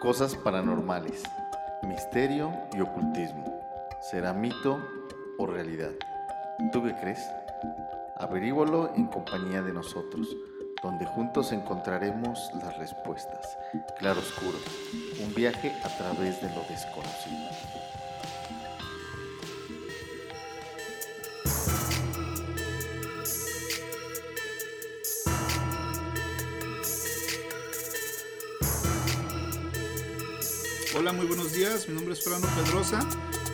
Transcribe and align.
Cosas 0.00 0.36
paranormales, 0.36 1.22
misterio 1.82 2.52
y 2.74 2.80
ocultismo. 2.80 3.60
¿Será 4.00 4.32
mito 4.34 4.78
o 5.38 5.46
realidad? 5.46 5.92
¿Tú 6.72 6.82
qué 6.82 6.94
crees? 6.94 7.26
Averígualo 8.16 8.92
en 8.94 9.06
compañía 9.06 9.62
de 9.62 9.72
nosotros, 9.72 10.28
donde 10.82 11.06
juntos 11.06 11.52
encontraremos 11.52 12.50
las 12.62 12.76
respuestas. 12.76 13.56
Claro 13.98 14.20
Oscuro, 14.20 14.58
un 15.24 15.34
viaje 15.34 15.72
a 15.82 15.88
través 15.96 16.40
de 16.42 16.48
lo 16.50 16.62
desconocido. 16.68 17.83
Muy 31.24 31.36
buenos 31.36 31.54
días. 31.54 31.88
Mi 31.88 31.94
nombre 31.94 32.12
es 32.12 32.22
Fernando 32.22 32.46
Pedrosa 32.48 33.00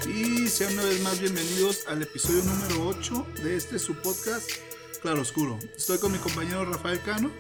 y 0.04 0.48
sean 0.48 0.72
una 0.72 0.82
vez 0.82 1.00
más 1.02 1.20
bienvenidos 1.20 1.86
al 1.86 2.02
episodio 2.02 2.42
número 2.42 2.88
8 2.88 3.26
de 3.44 3.54
este 3.54 3.78
su 3.78 3.94
podcast 3.94 4.50
Claro 5.02 5.20
Oscuro. 5.20 5.56
Estoy 5.76 6.00
con 6.00 6.10
mi 6.10 6.18
compañero 6.18 6.64
Rafael 6.64 7.00
Cano 7.00 7.30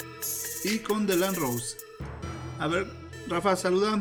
y 0.62 0.78
con 0.78 1.04
Delan 1.08 1.34
Rose. 1.34 1.78
A 2.60 2.68
ver, 2.68 2.86
Rafa, 3.26 3.56
saluda. 3.56 4.00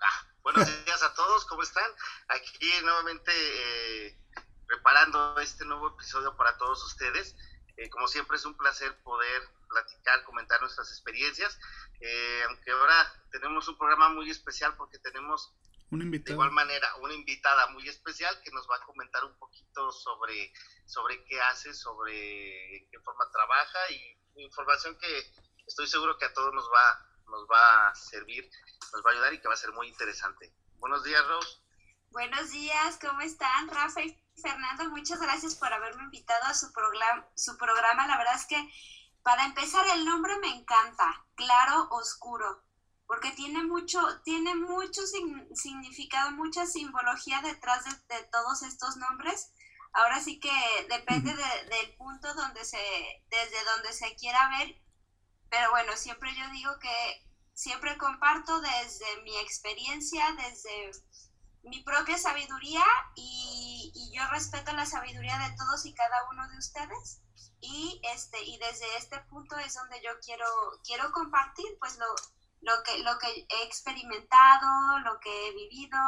Ah, 0.00 0.28
buenos 0.42 0.66
días 0.86 1.02
a 1.02 1.12
todos, 1.12 1.44
¿cómo 1.44 1.62
están? 1.62 1.90
Aquí 2.28 2.70
nuevamente 2.84 3.32
eh, 3.34 4.18
preparando 4.66 5.38
este 5.40 5.66
nuevo 5.66 5.88
episodio 5.88 6.34
para 6.38 6.56
todos 6.56 6.82
ustedes. 6.86 7.36
Eh, 7.76 7.90
como 7.90 8.08
siempre 8.08 8.38
es 8.38 8.46
un 8.46 8.56
placer 8.56 8.96
poder 9.02 9.42
platicar, 9.68 10.24
comentar 10.24 10.43
nuestras 10.76 10.90
experiencias, 10.90 11.58
eh, 12.00 12.42
aunque 12.48 12.70
ahora 12.72 13.12
tenemos 13.30 13.68
un 13.68 13.78
programa 13.78 14.08
muy 14.08 14.30
especial 14.30 14.76
porque 14.76 14.98
tenemos 14.98 15.54
de 15.90 16.32
igual 16.32 16.50
manera 16.50 16.88
una 16.96 17.14
invitada 17.14 17.68
muy 17.68 17.88
especial 17.88 18.40
que 18.42 18.50
nos 18.50 18.68
va 18.68 18.76
a 18.76 18.84
comentar 18.84 19.24
un 19.24 19.38
poquito 19.38 19.92
sobre, 19.92 20.52
sobre 20.86 21.24
qué 21.24 21.40
hace, 21.40 21.72
sobre 21.72 22.88
qué 22.90 22.98
forma 23.04 23.30
trabaja 23.30 23.78
y 23.90 24.42
información 24.42 24.98
que 24.98 25.32
estoy 25.66 25.86
seguro 25.86 26.18
que 26.18 26.24
a 26.24 26.32
todos 26.32 26.52
nos 26.52 26.64
va, 26.64 27.06
nos 27.26 27.46
va 27.46 27.88
a 27.88 27.94
servir, 27.94 28.50
nos 28.92 29.04
va 29.04 29.10
a 29.10 29.12
ayudar 29.12 29.34
y 29.34 29.40
que 29.40 29.46
va 29.46 29.54
a 29.54 29.58
ser 29.58 29.72
muy 29.72 29.86
interesante. 29.86 30.52
Buenos 30.78 31.04
días, 31.04 31.24
Rose. 31.28 31.60
Buenos 32.10 32.50
días, 32.50 32.98
¿cómo 33.00 33.20
están? 33.20 33.68
Rafa 33.68 34.02
y 34.02 34.20
Fernando, 34.42 34.90
muchas 34.90 35.20
gracias 35.20 35.54
por 35.54 35.72
haberme 35.72 36.02
invitado 36.04 36.44
a 36.44 36.54
su, 36.54 36.72
programa, 36.72 37.28
su 37.36 37.56
programa. 37.56 38.06
La 38.08 38.18
verdad 38.18 38.34
es 38.34 38.46
que 38.46 38.56
para 39.24 39.46
empezar 39.46 39.84
el 39.94 40.04
nombre 40.04 40.38
me 40.38 40.54
encanta, 40.54 41.26
claro, 41.34 41.88
oscuro, 41.90 42.62
porque 43.06 43.30
tiene 43.30 43.64
mucho, 43.64 43.98
tiene 44.22 44.54
mucho 44.54 45.00
significado, 45.54 46.30
mucha 46.32 46.66
simbología 46.66 47.40
detrás 47.40 47.84
de, 48.06 48.22
todos 48.30 48.62
estos 48.62 48.96
nombres. 48.98 49.50
Ahora 49.94 50.20
sí 50.20 50.38
que 50.40 50.52
depende 50.90 51.34
del 51.34 51.96
punto 51.96 52.34
donde 52.34 52.64
se, 52.66 52.78
desde 53.30 53.64
donde 53.64 53.94
se 53.94 54.14
quiera 54.16 54.50
ver, 54.58 54.76
pero 55.48 55.70
bueno, 55.70 55.96
siempre 55.96 56.34
yo 56.36 56.46
digo 56.50 56.78
que 56.78 57.26
siempre 57.54 57.96
comparto 57.96 58.60
desde 58.60 59.22
mi 59.22 59.38
experiencia, 59.38 60.36
desde 60.36 60.90
mi 61.62 61.82
propia 61.82 62.18
sabiduría 62.18 62.84
y, 63.14 64.10
yo 64.14 64.28
respeto 64.28 64.72
la 64.72 64.86
sabiduría 64.86 65.36
de 65.38 65.56
todos 65.56 65.84
y 65.86 65.94
cada 65.94 66.28
uno 66.30 66.48
de 66.48 66.58
ustedes 66.58 67.23
y 67.60 68.00
este 68.14 68.42
y 68.44 68.58
desde 68.58 68.96
este 68.96 69.18
punto 69.30 69.56
es 69.58 69.74
donde 69.74 70.00
yo 70.02 70.10
quiero 70.24 70.46
quiero 70.84 71.10
compartir 71.12 71.66
pues 71.78 71.98
lo, 71.98 72.06
lo 72.60 72.82
que 72.82 72.98
lo 72.98 73.18
que 73.18 73.46
he 73.48 73.64
experimentado 73.64 74.98
lo 75.04 75.18
que 75.20 75.48
he 75.48 75.54
vivido 75.54 75.98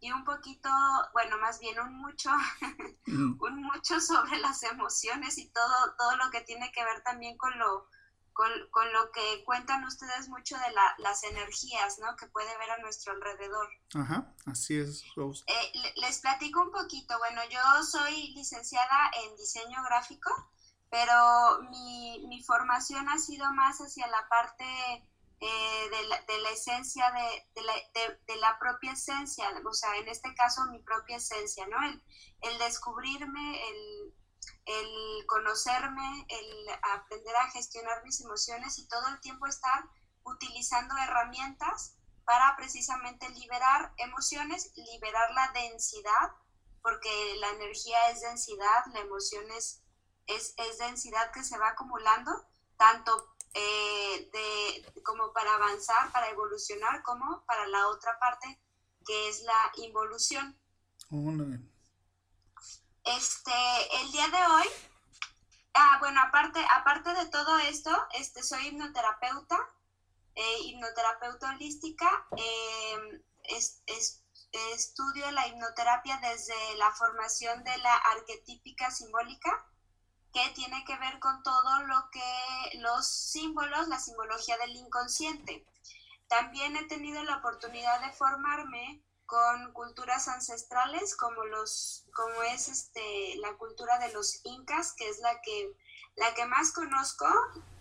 y 0.00 0.12
un 0.12 0.24
poquito 0.24 0.68
bueno 1.12 1.38
más 1.38 1.58
bien 1.58 1.78
un 1.80 1.98
mucho 1.98 2.30
un 3.06 3.62
mucho 3.62 4.00
sobre 4.00 4.38
las 4.38 4.62
emociones 4.62 5.38
y 5.38 5.50
todo 5.50 5.94
todo 5.98 6.16
lo 6.16 6.30
que 6.30 6.42
tiene 6.42 6.70
que 6.72 6.84
ver 6.84 7.02
también 7.02 7.36
con 7.36 7.58
lo 7.58 7.88
con, 8.36 8.50
con, 8.70 8.92
lo 8.92 9.10
que 9.12 9.42
cuentan 9.46 9.82
ustedes 9.84 10.28
mucho 10.28 10.58
de 10.58 10.70
la, 10.72 10.94
las 10.98 11.24
energías, 11.24 11.98
¿no? 11.98 12.14
Que 12.16 12.26
puede 12.26 12.56
ver 12.58 12.70
a 12.70 12.78
nuestro 12.82 13.14
alrededor. 13.14 13.66
Ajá, 13.94 14.30
así 14.44 14.78
es, 14.78 15.02
Rose. 15.14 15.42
Eh, 15.46 15.92
les 15.96 16.20
platico 16.20 16.60
un 16.60 16.70
poquito. 16.70 17.16
Bueno, 17.18 17.40
yo 17.50 17.82
soy 17.82 18.34
licenciada 18.34 19.10
en 19.24 19.36
diseño 19.36 19.82
gráfico, 19.84 20.30
pero 20.90 21.62
mi, 21.70 22.26
mi 22.28 22.42
formación 22.42 23.08
ha 23.08 23.18
sido 23.18 23.50
más 23.54 23.78
hacia 23.78 24.06
la 24.08 24.28
parte 24.28 24.64
eh, 25.40 25.90
de, 25.90 26.08
la, 26.08 26.20
de, 26.20 26.38
la, 26.42 26.50
esencia, 26.50 27.10
de, 27.12 27.60
de, 27.60 27.66
la, 27.66 27.72
de, 28.26 28.36
la, 28.36 28.58
propia 28.58 28.92
esencia, 28.92 29.48
o 29.64 29.72
sea, 29.72 29.96
en 29.96 30.08
este 30.08 30.34
caso 30.34 30.66
mi 30.70 30.78
propia 30.80 31.16
esencia, 31.16 31.66
¿no? 31.68 31.82
El, 31.86 32.02
el 32.42 32.58
descubrirme, 32.58 33.68
el 33.70 34.14
el 34.66 35.26
conocerme, 35.26 36.26
el 36.28 36.68
aprender 36.94 37.36
a 37.36 37.50
gestionar 37.50 38.02
mis 38.04 38.20
emociones 38.20 38.78
y 38.78 38.88
todo 38.88 39.08
el 39.08 39.20
tiempo 39.20 39.46
estar 39.46 39.88
utilizando 40.24 40.96
herramientas 40.98 41.96
para 42.24 42.56
precisamente 42.56 43.28
liberar 43.30 43.92
emociones, 43.98 44.72
liberar 44.76 45.30
la 45.32 45.52
densidad, 45.52 46.32
porque 46.82 47.36
la 47.38 47.50
energía 47.50 47.96
es 48.10 48.20
densidad, 48.20 48.84
la 48.92 49.00
emoción 49.00 49.44
es, 49.52 49.82
es, 50.26 50.54
densidad 50.78 51.30
que 51.32 51.44
se 51.44 51.56
va 51.56 51.68
acumulando, 51.68 52.32
tanto 52.76 53.36
eh, 53.54 54.28
de, 54.32 55.02
como 55.02 55.32
para 55.32 55.54
avanzar, 55.54 56.10
para 56.12 56.28
evolucionar, 56.30 57.02
como 57.04 57.44
para 57.46 57.68
la 57.68 57.88
otra 57.88 58.18
parte, 58.18 58.60
que 59.06 59.28
es 59.28 59.42
la 59.42 59.72
involución. 59.84 60.58
Este, 63.06 63.52
el 64.00 64.10
día 64.10 64.26
de 64.26 64.46
hoy, 64.52 64.66
ah, 65.74 65.98
bueno, 66.00 66.20
aparte, 66.22 66.58
aparte 66.74 67.14
de 67.14 67.26
todo 67.26 67.56
esto, 67.60 67.90
este, 68.14 68.42
soy 68.42 68.66
hipnoterapeuta, 68.66 69.56
eh, 70.34 70.58
hipnoterapeuta 70.64 71.50
holística, 71.50 72.26
em, 72.32 73.22
estudio 74.74 75.30
la 75.30 75.46
hipnoterapia 75.46 76.18
desde 76.18 76.76
la 76.78 76.90
formación 76.90 77.62
de 77.62 77.78
la 77.78 77.94
arquetípica 77.94 78.90
simbólica, 78.90 79.64
que 80.32 80.48
tiene 80.56 80.84
que 80.84 80.96
ver 80.96 81.20
con 81.20 81.44
todo 81.44 81.84
lo 81.84 82.10
que 82.10 82.78
los 82.78 83.08
símbolos, 83.08 83.86
la 83.86 84.00
simbología 84.00 84.58
del 84.58 84.74
inconsciente. 84.74 85.64
También 86.26 86.74
he 86.74 86.84
tenido 86.86 87.22
la 87.22 87.36
oportunidad 87.36 88.00
de 88.00 88.12
formarme 88.14 89.00
con 89.26 89.72
culturas 89.72 90.28
ancestrales 90.28 91.16
como 91.16 91.44
los 91.44 92.04
como 92.14 92.42
es 92.42 92.68
este 92.68 93.36
la 93.36 93.52
cultura 93.54 93.98
de 93.98 94.12
los 94.12 94.40
incas 94.44 94.92
que 94.92 95.08
es 95.08 95.18
la 95.18 95.40
que 95.42 95.72
la 96.16 96.32
que 96.34 96.46
más 96.46 96.72
conozco 96.72 97.26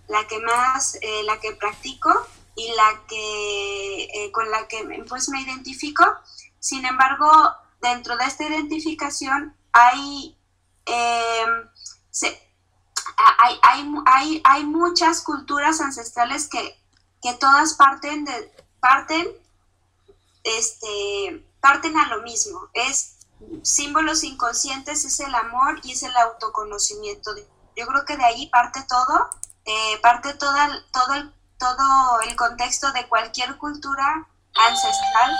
la 0.08 0.28
que 0.28 0.40
más 0.40 0.98
eh, 1.02 1.24
la 1.24 1.40
que 1.40 1.54
practico 1.54 2.12
y 2.56 2.72
la 2.74 3.06
que 3.08 4.04
eh, 4.06 4.32
con 4.32 4.50
la 4.50 4.68
que 4.68 5.04
pues 5.08 5.30
me 5.30 5.42
identifico. 5.42 6.04
Sin 6.60 6.86
embargo 6.86 7.28
dentro 7.82 8.18
de 8.18 8.26
esta 8.26 8.48
identificación 8.48 9.56
hay 9.72 10.38
em, 10.86 11.70
hay, 13.18 13.60
hay, 13.62 13.94
hay, 14.06 14.42
hay, 14.44 14.64
muchas 14.64 15.22
culturas 15.22 15.80
ancestrales 15.80 16.50
que, 16.50 16.76
que 17.22 17.34
todas 17.34 17.76
parten 17.76 18.26
de 18.26 18.52
parten 18.80 19.28
este, 20.46 21.46
parten 21.60 21.98
a 21.98 22.08
lo 22.08 22.22
mismo. 22.22 22.70
Es 22.74 23.18
símbolos 23.64 24.24
inconscientes, 24.24 25.04
es 25.04 25.20
el 25.20 25.36
amor 25.36 25.82
y 25.84 25.92
es 25.92 26.04
el 26.04 26.16
autoconocimiento. 26.16 27.32
Yo 27.76 27.86
creo 27.86 28.06
que 28.06 28.16
de 28.16 28.24
ahí 28.24 28.48
parte 28.48 28.86
todo, 28.88 29.30
eh, 29.66 30.00
parte 30.02 30.34
toda, 30.36 30.86
todo, 30.94 31.14
el, 31.16 31.34
todo 31.58 32.22
el 32.22 32.36
contexto 32.36 32.92
de 32.94 33.08
cualquier 33.08 33.58
cultura 33.58 34.30
ancestral, 34.54 35.32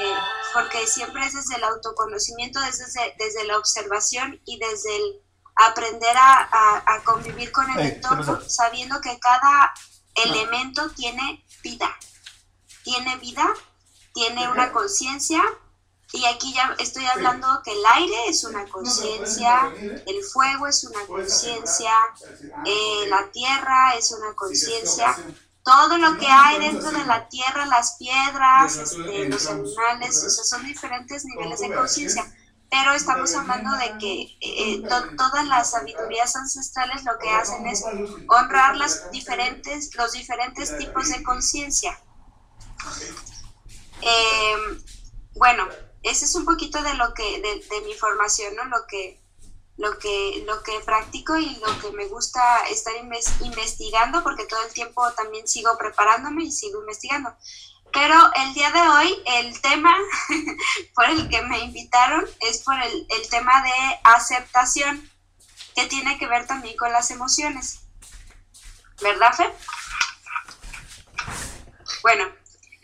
eh, 0.00 0.14
porque 0.52 0.86
siempre 0.86 1.26
es 1.26 1.34
desde 1.34 1.56
el 1.56 1.64
autoconocimiento, 1.64 2.60
desde, 2.60 3.14
desde 3.18 3.44
la 3.44 3.58
observación 3.58 4.40
y 4.44 4.58
desde 4.58 4.96
el 4.96 5.20
aprender 5.56 6.16
a, 6.16 7.00
convivir 7.04 7.52
con 7.52 7.70
el 7.70 7.80
entorno, 7.80 8.40
sabiendo 8.48 9.00
que 9.00 9.18
cada 9.20 9.72
elemento 10.14 10.90
tiene 10.90 11.44
vida, 11.62 11.88
tiene 12.82 13.16
vida 13.16 13.46
tiene 14.14 14.48
una 14.50 14.72
conciencia 14.72 15.42
y 16.12 16.24
aquí 16.26 16.54
ya 16.54 16.76
estoy 16.78 17.04
hablando 17.06 17.48
que 17.64 17.72
el 17.72 17.84
aire 17.94 18.28
es 18.28 18.44
una 18.44 18.64
conciencia, 18.68 19.72
el 20.06 20.22
fuego 20.22 20.68
es 20.68 20.84
una 20.84 21.04
conciencia, 21.06 21.90
eh, 22.64 23.08
la 23.08 23.28
tierra 23.32 23.96
es 23.96 24.12
una 24.12 24.32
conciencia, 24.34 25.16
todo 25.64 25.98
lo 25.98 26.16
que 26.16 26.28
hay 26.28 26.60
dentro 26.60 26.92
de 26.92 27.04
la 27.04 27.28
tierra, 27.28 27.66
las 27.66 27.96
piedras, 27.98 28.76
este, 28.76 29.28
los 29.28 29.46
animales, 29.48 30.24
o 30.24 30.30
sea, 30.30 30.44
son 30.44 30.64
diferentes 30.64 31.24
niveles 31.24 31.58
de 31.60 31.74
conciencia. 31.74 32.24
pero 32.70 32.92
estamos 32.92 33.34
hablando 33.34 33.70
de 33.76 33.98
que 33.98 34.36
eh, 34.40 34.82
todas 35.16 35.46
las 35.46 35.72
sabidurías 35.72 36.36
ancestrales 36.36 37.02
lo 37.04 37.18
que 37.18 37.30
hacen 37.30 37.66
es 37.66 37.84
honrar 38.28 38.76
las 38.76 39.10
diferentes, 39.10 39.94
los 39.96 40.12
diferentes 40.12 40.76
tipos 40.78 41.08
de 41.08 41.22
conciencia. 41.24 41.98
Em, 44.00 44.82
bueno, 45.34 45.68
ese 46.02 46.24
es 46.26 46.34
un 46.34 46.44
poquito 46.44 46.82
de 46.82 46.94
lo 46.94 47.14
que, 47.14 47.40
de, 47.40 47.80
mi 47.82 47.94
formación. 47.94 48.54
Lo 48.68 48.86
que, 48.86 49.20
lo 49.76 49.98
que, 49.98 50.44
lo 50.46 50.62
que 50.62 50.80
practico 50.84 51.36
y 51.36 51.56
lo 51.56 51.78
que 51.80 51.90
me 51.96 52.06
gusta 52.06 52.40
estar 52.68 52.92
investigando, 53.40 54.22
porque 54.22 54.46
todo 54.46 54.62
el 54.62 54.72
tiempo 54.72 55.10
también 55.12 55.48
sigo 55.48 55.76
preparándome 55.78 56.44
y 56.44 56.52
sigo 56.52 56.80
investigando. 56.80 57.34
Pero 57.92 58.16
el 58.34 58.54
día 58.54 58.70
de 58.72 58.80
hoy, 58.80 59.22
el 59.26 59.60
tema 59.60 59.96
por 60.94 61.04
el 61.06 61.28
que 61.28 61.42
me 61.42 61.60
invitaron 61.60 62.24
es 62.40 62.62
por 62.62 62.74
el, 62.80 63.06
el 63.08 63.28
tema 63.28 63.62
de 63.62 64.00
aceptación, 64.04 65.10
que 65.74 65.86
tiene 65.86 66.18
que 66.18 66.26
ver 66.26 66.46
también 66.46 66.76
con 66.76 66.92
las 66.92 67.10
emociones. 67.10 67.80
¿Verdad, 69.00 69.32
Fer? 69.34 69.54
Bueno, 72.02 72.26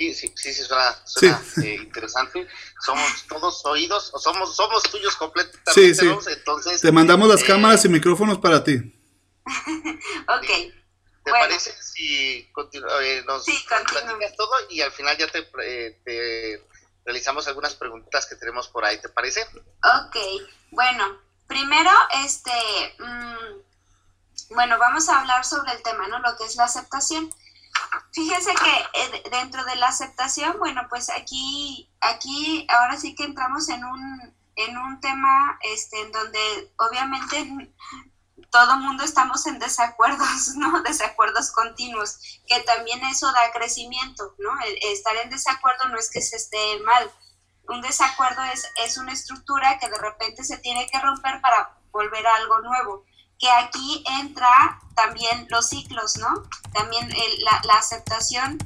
Sí, 0.00 0.14
sí, 0.14 0.32
sí, 0.34 0.54
suena, 0.54 0.96
suena 1.04 1.42
eh, 1.62 1.74
interesante. 1.74 2.48
Somos 2.82 3.26
todos 3.28 3.66
oídos, 3.66 4.10
o 4.14 4.18
somos, 4.18 4.56
somos 4.56 4.82
tuyos 4.84 5.14
completamente. 5.14 5.72
Sí, 5.74 5.94
sí. 5.94 6.08
Entonces, 6.26 6.80
Te 6.80 6.90
mandamos 6.90 7.28
las 7.28 7.42
eh, 7.42 7.46
cámaras 7.46 7.84
y 7.84 7.90
micrófonos 7.90 8.38
para 8.38 8.64
ti. 8.64 8.76
ok. 9.46 10.72
¿Te 11.22 11.30
parece 11.30 11.74
si 11.82 12.38
eh, 12.38 13.22
nos 13.26 13.44
sí, 13.44 13.62
platicas 13.68 14.34
todo 14.36 14.50
y 14.70 14.80
al 14.80 14.90
final 14.90 15.18
ya 15.18 15.26
te, 15.26 15.42
te, 15.42 16.66
realizamos 17.04 17.46
algunas 17.46 17.74
preguntas 17.74 18.24
que 18.24 18.36
tenemos 18.36 18.68
por 18.68 18.86
ahí? 18.86 18.98
¿Te 19.02 19.10
parece? 19.10 19.42
Ok. 19.42 20.16
Bueno, 20.70 21.20
primero, 21.46 21.90
este, 22.24 22.50
mm, 23.00 24.54
bueno, 24.54 24.78
vamos 24.78 25.10
a 25.10 25.20
hablar 25.20 25.44
sobre 25.44 25.72
el 25.72 25.82
tema, 25.82 26.08
¿no? 26.08 26.20
Lo 26.20 26.38
que 26.38 26.44
es 26.44 26.56
la 26.56 26.64
aceptación. 26.64 27.30
Fíjense 28.12 28.52
que 28.54 29.00
eh, 29.00 29.22
dentro 29.30 29.64
de 29.64 29.76
la 29.76 29.88
aceptación, 29.88 30.58
bueno, 30.58 30.82
pues 30.88 31.10
aquí, 31.10 31.90
aquí 32.00 32.66
ahora 32.68 32.96
sí 32.96 33.14
que 33.14 33.24
entramos 33.24 33.68
en 33.68 33.84
un, 33.84 34.34
en 34.56 34.76
un 34.76 35.00
tema 35.00 35.58
este, 35.62 36.00
en 36.00 36.12
donde 36.12 36.72
obviamente 36.76 37.72
todo 38.50 38.76
mundo 38.78 39.04
estamos 39.04 39.46
en 39.46 39.58
desacuerdos, 39.58 40.48
¿no? 40.56 40.82
Desacuerdos 40.82 41.52
continuos, 41.52 42.40
que 42.46 42.60
también 42.60 43.02
eso 43.04 43.30
da 43.32 43.52
crecimiento, 43.52 44.34
¿no? 44.38 44.50
estar 44.82 45.16
en 45.16 45.30
desacuerdo 45.30 45.88
no 45.88 45.98
es 45.98 46.10
que 46.10 46.20
se 46.20 46.36
esté 46.36 46.80
mal. 46.80 47.10
Un 47.68 47.80
desacuerdo 47.80 48.42
es, 48.44 48.66
es 48.84 48.96
una 48.96 49.12
estructura 49.12 49.78
que 49.78 49.88
de 49.88 49.98
repente 49.98 50.42
se 50.42 50.58
tiene 50.58 50.88
que 50.88 50.98
romper 50.98 51.40
para 51.40 51.78
volver 51.92 52.26
a 52.26 52.36
algo 52.36 52.60
nuevo 52.60 53.04
que 53.40 53.50
aquí 53.50 54.04
entra 54.20 54.80
también 54.94 55.46
los 55.48 55.70
ciclos, 55.70 56.18
¿no? 56.18 56.28
También 56.74 57.10
la, 57.64 57.74
aceptación 57.74 58.58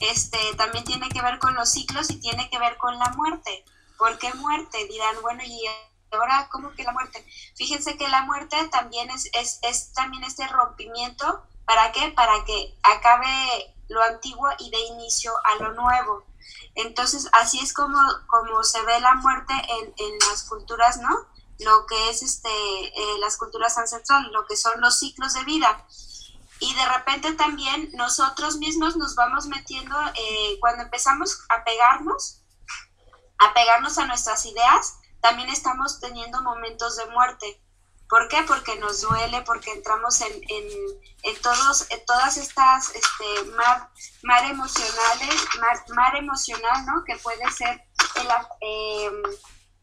este, 0.00 0.38
también 0.56 0.84
tiene 0.84 1.08
que 1.08 1.22
ver 1.22 1.38
con 1.38 1.54
los 1.54 1.70
ciclos 1.70 2.10
y 2.10 2.20
tiene 2.20 2.50
que 2.50 2.58
ver 2.58 2.76
con 2.76 2.98
la 2.98 3.08
muerte. 3.10 3.64
¿Por 3.96 4.18
qué 4.18 4.34
muerte? 4.34 4.84
Dirán, 4.88 5.14
bueno, 5.22 5.42
y 5.44 5.62
ahora, 6.10 6.48
¿cómo 6.50 6.72
que 6.72 6.82
la 6.82 6.92
muerte? 6.92 7.24
Fíjense 7.56 7.96
que 7.96 8.08
la 8.08 8.22
muerte 8.22 8.56
también 8.68 9.08
es, 9.10 9.30
es, 9.32 9.60
es 9.62 9.92
también 9.92 10.24
este 10.24 10.46
rompimiento. 10.48 11.44
¿Para 11.64 11.92
qué? 11.92 12.10
Para 12.10 12.44
que 12.44 12.76
acabe 12.82 13.74
lo 13.88 14.02
antiguo 14.02 14.48
y 14.58 14.70
de 14.70 14.80
inicio 14.86 15.32
a 15.44 15.62
lo 15.62 15.72
nuevo. 15.74 16.26
Entonces, 16.74 17.28
así 17.32 17.60
es 17.60 17.72
como, 17.72 17.98
como 18.26 18.62
se 18.64 18.82
ve 18.82 19.00
la 19.00 19.14
muerte 19.14 19.54
en, 19.54 19.94
en 19.96 20.18
las 20.28 20.42
culturas, 20.44 20.98
¿no? 20.98 21.26
Lo 21.58 21.86
que 21.86 22.10
es 22.10 22.22
este, 22.22 22.48
eh, 22.48 23.18
las 23.20 23.36
culturas 23.36 23.78
ancestrales, 23.78 24.30
lo 24.32 24.46
que 24.46 24.56
son 24.56 24.80
los 24.80 24.98
ciclos 24.98 25.34
de 25.34 25.44
vida. 25.44 25.86
Y 26.60 26.74
de 26.74 26.86
repente 26.86 27.32
también 27.32 27.90
nosotros 27.94 28.56
mismos 28.56 28.96
nos 28.96 29.14
vamos 29.14 29.46
metiendo, 29.46 29.96
eh, 30.14 30.58
cuando 30.60 30.82
empezamos 30.84 31.40
a 31.50 31.64
pegarnos, 31.64 32.42
a 33.38 33.52
pegarnos 33.52 33.98
a 33.98 34.06
nuestras 34.06 34.44
ideas, 34.46 34.94
también 35.20 35.50
estamos 35.50 36.00
teniendo 36.00 36.42
momentos 36.42 36.96
de 36.96 37.06
muerte. 37.06 37.60
¿Por 38.08 38.28
qué? 38.28 38.42
Porque 38.46 38.76
nos 38.76 39.00
duele, 39.00 39.42
porque 39.42 39.72
entramos 39.72 40.20
en, 40.20 40.32
en, 40.32 40.68
en 41.24 41.42
todos, 41.42 41.90
en 41.90 42.04
todas 42.06 42.36
estas 42.36 42.94
este, 42.94 43.50
mar, 43.56 43.90
mar 44.22 44.44
emocionales, 44.44 45.48
mar, 45.94 46.16
emocional, 46.16 46.86
¿no? 46.86 47.02
Que 47.04 47.16
puede 47.16 47.50
ser 47.50 47.82
el, 48.14 48.28
eh, 48.60 49.10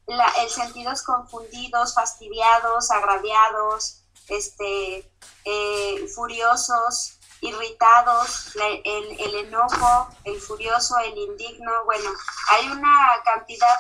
la, 0.07 0.27
el 0.39 0.49
sentidos 0.49 1.03
confundidos, 1.03 1.93
fastidiados, 1.93 2.91
agraviados, 2.91 4.03
este, 4.27 5.11
eh, 5.45 6.07
furiosos, 6.15 7.19
irritados, 7.41 8.55
el, 8.55 9.19
el, 9.19 9.35
enojo, 9.47 10.07
el 10.23 10.39
furioso, 10.39 10.97
el 10.99 11.17
indigno, 11.17 11.71
bueno, 11.85 12.09
hay 12.51 12.69
una 12.69 13.21
cantidad 13.25 13.77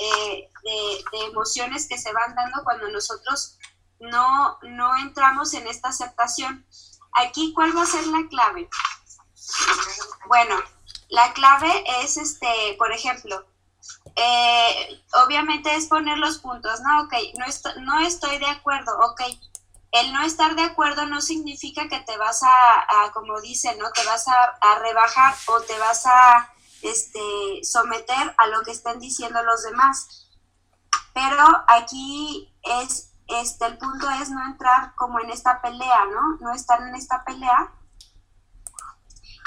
eh, 0.00 0.50
de, 0.64 1.04
de, 1.12 1.24
emociones 1.26 1.88
que 1.88 1.98
se 1.98 2.12
van 2.12 2.34
dando 2.34 2.62
cuando 2.64 2.88
nosotros 2.88 3.58
no, 4.00 4.58
no 4.62 4.96
entramos 4.98 5.54
en 5.54 5.66
esta 5.66 5.88
aceptación. 5.88 6.66
Aquí, 7.12 7.52
¿cuál 7.54 7.76
va 7.76 7.82
a 7.82 7.86
ser 7.86 8.06
la 8.06 8.28
clave? 8.28 8.68
Bueno, 10.26 10.56
la 11.08 11.32
clave 11.32 11.84
es, 12.02 12.18
este, 12.18 12.74
por 12.76 12.92
ejemplo, 12.92 13.46
eh, 14.20 15.00
obviamente 15.24 15.76
es 15.76 15.86
poner 15.86 16.18
los 16.18 16.38
puntos, 16.38 16.80
¿no? 16.80 17.02
Ok, 17.02 17.14
no, 17.38 17.46
no 17.82 18.00
estoy 18.00 18.38
de 18.38 18.46
acuerdo, 18.46 18.90
ok. 18.98 19.22
El 19.92 20.12
no 20.12 20.22
estar 20.22 20.56
de 20.56 20.62
acuerdo 20.62 21.06
no 21.06 21.20
significa 21.20 21.88
que 21.88 22.00
te 22.00 22.16
vas 22.18 22.42
a, 22.42 23.12
como 23.12 23.40
dicen, 23.40 23.78
¿no? 23.78 23.90
Te 23.92 24.04
vas 24.04 24.26
a, 24.26 24.78
rebajar 24.80 25.34
o 25.46 25.60
te 25.60 25.78
vas 25.78 26.04
a 26.06 26.52
este, 26.82 27.62
someter 27.62 28.34
a 28.36 28.46
lo 28.48 28.62
que 28.62 28.72
están 28.72 28.98
diciendo 28.98 29.40
los 29.44 29.62
demás. 29.62 30.26
Pero 31.14 31.44
aquí 31.68 32.52
es, 32.62 33.12
este, 33.28 33.66
el 33.66 33.78
punto 33.78 34.10
es 34.10 34.30
no 34.30 34.44
entrar 34.44 34.94
como 34.96 35.20
en 35.20 35.30
esta 35.30 35.62
pelea, 35.62 36.06
¿no? 36.06 36.38
No 36.40 36.52
estar 36.52 36.82
en 36.82 36.94
esta 36.96 37.24
pelea. 37.24 37.72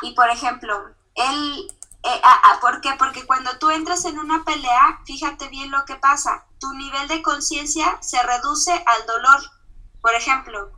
Y 0.01 0.13
por 0.13 0.29
ejemplo, 0.29 0.95
él 1.15 1.67
eh, 2.03 2.21
ah, 2.23 2.41
ah, 2.43 2.57
¿Por 2.59 2.81
qué? 2.81 2.89
Porque 2.97 3.25
cuando 3.25 3.57
tú 3.59 3.69
entras 3.69 4.05
en 4.05 4.17
una 4.17 4.43
pelea, 4.43 5.01
fíjate 5.05 5.49
bien 5.49 5.69
lo 5.69 5.85
que 5.85 5.95
pasa. 5.95 6.45
Tu 6.59 6.73
nivel 6.73 7.07
de 7.07 7.21
conciencia 7.21 7.97
se 8.01 8.21
reduce 8.23 8.71
al 8.71 9.05
dolor. 9.05 9.41
Por 10.01 10.15
ejemplo, 10.15 10.71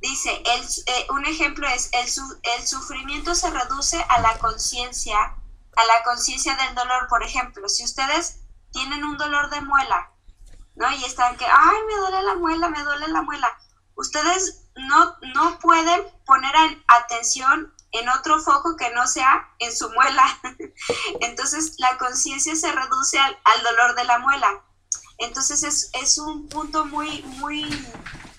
dice, 0.00 0.30
el, 0.44 0.62
eh, 0.86 1.06
un 1.10 1.26
ejemplo 1.26 1.66
es, 1.68 1.90
el, 1.92 2.06
el 2.56 2.66
sufrimiento 2.66 3.34
se 3.34 3.50
reduce 3.50 4.04
a 4.08 4.20
la 4.20 4.38
conciencia, 4.38 5.18
a 5.76 5.84
la 5.84 6.02
conciencia 6.04 6.54
del 6.54 6.74
dolor. 6.76 7.08
Por 7.08 7.24
ejemplo, 7.24 7.68
si 7.68 7.84
ustedes 7.84 8.42
tienen 8.70 9.04
un 9.04 9.18
dolor 9.18 9.50
de 9.50 9.60
muela, 9.60 10.12
¿no? 10.76 10.90
Y 10.92 11.04
están 11.04 11.36
que, 11.36 11.46
ay, 11.46 11.76
me 11.88 11.96
duele 11.96 12.22
la 12.22 12.34
muela, 12.36 12.68
me 12.68 12.82
duele 12.82 13.08
la 13.08 13.22
muela. 13.22 13.52
Ustedes 13.96 14.68
no, 14.76 15.16
no 15.34 15.58
pueden 15.58 16.02
poner 16.24 16.54
atención 16.86 17.71
en 17.92 18.08
otro 18.08 18.40
foco 18.40 18.76
que 18.76 18.90
no 18.90 19.06
sea 19.06 19.54
en 19.58 19.74
su 19.74 19.88
muela. 19.90 20.24
Entonces 21.20 21.74
la 21.78 21.96
conciencia 21.98 22.56
se 22.56 22.72
reduce 22.72 23.18
al, 23.18 23.62
dolor 23.62 23.94
de 23.94 24.04
la 24.04 24.18
muela. 24.18 24.64
Entonces 25.18 25.62
es, 25.62 25.90
es, 25.92 26.18
un 26.18 26.48
punto 26.48 26.86
muy, 26.86 27.22
muy, 27.38 27.64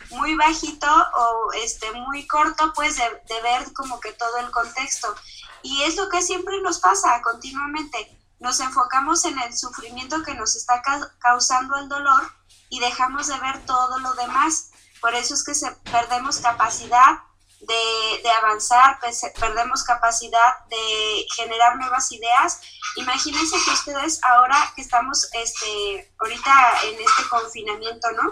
muy 0.10 0.36
bajito 0.36 0.88
o 0.88 1.54
este, 1.54 1.92
muy 1.92 2.28
corto 2.28 2.74
pues 2.74 2.98
de, 2.98 3.04
de, 3.04 3.42
ver 3.42 3.72
como 3.74 4.00
que 4.00 4.12
todo 4.14 4.38
el 4.40 4.52
contexto. 4.52 5.16
Y 5.62 5.84
es 5.84 5.96
lo 5.96 6.10
que 6.10 6.22
siempre 6.22 6.60
nos 6.62 6.80
pasa 6.80 7.22
continuamente. 7.22 8.20
Nos 8.40 8.60
enfocamos 8.60 9.24
en 9.24 9.40
el 9.40 9.56
sufrimiento 9.56 10.24
que 10.24 10.34
nos 10.34 10.56
está 10.56 10.82
causando 11.20 11.78
el 11.78 11.88
dolor 11.88 12.24
y 12.70 12.80
dejamos 12.80 13.28
de 13.28 13.40
ver 13.40 13.64
todo 13.66 14.00
lo 14.00 14.14
demás. 14.16 14.72
Por 15.00 15.14
eso 15.14 15.36
es 15.36 15.44
que 15.44 15.54
se, 15.54 15.72
perdemos 15.92 16.40
capacidad 16.40 17.20
de, 17.68 18.30
avanzar, 18.32 19.00
pues, 19.00 19.22
perdemos 19.40 19.84
capacidad 19.84 20.66
de 20.70 21.26
generar 21.36 21.78
nuevas 21.78 22.12
ideas. 22.12 22.60
Imagínense 22.96 23.56
que 23.64 23.72
ustedes 23.72 24.20
ahora 24.24 24.72
que 24.76 24.82
estamos 24.82 25.30
este, 25.34 26.14
ahorita 26.20 26.54
en 26.84 26.96
este 26.96 27.30
confinamiento, 27.30 28.12
¿no? 28.12 28.32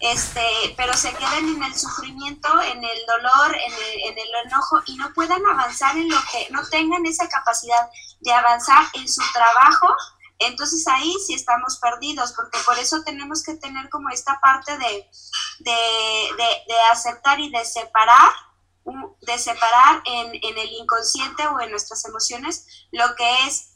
Este, 0.00 0.74
pero 0.76 0.94
se 0.94 1.12
queden 1.12 1.56
en 1.56 1.62
el 1.62 1.74
sufrimiento, 1.76 2.60
en 2.60 2.82
el 2.82 3.06
dolor, 3.06 3.54
en 3.54 3.72
el, 3.72 4.00
en 4.10 4.18
el 4.18 4.28
enojo 4.46 4.82
y 4.86 4.96
no 4.96 5.12
puedan 5.14 5.44
avanzar 5.46 5.96
en 5.96 6.08
lo 6.08 6.18
que, 6.30 6.48
no 6.50 6.66
tengan 6.68 7.06
esa 7.06 7.28
capacidad 7.28 7.88
de 8.18 8.32
avanzar 8.32 8.84
en 8.94 9.08
su 9.08 9.22
trabajo, 9.32 9.94
entonces 10.40 10.88
ahí 10.88 11.14
sí 11.24 11.34
estamos 11.34 11.78
perdidos, 11.78 12.32
porque 12.32 12.58
por 12.66 12.76
eso 12.80 13.04
tenemos 13.04 13.44
que 13.44 13.54
tener 13.54 13.88
como 13.90 14.10
esta 14.10 14.40
parte 14.40 14.76
de, 14.76 15.08
de 15.60 16.80
aceptar 16.90 17.38
y 17.38 17.50
de 17.50 17.64
separar 17.64 18.32
de 19.20 19.38
separar 19.38 20.02
en, 20.04 20.34
en, 20.34 20.58
el 20.58 20.72
inconsciente 20.72 21.46
o 21.46 21.60
en 21.60 21.70
nuestras 21.70 22.04
emociones 22.04 22.66
lo 22.90 23.14
que 23.14 23.46
es 23.46 23.72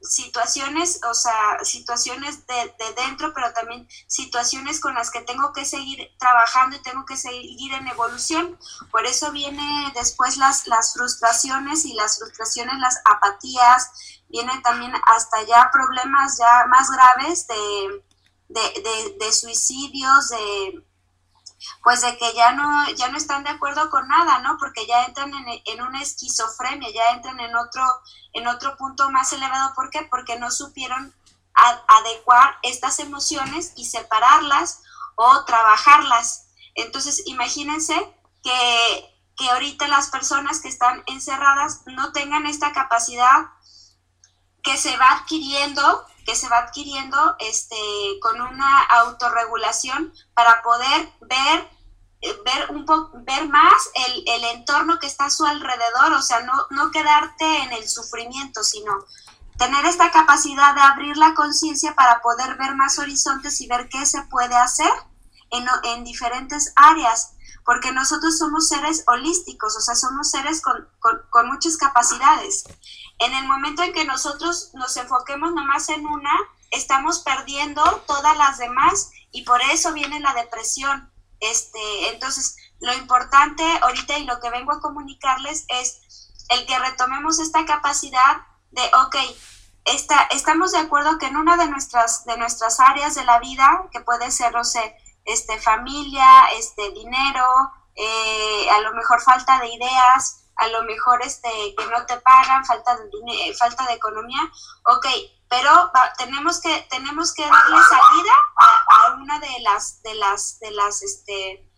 situaciones, 0.00 1.00
o 1.10 1.14
sea, 1.14 1.58
situaciones 1.64 2.46
de, 2.46 2.72
dentro, 2.96 3.32
pero 3.34 3.52
también 3.52 3.88
situaciones 4.06 4.80
con 4.80 4.94
las 4.94 5.10
que 5.10 5.22
tengo 5.22 5.52
que 5.52 5.64
seguir 5.64 6.10
trabajando 6.18 6.76
y 6.76 6.82
tengo 6.82 7.04
que 7.04 7.16
seguir 7.16 7.72
en 7.74 7.88
evolución. 7.88 8.58
Por 8.90 9.06
eso 9.06 9.32
viene 9.32 9.92
después 9.94 10.36
las, 10.36 10.66
las 10.66 10.94
frustraciones 10.94 11.84
y 11.84 11.94
las 11.94 12.18
frustraciones, 12.18 12.78
las 12.78 13.00
apatías, 13.04 13.90
vienen 14.28 14.62
también 14.62 14.92
hasta 15.04 15.42
ya 15.44 15.70
problemas 15.72 16.38
ya 16.38 16.66
más 16.68 16.90
graves 16.90 17.46
de, 17.48 18.04
de, 18.48 19.16
de 19.18 19.32
suicidios, 19.32 20.28
de 20.28 20.87
pues 21.82 22.02
de 22.02 22.16
que 22.16 22.32
ya 22.34 22.52
no, 22.52 22.90
ya 22.90 23.08
no 23.08 23.16
están 23.16 23.44
de 23.44 23.50
acuerdo 23.50 23.90
con 23.90 24.06
nada, 24.08 24.38
¿no? 24.40 24.56
Porque 24.58 24.86
ya 24.86 25.04
entran 25.04 25.32
en, 25.34 25.46
en 25.64 25.82
una 25.82 26.02
esquizofrenia, 26.02 26.90
ya 26.92 27.10
entran 27.10 27.40
en 27.40 27.54
otro, 27.56 27.82
en 28.32 28.46
otro 28.46 28.76
punto 28.76 29.10
más 29.10 29.32
elevado. 29.32 29.74
¿Por 29.74 29.90
qué? 29.90 30.06
Porque 30.10 30.38
no 30.38 30.50
supieron 30.50 31.14
adecuar 31.88 32.56
estas 32.62 33.00
emociones 33.00 33.72
y 33.76 33.84
separarlas 33.86 34.82
o 35.16 35.44
trabajarlas. 35.44 36.46
Entonces, 36.74 37.22
imagínense 37.26 37.94
que, 38.42 39.16
que 39.36 39.50
ahorita 39.50 39.88
las 39.88 40.08
personas 40.08 40.60
que 40.60 40.68
están 40.68 41.02
encerradas 41.06 41.82
no 41.86 42.12
tengan 42.12 42.46
esta 42.46 42.72
capacidad 42.72 43.48
que 44.62 44.76
se 44.76 44.96
va 44.96 45.10
adquiriendo 45.10 46.06
que 46.28 46.36
se 46.36 46.50
va 46.50 46.58
adquiriendo 46.58 47.36
este, 47.38 47.74
con 48.20 48.38
una 48.38 48.82
autorregulación 48.82 50.12
para 50.34 50.60
poder 50.60 51.10
ver, 51.22 51.70
eh, 52.20 52.38
ver, 52.44 52.70
un 52.70 52.84
ver 53.24 53.48
más 53.48 53.72
el, 53.94 54.24
el, 54.26 54.44
entorno 54.56 54.98
que 54.98 55.06
está 55.06 55.24
a 55.24 55.30
su 55.30 55.46
alrededor, 55.46 56.12
o 56.12 56.20
sea, 56.20 56.40
no, 56.40 56.52
no 56.68 56.90
quedarte 56.90 57.62
en 57.62 57.72
el 57.72 57.88
sufrimiento, 57.88 58.62
sino 58.62 58.92
tener 59.56 59.86
esta 59.86 60.10
capacidad 60.10 60.74
de 60.74 60.82
abrir 60.82 61.16
la 61.16 61.32
conciencia 61.32 61.94
para 61.94 62.20
poder 62.20 62.58
ver 62.58 62.74
más 62.74 62.98
horizontes 62.98 63.58
y 63.62 63.66
ver 63.66 63.88
qué 63.88 64.04
se 64.04 64.20
puede 64.24 64.54
hacer 64.54 64.92
en, 65.50 65.66
en 65.84 66.04
diferentes 66.04 66.74
áreas 66.76 67.38
porque 67.68 67.92
nosotros 67.92 68.38
somos 68.38 68.66
seres 68.66 69.04
holísticos, 69.06 69.76
o 69.76 69.80
sea, 69.82 69.94
somos 69.94 70.30
seres 70.30 70.62
con, 70.62 70.88
con, 71.00 71.20
con, 71.28 71.48
muchas 71.48 71.76
capacidades. 71.76 72.64
En 73.18 73.34
el 73.34 73.46
momento 73.46 73.82
en 73.82 73.92
que 73.92 74.04
nosotros 74.04 74.70
nos 74.74 74.96
enfoquemos 74.96 75.52
nomás 75.52 75.88
en 75.88 76.06
una, 76.06 76.32
estamos 76.70 77.20
perdiendo 77.20 77.82
todas 78.06 78.36
las 78.36 78.58
demás 78.58 79.10
y 79.32 79.42
por 79.42 79.60
eso 79.62 79.92
viene 79.92 80.20
la 80.20 80.34
depresión. 80.34 81.12
Este, 81.40 82.10
entonces, 82.10 82.56
lo 82.80 82.92
importante 82.94 83.64
ahorita 83.82 84.18
y 84.18 84.24
lo 84.24 84.40
que 84.40 84.50
vengo 84.50 84.72
a 84.72 84.80
comunicarles 84.80 85.64
es 85.68 86.00
el 86.48 86.66
que 86.66 86.78
retomemos 86.78 87.38
esta 87.38 87.64
capacidad 87.66 88.42
de, 88.70 88.82
ok, 89.04 89.16
está, 89.84 90.28
estamos 90.30 90.72
de 90.72 90.78
acuerdo 90.78 91.18
que 91.18 91.26
en 91.26 91.36
una 91.36 91.56
de 91.56 91.68
nuestras, 91.68 92.24
de 92.24 92.36
nuestras 92.36 92.80
áreas 92.80 93.14
de 93.14 93.24
la 93.24 93.38
vida, 93.38 93.88
que 93.92 94.00
puede 94.00 94.30
ser, 94.30 94.52
no 94.52 94.64
sé, 94.64 94.96
este, 95.24 95.58
familia, 95.60 96.46
este, 96.56 96.90
dinero, 96.92 97.46
eh, 97.94 98.70
a 98.70 98.80
lo 98.80 98.94
mejor 98.94 99.20
falta 99.20 99.58
de 99.58 99.68
ideas, 99.68 100.44
a 100.58 100.68
lo 100.68 100.82
mejor 100.82 101.22
este, 101.22 101.48
que 101.76 101.86
no 101.86 102.04
te 102.06 102.16
pagan, 102.18 102.64
falta 102.64 102.96
de, 102.96 103.08
dinero, 103.08 103.56
falta 103.56 103.86
de 103.86 103.94
economía, 103.94 104.40
ok, 104.84 105.06
pero 105.48 105.90
tenemos, 106.18 106.60
que, 106.60 106.86
tenemos 106.90 107.32
que 107.32 107.42
darle 107.42 107.76
salida 107.88 108.32
a, 108.56 109.14
una 109.14 109.38
de 109.38 109.60
las, 109.60 110.02
de 110.02 110.14
las, 110.14 110.58
de 110.58 110.70
las, 110.72 111.02
este, 111.02 111.70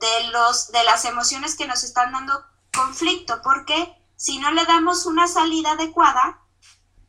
de 0.00 0.24
los, 0.32 0.70
de 0.72 0.84
las 0.84 1.04
emociones 1.04 1.56
que 1.56 1.68
nos 1.68 1.84
están 1.84 2.12
dando 2.12 2.44
conflicto, 2.74 3.40
porque 3.42 3.96
si 4.16 4.38
no 4.38 4.50
le 4.50 4.66
damos 4.66 5.06
una 5.06 5.28
salida 5.28 5.72
adecuada, 5.72 6.40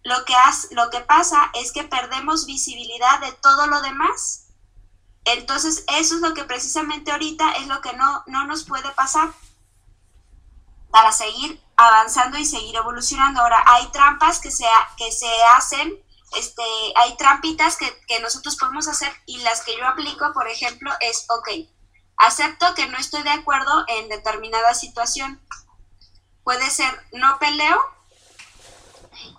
lo 0.03 0.23
que, 0.23 0.35
lo 0.71 0.91
que 0.91 1.01
pasa 1.01 1.49
es 1.55 1.71
que 1.71 1.83
perdemos 1.83 2.45
visibilidad 2.45 3.19
de 3.21 3.31
todo 3.33 3.65
lo 3.65 3.81
demás. 3.81 4.49
Entonces, 5.25 5.83
eso 5.87 6.15
es 6.15 6.21
lo 6.21 6.35
que 6.35 6.43
precisamente 6.43 7.11
ahorita 7.11 7.53
es 7.53 7.65
lo 7.65 7.81
que 7.81 7.93
no, 7.93 8.23
no 8.27 8.45
nos 8.45 8.65
puede 8.65 8.91
pasar 8.91 9.33
para 10.95 11.11
seguir 11.11 11.61
avanzando 11.75 12.37
y 12.37 12.45
seguir 12.45 12.73
evolucionando. 12.77 13.41
Ahora, 13.41 13.61
hay 13.65 13.85
trampas 13.87 14.39
que 14.39 14.49
se, 14.49 14.63
que 14.95 15.11
se 15.11 15.27
hacen, 15.57 15.93
este, 16.37 16.63
hay 16.95 17.17
trampitas 17.17 17.75
que, 17.75 17.93
que 18.07 18.21
nosotros 18.21 18.55
podemos 18.55 18.87
hacer 18.87 19.11
y 19.25 19.39
las 19.39 19.59
que 19.65 19.75
yo 19.75 19.85
aplico, 19.85 20.31
por 20.31 20.47
ejemplo, 20.47 20.89
es, 21.01 21.25
ok, 21.27 21.49
acepto 22.15 22.73
que 22.75 22.87
no 22.87 22.97
estoy 22.97 23.23
de 23.23 23.31
acuerdo 23.31 23.83
en 23.89 24.07
determinada 24.07 24.73
situación. 24.73 25.41
Puede 26.45 26.69
ser, 26.69 26.89
no 27.11 27.39
peleo, 27.39 27.77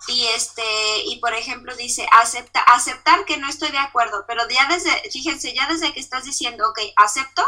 y 0.09 0.27
este 0.27 0.63
y 1.05 1.19
por 1.19 1.33
ejemplo 1.33 1.75
dice 1.75 2.07
acepta 2.11 2.59
aceptar 2.61 3.25
que 3.25 3.37
no 3.37 3.47
estoy 3.47 3.69
de 3.69 3.77
acuerdo 3.77 4.25
pero 4.27 4.41
ya 4.49 4.67
desde 4.67 4.91
fíjense 5.11 5.53
ya 5.53 5.67
desde 5.67 5.93
que 5.93 5.99
estás 5.99 6.23
diciendo 6.23 6.67
ok 6.67 6.79
acepto 6.95 7.43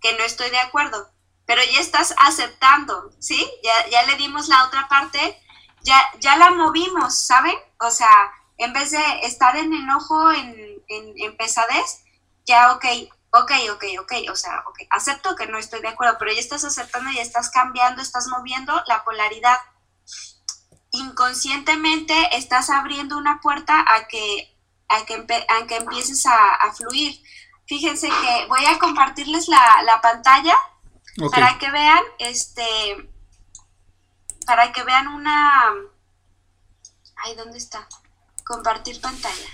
que 0.00 0.16
no 0.18 0.24
estoy 0.24 0.50
de 0.50 0.58
acuerdo 0.58 1.10
pero 1.46 1.62
ya 1.72 1.80
estás 1.80 2.14
aceptando 2.18 3.10
sí 3.18 3.48
ya, 3.62 3.90
ya 3.90 4.02
le 4.04 4.16
dimos 4.16 4.48
la 4.48 4.64
otra 4.64 4.88
parte 4.88 5.40
ya 5.82 6.00
ya 6.20 6.36
la 6.36 6.50
movimos 6.50 7.18
saben 7.18 7.56
o 7.80 7.90
sea 7.90 8.32
en 8.58 8.72
vez 8.72 8.90
de 8.90 9.20
estar 9.22 9.56
en 9.56 9.72
enojo 9.72 10.32
en, 10.32 10.82
en, 10.88 11.14
en 11.16 11.36
pesadez 11.36 12.04
ya 12.44 12.72
ok 12.72 12.84
ok, 13.40 13.52
ok, 13.72 13.84
ok, 14.00 14.12
o 14.30 14.36
sea, 14.36 14.62
ok, 14.66 14.80
acepto 14.90 15.36
que 15.36 15.46
no 15.46 15.58
estoy 15.58 15.80
de 15.80 15.88
acuerdo, 15.88 16.16
pero 16.18 16.32
ya 16.32 16.40
estás 16.40 16.64
aceptando 16.64 17.10
y 17.10 17.18
estás 17.18 17.50
cambiando, 17.50 18.02
estás 18.02 18.28
moviendo 18.28 18.82
la 18.86 19.04
polaridad. 19.04 19.58
Inconscientemente 20.90 22.14
estás 22.36 22.70
abriendo 22.70 23.18
una 23.18 23.40
puerta 23.40 23.84
a 23.86 24.06
que, 24.06 24.56
a 24.88 25.04
que, 25.04 25.14
a 25.48 25.66
que 25.66 25.76
empieces 25.76 26.24
a, 26.26 26.72
fluir. 26.74 27.20
Fíjense 27.66 28.08
que 28.08 28.46
voy 28.48 28.64
a 28.64 28.78
compartirles 28.78 29.48
la, 29.48 30.00
pantalla 30.00 30.56
para 31.30 31.58
que 31.58 31.70
vean, 31.70 32.02
este, 32.18 33.10
para 34.46 34.72
que 34.72 34.82
vean 34.84 35.08
una... 35.08 35.72
Ay, 37.16 37.34
¿dónde 37.34 37.58
está? 37.58 37.88
Compartir 38.44 39.00
pantalla. 39.00 39.48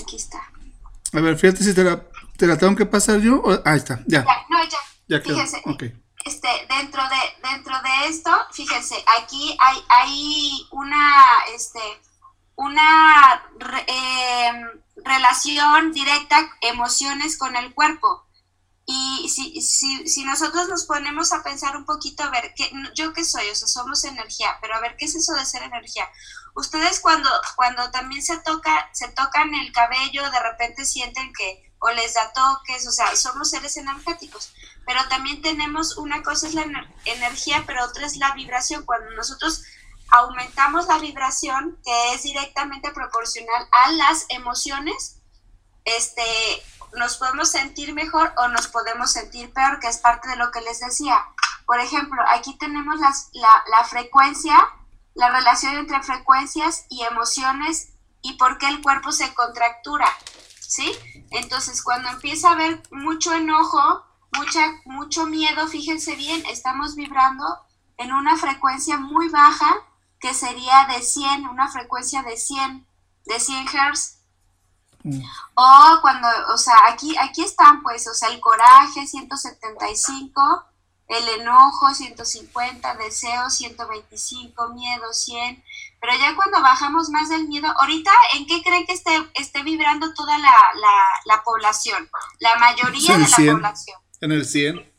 Aquí 0.00 0.16
está. 0.16 0.38
A 1.12 1.20
ver, 1.20 1.38
fíjate 1.38 1.64
si 1.64 1.74
te 1.74 1.84
la, 1.84 2.04
te 2.36 2.46
la 2.46 2.58
tengo 2.58 2.76
que 2.76 2.86
pasar 2.86 3.20
yo. 3.20 3.42
ahí 3.64 3.78
está, 3.78 4.00
ya. 4.06 4.24
ya 4.24 4.46
no, 4.50 4.64
ya. 4.64 4.78
Ya 5.08 5.20
Fíjense. 5.20 5.62
Okay 5.64 5.94
este, 6.28 6.48
dentro 6.68 7.02
de, 7.02 7.48
dentro 7.48 7.74
de 7.82 8.08
esto, 8.08 8.30
fíjense, 8.52 8.96
aquí 9.18 9.56
hay, 9.58 9.78
hay 9.88 10.66
una, 10.72 11.38
este, 11.54 11.80
una 12.56 13.42
em, 13.86 14.68
relación 14.96 15.92
directa, 15.92 16.50
emociones 16.60 17.38
con 17.38 17.56
el 17.56 17.72
cuerpo. 17.74 18.26
Y 18.90 19.28
si, 19.28 19.60
si, 19.60 20.08
si, 20.08 20.24
nosotros 20.24 20.66
nos 20.68 20.86
ponemos 20.86 21.34
a 21.34 21.42
pensar 21.42 21.76
un 21.76 21.84
poquito, 21.84 22.22
a 22.22 22.30
ver, 22.30 22.54
¿qué, 22.56 22.72
yo 22.94 23.12
qué 23.12 23.22
soy, 23.22 23.46
o 23.50 23.54
sea, 23.54 23.68
somos 23.68 24.02
energía, 24.04 24.56
pero 24.62 24.74
a 24.74 24.80
ver, 24.80 24.96
¿qué 24.96 25.04
es 25.04 25.14
eso 25.14 25.34
de 25.34 25.44
ser 25.44 25.62
energía? 25.62 26.08
Ustedes 26.54 26.98
cuando, 27.00 27.28
cuando 27.54 27.90
también 27.90 28.22
se, 28.22 28.38
toca, 28.38 28.88
se 28.92 29.08
tocan 29.08 29.54
el 29.54 29.72
cabello, 29.72 30.30
de 30.30 30.40
repente 30.40 30.86
sienten 30.86 31.34
que 31.34 31.70
o 31.80 31.90
les 31.90 32.14
da 32.14 32.32
toques, 32.32 32.88
o 32.88 32.90
sea, 32.90 33.14
somos 33.14 33.50
seres 33.50 33.76
energéticos 33.76 34.52
pero 34.88 35.06
también 35.10 35.42
tenemos 35.42 35.98
una 35.98 36.22
cosa 36.22 36.48
es 36.48 36.54
la 36.54 36.64
energía, 37.04 37.62
pero 37.66 37.84
otra 37.84 38.06
es 38.06 38.16
la 38.16 38.32
vibración. 38.32 38.86
Cuando 38.86 39.10
nosotros 39.10 39.62
aumentamos 40.10 40.86
la 40.86 40.96
vibración, 40.96 41.78
que 41.84 42.14
es 42.14 42.22
directamente 42.22 42.90
proporcional 42.92 43.68
a 43.70 43.92
las 43.92 44.24
emociones, 44.30 45.16
este, 45.84 46.24
nos 46.96 47.16
podemos 47.16 47.50
sentir 47.50 47.94
mejor 47.94 48.32
o 48.36 48.48
nos 48.48 48.68
podemos 48.68 49.12
sentir 49.12 49.52
peor, 49.52 49.80
que 49.80 49.88
es 49.88 49.98
parte 49.98 50.28
de 50.28 50.36
lo 50.36 50.50
que 50.50 50.60
les 50.60 50.80
decía. 50.80 51.24
Por 51.66 51.80
ejemplo, 51.80 52.22
aquí 52.30 52.56
tenemos 52.58 52.98
las, 53.00 53.30
la, 53.32 53.64
la 53.70 53.84
frecuencia, 53.84 54.56
la 55.14 55.30
relación 55.30 55.76
entre 55.76 56.02
frecuencias 56.02 56.86
y 56.88 57.02
emociones 57.02 57.90
y 58.22 58.34
por 58.34 58.58
qué 58.58 58.68
el 58.68 58.82
cuerpo 58.82 59.12
se 59.12 59.34
contractura, 59.34 60.08
¿sí? 60.60 60.92
Entonces, 61.30 61.82
cuando 61.82 62.08
empieza 62.08 62.48
a 62.48 62.52
haber 62.52 62.82
mucho 62.90 63.34
enojo, 63.34 64.04
mucha, 64.36 64.60
mucho 64.84 65.26
miedo, 65.26 65.66
fíjense 65.66 66.16
bien, 66.16 66.44
estamos 66.46 66.94
vibrando 66.94 67.44
en 67.96 68.12
una 68.12 68.36
frecuencia 68.36 68.96
muy 68.96 69.28
baja 69.28 69.76
que 70.20 70.34
sería 70.34 70.86
de 70.86 71.02
100, 71.02 71.46
una 71.46 71.68
frecuencia 71.68 72.22
de 72.22 72.36
100, 72.36 72.86
de 73.26 73.40
100 73.40 73.66
Hz. 73.66 74.17
Mm. 75.04 75.22
O 75.54 75.98
cuando, 76.02 76.28
o 76.52 76.58
sea, 76.58 76.74
aquí, 76.88 77.16
aquí 77.18 77.42
están 77.42 77.82
pues, 77.82 78.06
o 78.08 78.14
sea, 78.14 78.30
el 78.30 78.40
coraje 78.40 79.06
175, 79.06 80.64
el 81.08 81.40
enojo 81.40 81.94
150, 81.94 82.94
deseo 82.96 83.48
125, 83.48 84.68
miedo 84.74 85.12
100. 85.12 85.64
Pero 86.00 86.12
ya 86.18 86.36
cuando 86.36 86.62
bajamos 86.62 87.08
más 87.10 87.28
del 87.28 87.48
miedo, 87.48 87.66
ahorita, 87.80 88.12
¿en 88.34 88.46
qué 88.46 88.62
creen 88.62 88.86
que 88.86 88.92
esté, 88.92 89.28
esté 89.34 89.62
vibrando 89.62 90.12
toda 90.14 90.38
la, 90.38 90.52
la 91.24 91.42
población? 91.42 92.08
La 92.38 92.56
mayoría 92.56 93.18
de 93.18 93.28
la 93.28 93.54
población. 93.54 94.00
En 94.20 94.32
el 94.32 94.44
100. 94.44 94.92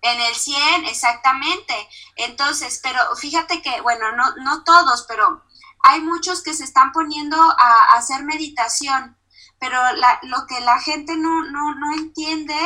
En 0.00 0.20
el 0.20 0.34
100, 0.34 0.84
exactamente. 0.86 1.74
Entonces, 2.16 2.80
pero 2.82 2.98
fíjate 3.16 3.62
que, 3.62 3.80
bueno, 3.80 4.12
no, 4.12 4.36
no 4.36 4.64
todos, 4.64 5.04
pero 5.08 5.42
hay 5.84 6.00
muchos 6.00 6.42
que 6.42 6.54
se 6.54 6.64
están 6.64 6.92
poniendo 6.92 7.36
a, 7.36 7.96
hacer 7.96 8.24
meditación, 8.24 9.16
pero 9.58 9.78
lo 10.22 10.46
que 10.46 10.60
la 10.60 10.78
gente 10.80 11.16
no, 11.16 11.44
no, 11.44 11.74
no 11.74 11.94
entiende 11.94 12.56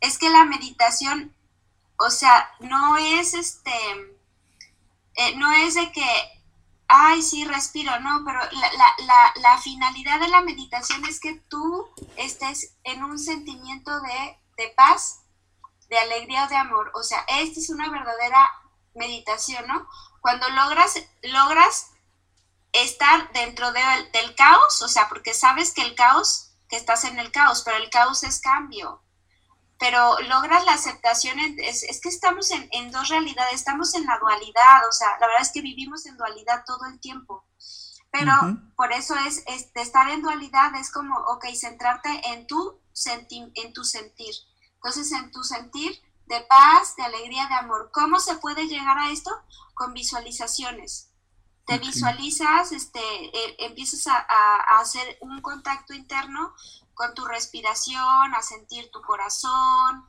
es 0.00 0.18
que 0.18 0.30
la 0.30 0.44
meditación, 0.44 1.34
o 1.98 2.10
sea, 2.10 2.50
no 2.60 2.96
es 2.96 3.34
este, 3.34 3.72
eh, 5.14 5.36
no 5.36 5.50
es 5.52 5.74
de 5.74 5.90
que, 5.92 6.06
ay, 6.88 7.22
sí, 7.22 7.44
respiro, 7.44 7.98
no, 8.00 8.22
pero 8.24 8.38
la, 8.38 8.94
la, 9.06 9.32
la, 9.36 9.58
finalidad 9.58 10.20
de 10.20 10.28
la 10.28 10.42
meditación 10.42 11.04
es 11.06 11.20
que 11.20 11.40
tú 11.48 11.88
estés 12.16 12.76
en 12.84 13.02
un 13.02 13.18
sentimiento 13.18 14.00
de, 14.00 14.38
de 14.58 14.68
paz, 14.76 15.22
de 15.88 15.98
alegría 15.98 16.44
o 16.44 16.48
de 16.48 16.56
amor. 16.56 16.92
O 16.94 17.02
sea, 17.02 17.24
esta 17.28 17.60
es 17.60 17.70
una 17.70 17.88
verdadera 17.90 18.50
meditación, 18.94 19.66
¿no? 19.66 19.88
Cuando 20.20 20.48
logras, 20.50 20.94
logras 21.22 21.92
estar 22.72 23.32
dentro 23.32 23.72
del 23.72 24.34
caos, 24.36 24.82
o 24.82 24.88
sea, 24.88 25.08
porque 25.08 25.34
sabes 25.34 25.72
que 25.72 25.82
el 25.82 25.94
caos, 25.94 26.52
que 26.68 26.76
estás 26.76 27.04
en 27.04 27.18
el 27.18 27.32
caos, 27.32 27.62
pero 27.64 27.76
el 27.76 27.90
caos 27.90 28.22
es 28.22 28.40
cambio. 28.40 29.02
Pero 29.78 30.18
logras 30.22 30.64
la 30.64 30.72
aceptación, 30.72 31.38
es, 31.58 32.00
que 32.00 32.08
estamos 32.08 32.50
en, 32.50 32.90
dos 32.90 33.08
realidades, 33.08 33.54
estamos 33.54 33.94
en 33.94 34.06
la 34.06 34.18
dualidad, 34.18 34.88
o 34.88 34.92
sea, 34.92 35.08
la 35.20 35.26
verdad 35.26 35.42
es 35.42 35.52
que 35.52 35.60
vivimos 35.60 36.06
en 36.06 36.16
dualidad 36.16 36.64
todo 36.66 36.86
el 36.86 36.98
tiempo. 36.98 37.44
Pero 38.10 38.32
por 38.76 38.92
eso 38.92 39.14
es, 39.26 39.44
estar 39.74 40.08
en 40.08 40.22
dualidad 40.22 40.74
es 40.76 40.90
como, 40.90 41.18
ok, 41.28 41.46
centrarte 41.54 42.08
en 42.32 42.46
tu, 42.46 42.80
en 43.04 43.72
tu 43.74 43.84
sentir. 43.84 44.34
Entonces, 44.76 45.12
en 45.12 45.30
tu 45.30 45.42
sentir 45.42 46.00
de 46.26 46.40
paz, 46.42 46.96
de 46.96 47.02
alegría, 47.02 47.46
de 47.46 47.54
amor. 47.54 47.90
¿Cómo 47.92 48.18
se 48.20 48.36
puede 48.36 48.66
llegar 48.66 48.98
a 48.98 49.10
esto? 49.10 49.30
Con 49.74 49.92
visualizaciones. 49.94 51.10
Te 51.66 51.78
visualizas, 51.78 52.72
este, 52.72 53.00
eh, 53.00 53.56
empiezas 53.58 54.06
a, 54.06 54.16
a, 54.16 54.80
hacer 54.80 55.18
un 55.20 55.40
contacto 55.42 55.94
interno 55.94 56.54
con 56.94 57.12
tu 57.14 57.24
respiración, 57.24 58.34
a 58.34 58.42
sentir 58.42 58.90
tu 58.90 59.02
corazón, 59.02 60.06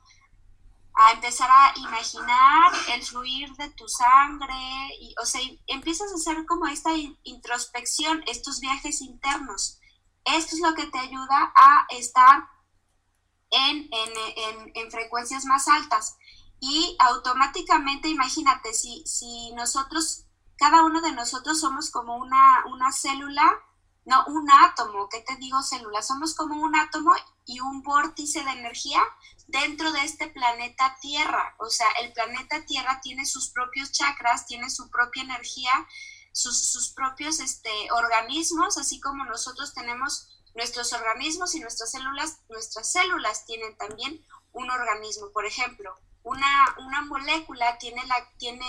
a 0.94 1.12
empezar 1.12 1.48
a 1.48 1.78
imaginar 1.78 2.72
el 2.92 3.02
fluir 3.04 3.52
de 3.56 3.70
tu 3.70 3.86
sangre, 3.88 4.96
y, 5.00 5.14
o 5.22 5.26
sea, 5.26 5.40
empiezas 5.68 6.10
a 6.10 6.16
hacer 6.16 6.44
como 6.44 6.66
esta 6.66 6.90
introspección, 7.22 8.22
estos 8.26 8.58
viajes 8.58 9.00
internos. 9.00 9.78
Esto 10.24 10.56
es 10.56 10.60
lo 10.60 10.74
que 10.74 10.86
te 10.86 10.98
ayuda 10.98 11.52
a 11.54 11.86
estar 11.90 12.48
en, 13.50 13.88
en, 13.92 14.72
en, 14.74 14.90
frecuencias 14.90 15.44
más 15.44 15.68
altas. 15.68 16.16
Y 16.60 16.96
automáticamente, 16.98 18.08
imagínate, 18.08 18.74
si, 18.74 19.04
si 19.06 19.52
nosotros, 19.52 20.24
cada 20.58 20.84
uno 20.84 21.00
de 21.00 21.12
nosotros 21.12 21.60
somos 21.60 21.90
como 21.90 22.16
una, 22.16 22.64
una 22.66 22.92
célula, 22.92 23.50
no, 24.04 24.24
un 24.26 24.48
átomo, 24.50 25.08
¿qué 25.08 25.20
te 25.20 25.36
digo 25.36 25.62
célula? 25.62 26.02
Somos 26.02 26.34
como 26.34 26.60
un 26.60 26.74
átomo 26.76 27.12
y 27.44 27.60
un 27.60 27.82
vórtice 27.82 28.42
de 28.42 28.50
energía 28.50 29.00
dentro 29.46 29.92
de 29.92 30.04
este 30.04 30.28
planeta 30.28 30.96
Tierra. 31.00 31.54
O 31.58 31.70
sea, 31.70 31.88
el 32.00 32.12
planeta 32.12 32.64
Tierra 32.64 33.00
tiene 33.02 33.26
sus 33.26 33.50
propios 33.50 33.92
chakras, 33.92 34.46
tiene 34.46 34.70
su 34.70 34.90
propia 34.90 35.22
energía, 35.22 35.70
sus, 36.32 36.70
sus 36.70 36.90
propios 36.90 37.40
este, 37.40 37.70
organismos, 37.92 38.78
así 38.78 39.00
como 39.00 39.24
nosotros 39.24 39.74
tenemos 39.74 40.28
Nuestros 40.58 40.92
organismos 40.92 41.54
y 41.54 41.60
nuestras 41.60 41.92
células, 41.92 42.40
nuestras 42.48 42.90
células 42.90 43.44
tienen 43.46 43.76
también 43.76 44.24
un 44.52 44.68
organismo. 44.70 45.30
Por 45.30 45.46
ejemplo, 45.46 45.94
una, 46.24 46.76
una 46.78 47.02
molécula 47.02 47.78
tiene, 47.78 48.04
la, 48.06 48.16
tiene, 48.38 48.66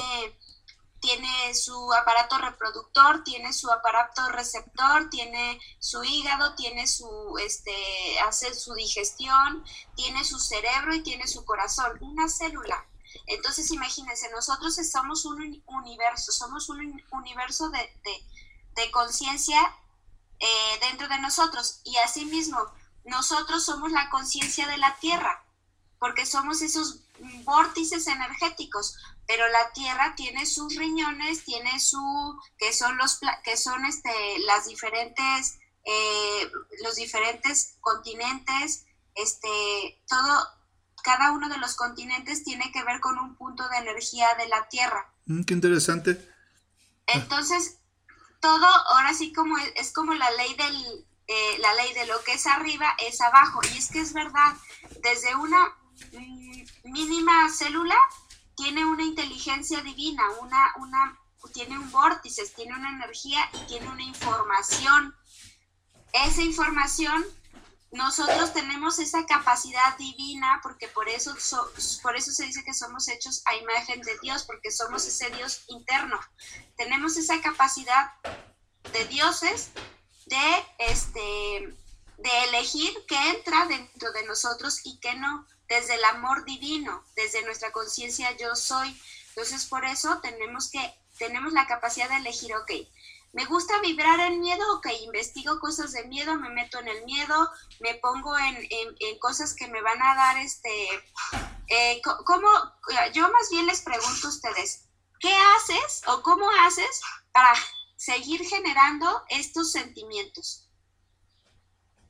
tiene 1.00 1.54
su 1.54 1.94
aparato 1.94 2.38
reproductor, 2.38 3.24
tiene 3.24 3.54
su 3.54 3.72
aparato 3.72 4.28
receptor, 4.30 5.10
tiene 5.10 5.60
su 5.80 6.04
hígado, 6.04 6.56
tiene 6.56 6.88
su, 6.88 7.38
este, 7.40 8.20
hace 8.28 8.54
su 8.54 8.74
digestión, 8.74 9.64
tiene 9.96 10.24
su 10.26 10.40
cerebro 10.40 10.94
y 10.94 11.04
tiene 11.04 11.28
su 11.28 11.46
corazón. 11.46 11.98
Una 12.02 12.28
célula. 12.28 12.86
Entonces, 13.28 13.72
imagínense, 13.72 14.30
nosotros 14.32 14.76
somos 14.92 15.26
un 15.26 15.64
universo, 15.68 16.32
somos 16.32 16.70
un 16.70 17.02
universo 17.12 17.70
de, 17.70 17.90
de, 18.76 18.92
conciencia 18.92 19.60
eh, 20.40 20.80
dentro 20.82 21.08
de 21.08 21.20
nosotros. 21.20 21.82
Y 21.84 21.98
asimismo, 21.98 22.60
nosotros 23.06 23.64
somos 23.64 23.92
la 23.92 24.10
conciencia 24.10 24.68
de 24.68 24.78
la 24.78 24.96
Tierra, 24.98 25.44
porque 26.00 26.26
somos 26.26 26.62
esos 26.62 27.00
vórtices 27.44 28.08
energéticos, 28.08 28.96
pero 29.30 29.48
la 29.50 29.72
Tierra 29.74 30.16
tiene 30.18 30.48
sus 30.48 30.76
riñones, 30.76 31.46
tiene 31.46 31.80
su, 31.80 32.36
que 32.58 32.74
son 32.74 32.98
los, 32.98 33.20
que 33.44 33.58
son 33.58 33.86
este, 33.86 34.10
las 34.40 34.66
diferentes, 34.66 35.60
eh, 35.84 36.52
los 36.84 36.96
diferentes 36.96 37.78
continentes, 37.80 38.88
este, 39.14 40.02
todo, 40.08 40.48
cada 41.04 41.32
uno 41.32 41.48
de 41.48 41.60
los 41.60 41.76
continentes 41.76 42.44
tiene 42.44 42.72
que 42.72 42.84
ver 42.84 43.00
con 43.02 43.20
un 43.20 43.36
punto 43.36 43.70
de 43.70 43.78
energía 43.78 44.30
de 44.40 44.48
la 44.48 44.68
Tierra. 44.68 45.14
Mm, 45.28 45.44
qué 45.44 45.54
interesante. 45.54 46.28
Entonces, 47.06 47.78
todo 48.42 48.66
ahora 48.66 49.14
sí 49.14 49.32
como 49.32 49.60
es, 49.60 49.94
como 49.94 50.16
la 50.16 50.32
ley 50.32 50.56
del 50.56 51.06
eh, 51.28 51.60
la 51.60 51.76
ley 51.76 51.94
de 51.94 52.08
lo 52.08 52.24
que 52.24 52.34
es 52.34 52.48
arriba 52.48 52.96
es 52.98 53.22
abajo 53.22 53.60
y 53.72 53.78
es 53.78 53.92
que 53.92 54.00
es 54.00 54.14
verdad 54.14 54.56
desde 55.04 55.36
una 55.36 55.78
mm, 56.14 56.64
mínima 56.92 57.48
célula 57.54 57.96
tiene 58.60 58.86
una 58.86 59.04
inteligencia 59.04 59.82
divina 59.82 60.24
una 60.42 60.74
una 60.80 61.20
tiene 61.54 61.80
un 61.80 61.90
vórtice 61.92 62.46
tiene 62.56 62.76
una 62.76 62.90
energía 62.90 63.40
y 63.54 63.68
tiene 63.68 63.88
una 63.88 64.04
información 64.04 65.16
esa 66.14 66.42
información 66.42 67.26
nosotros 67.92 68.54
tenemos 68.54 69.00
esa 69.00 69.26
capacidad 69.26 69.98
divina 69.98 70.60
porque 70.62 70.88
por 70.90 71.10
eso, 71.10 71.36
por 72.04 72.16
eso 72.16 72.32
se 72.32 72.46
dice 72.46 72.64
que 72.64 72.74
somos 72.74 73.08
hechos 73.08 73.42
a 73.46 73.56
imagen 73.56 74.02
de 74.02 74.16
Dios, 74.22 74.44
porque 74.44 74.72
somos 74.72 75.08
ese 75.08 75.32
Dios 75.32 75.64
interno. 75.68 76.20
Tenemos 76.78 77.18
esa 77.18 77.42
capacidad 77.42 78.12
de 78.94 79.06
dioses 79.06 79.72
de, 80.28 80.66
este, 80.78 81.78
de 82.20 82.44
elegir 82.50 82.94
qué 83.08 83.18
entra 83.32 83.66
dentro 83.66 84.12
de 84.12 84.26
nosotros 84.28 84.82
y 84.84 85.00
qué 85.00 85.16
no, 85.16 85.48
desde 85.70 85.96
el 85.96 86.04
amor 86.06 86.44
divino, 86.46 87.04
desde 87.16 87.44
nuestra 87.46 87.72
conciencia 87.72 88.36
yo 88.38 88.56
soy. 88.56 89.00
Entonces 89.30 89.66
por 89.68 89.86
eso 89.86 90.20
tenemos 90.22 90.70
que, 90.70 90.94
tenemos 91.18 91.54
la 91.54 91.68
capacidad 91.68 92.10
de 92.10 92.18
elegir, 92.18 92.54
ok, 92.56 92.72
me 93.32 93.46
gusta 93.46 93.80
vibrar 93.82 94.20
en 94.20 94.40
miedo, 94.40 94.64
ok, 94.76 94.88
investigo 95.04 95.60
cosas 95.60 95.92
de 95.92 96.04
miedo, 96.06 96.36
me 96.36 96.50
meto 96.50 96.80
en 96.80 96.88
el 96.88 97.06
miedo, 97.06 97.50
me 97.80 97.94
pongo 97.96 98.36
en, 98.38 98.68
en, 99.00 99.20
cosas 99.20 99.54
que 99.54 99.68
me 99.68 99.82
van 99.82 100.02
a 100.02 100.16
dar 100.16 100.38
este... 100.38 100.88
Eh, 101.68 102.02
¿Cómo? 102.26 102.50
Yo 103.14 103.30
más 103.30 103.50
bien 103.52 103.68
les 103.68 103.82
pregunto 103.82 104.28
a 104.28 104.30
ustedes, 104.32 104.88
¿qué 105.20 105.32
haces 105.56 106.02
o 106.08 106.24
cómo 106.24 106.50
haces 106.66 107.00
para 107.32 107.54
seguir 107.96 108.44
generando 108.44 109.24
estos 109.30 109.72
sentimientos? 109.72 110.69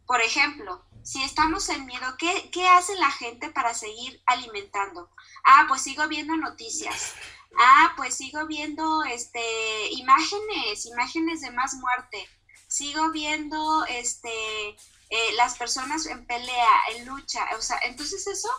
Por 0.09 0.21
ejemplo, 0.21 0.83
si 1.03 1.21
estamos 1.21 1.69
en 1.69 1.85
miedo, 1.85 2.17
¿qué, 2.17 2.49
¿qué 2.51 2.67
hace 2.67 2.95
la 2.95 3.11
gente 3.11 3.51
para 3.51 3.75
seguir 3.75 4.19
alimentando? 4.25 5.11
Ah, 5.45 5.65
pues 5.67 5.83
sigo 5.83 6.07
viendo 6.07 6.35
noticias. 6.35 7.13
Ah, 7.59 7.93
pues 7.95 8.15
sigo 8.15 8.47
viendo 8.47 9.03
este 9.03 9.91
imágenes, 9.91 10.87
imágenes 10.87 11.41
de 11.41 11.51
más 11.51 11.75
muerte. 11.75 12.27
Sigo 12.67 13.11
viendo 13.11 13.85
este 13.85 14.69
eh, 14.69 15.31
las 15.35 15.59
personas 15.59 16.07
en 16.07 16.25
pelea, 16.25 16.79
en 16.95 17.05
lucha. 17.05 17.45
O 17.55 17.61
sea, 17.61 17.79
entonces 17.83 18.25
eso 18.25 18.49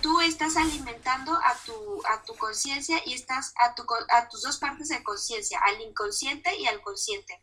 tú 0.00 0.20
estás 0.20 0.56
alimentando 0.56 1.32
a 1.32 1.54
tu, 1.64 2.02
a 2.08 2.24
tu 2.24 2.34
conciencia 2.34 3.00
y 3.06 3.14
estás 3.14 3.54
a, 3.56 3.76
tu, 3.76 3.84
a 4.10 4.28
tus 4.28 4.42
dos 4.42 4.58
partes 4.58 4.88
de 4.88 5.04
conciencia, 5.04 5.60
al 5.64 5.80
inconsciente 5.80 6.56
y 6.56 6.66
al 6.66 6.82
consciente. 6.82 7.40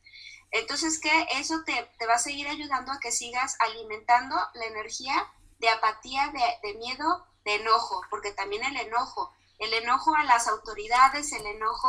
Entonces, 0.51 0.99
que 0.99 1.27
eso 1.33 1.63
te, 1.65 1.89
te, 1.97 2.05
va 2.05 2.15
a 2.15 2.19
seguir 2.19 2.47
ayudando 2.47 2.91
a 2.91 2.99
que 2.99 3.11
sigas 3.11 3.55
alimentando 3.59 4.35
la 4.53 4.65
energía 4.65 5.31
de 5.59 5.69
apatía, 5.69 6.31
de, 6.61 6.73
miedo, 6.75 7.25
de 7.45 7.55
enojo, 7.55 8.01
porque 8.09 8.31
también 8.31 8.63
el 8.63 8.75
enojo 8.77 9.33
el 9.61 9.73
enojo 9.75 10.15
a 10.15 10.23
las 10.23 10.47
autoridades, 10.47 11.31
el 11.33 11.45
enojo 11.45 11.87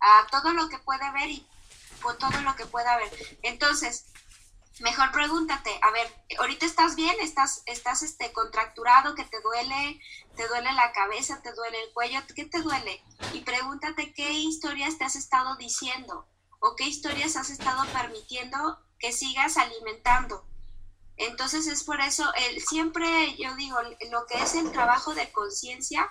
a 0.00 0.26
todo 0.30 0.52
lo 0.54 0.68
que 0.70 0.78
puede 0.78 1.04
haber 1.04 1.28
y 1.28 1.46
por 2.00 2.16
todo 2.16 2.40
lo 2.40 2.56
que 2.56 2.64
pueda 2.64 2.94
haber. 2.94 3.10
Entonces, 3.42 4.06
mejor 4.80 5.12
pregúntate, 5.12 5.70
a 5.82 5.90
ver, 5.90 6.10
ahorita 6.38 6.64
estás 6.64 6.96
bien, 6.96 7.14
estás, 7.20 7.62
estás 7.66 8.02
este, 8.02 8.32
contracturado, 8.32 9.14
que 9.14 9.24
te 9.24 9.38
duele, 9.42 10.00
te 10.34 10.48
duele 10.48 10.72
la 10.72 10.92
cabeza, 10.92 11.42
te 11.42 11.52
duele 11.52 11.82
el 11.82 11.92
cuello, 11.92 12.20
¿qué 12.34 12.46
te 12.46 12.62
duele? 12.62 13.02
Y 13.34 13.40
pregúntate 13.40 14.14
qué 14.14 14.30
historias 14.32 14.96
te 14.96 15.04
has 15.04 15.14
estado 15.14 15.56
diciendo 15.56 16.26
o 16.60 16.76
qué 16.76 16.84
historias 16.84 17.36
has 17.36 17.50
estado 17.50 17.82
permitiendo 17.92 18.78
que 18.98 19.12
sigas 19.12 19.56
alimentando. 19.56 20.44
Entonces 21.16 21.66
es 21.66 21.84
por 21.84 22.00
eso, 22.00 22.32
el, 22.34 22.62
siempre 22.62 23.36
yo 23.36 23.54
digo, 23.56 23.76
lo 24.10 24.26
que 24.26 24.42
es 24.42 24.54
el 24.54 24.70
trabajo 24.72 25.14
de 25.14 25.30
conciencia 25.32 26.08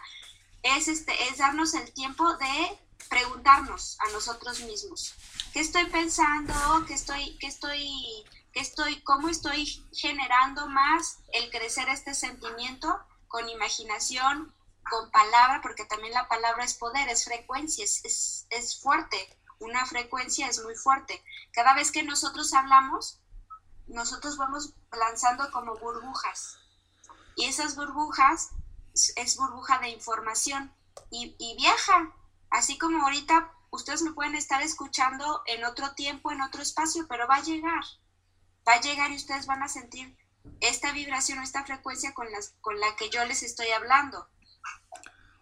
es, 0.62 0.88
este, 0.88 1.13
es 1.29 1.38
darnos 1.38 1.73
el 1.73 1.91
tiempo 1.93 2.35
de 2.38 2.79
preguntarnos 3.09 3.97
a 4.01 4.12
nosotros 4.12 4.59
mismos. 4.62 5.15
qué 5.53 5.62
estoy 5.62 5.85
pensando, 5.85 6.53
qué 6.85 6.93
estoy, 6.93 7.38
qué 7.39 7.47
estoy, 7.47 8.23
qué 8.53 8.59
estoy, 8.59 9.01
cómo 9.01 9.29
estoy 9.29 9.65
generando 9.93 10.67
más 10.67 11.19
el 11.33 11.49
crecer 11.49 11.89
este 11.89 12.13
sentimiento 12.13 12.99
con 13.27 13.49
imaginación, 13.49 14.53
con 14.89 15.09
palabra, 15.12 15.62
porque 15.62 15.85
también 15.85 16.13
la 16.13 16.27
palabra 16.27 16.65
es 16.65 16.73
poder, 16.75 17.09
es 17.09 17.25
frecuencia, 17.25 17.83
es, 17.83 18.45
es 18.49 18.79
fuerte, 18.79 19.38
una 19.60 19.86
frecuencia 19.86 20.48
es 20.48 20.63
muy 20.63 20.76
fuerte. 20.76 21.24
Cada 21.52 21.74
vez 21.76 21.91
que 21.91 22.04
nosotros 22.04 22.54
hablamos, 22.54 23.19
nosotros 23.88 24.38
vamos 24.38 24.74
lanzando 24.91 25.52
como 25.52 25.76
burbujas. 25.78 26.58
Y 27.36 27.45
esas 27.45 27.76
burbujas 27.76 28.50
es 29.15 29.38
burbuja 29.38 29.80
de 29.80 29.89
información 29.89 30.74
y, 31.12 31.36
y 31.38 31.56
viaja. 31.58 32.13
Así 32.50 32.78
como 32.78 33.04
ahorita 33.04 33.54
ustedes 33.72 34.02
me 34.02 34.13
pueden 34.13 34.36
estar 34.36 34.62
escuchando 34.62 35.43
en 35.45 35.63
otro 35.63 35.93
tiempo, 35.93 36.32
en 36.32 36.41
otro 36.41 36.62
espacio, 36.62 37.08
pero 37.08 37.28
va 37.28 37.38
a 37.38 37.43
llegar. 37.43 37.84
Va 38.67 38.74
a 38.74 38.82
llegar 38.82 39.12
y 39.12 39.15
ustedes 39.15 39.45
van 39.45 39.63
a 39.63 39.67
sentir 39.67 40.17
esta 40.62 40.91
vibración, 40.91 41.41
esta 41.41 41.63
frecuencia 41.63 42.13
con, 42.13 42.32
las, 42.32 42.54
con 42.62 42.80
la 42.80 42.95
que 42.95 43.10
yo 43.10 43.24
les 43.26 43.43
estoy 43.43 43.69
hablando. 43.69 44.28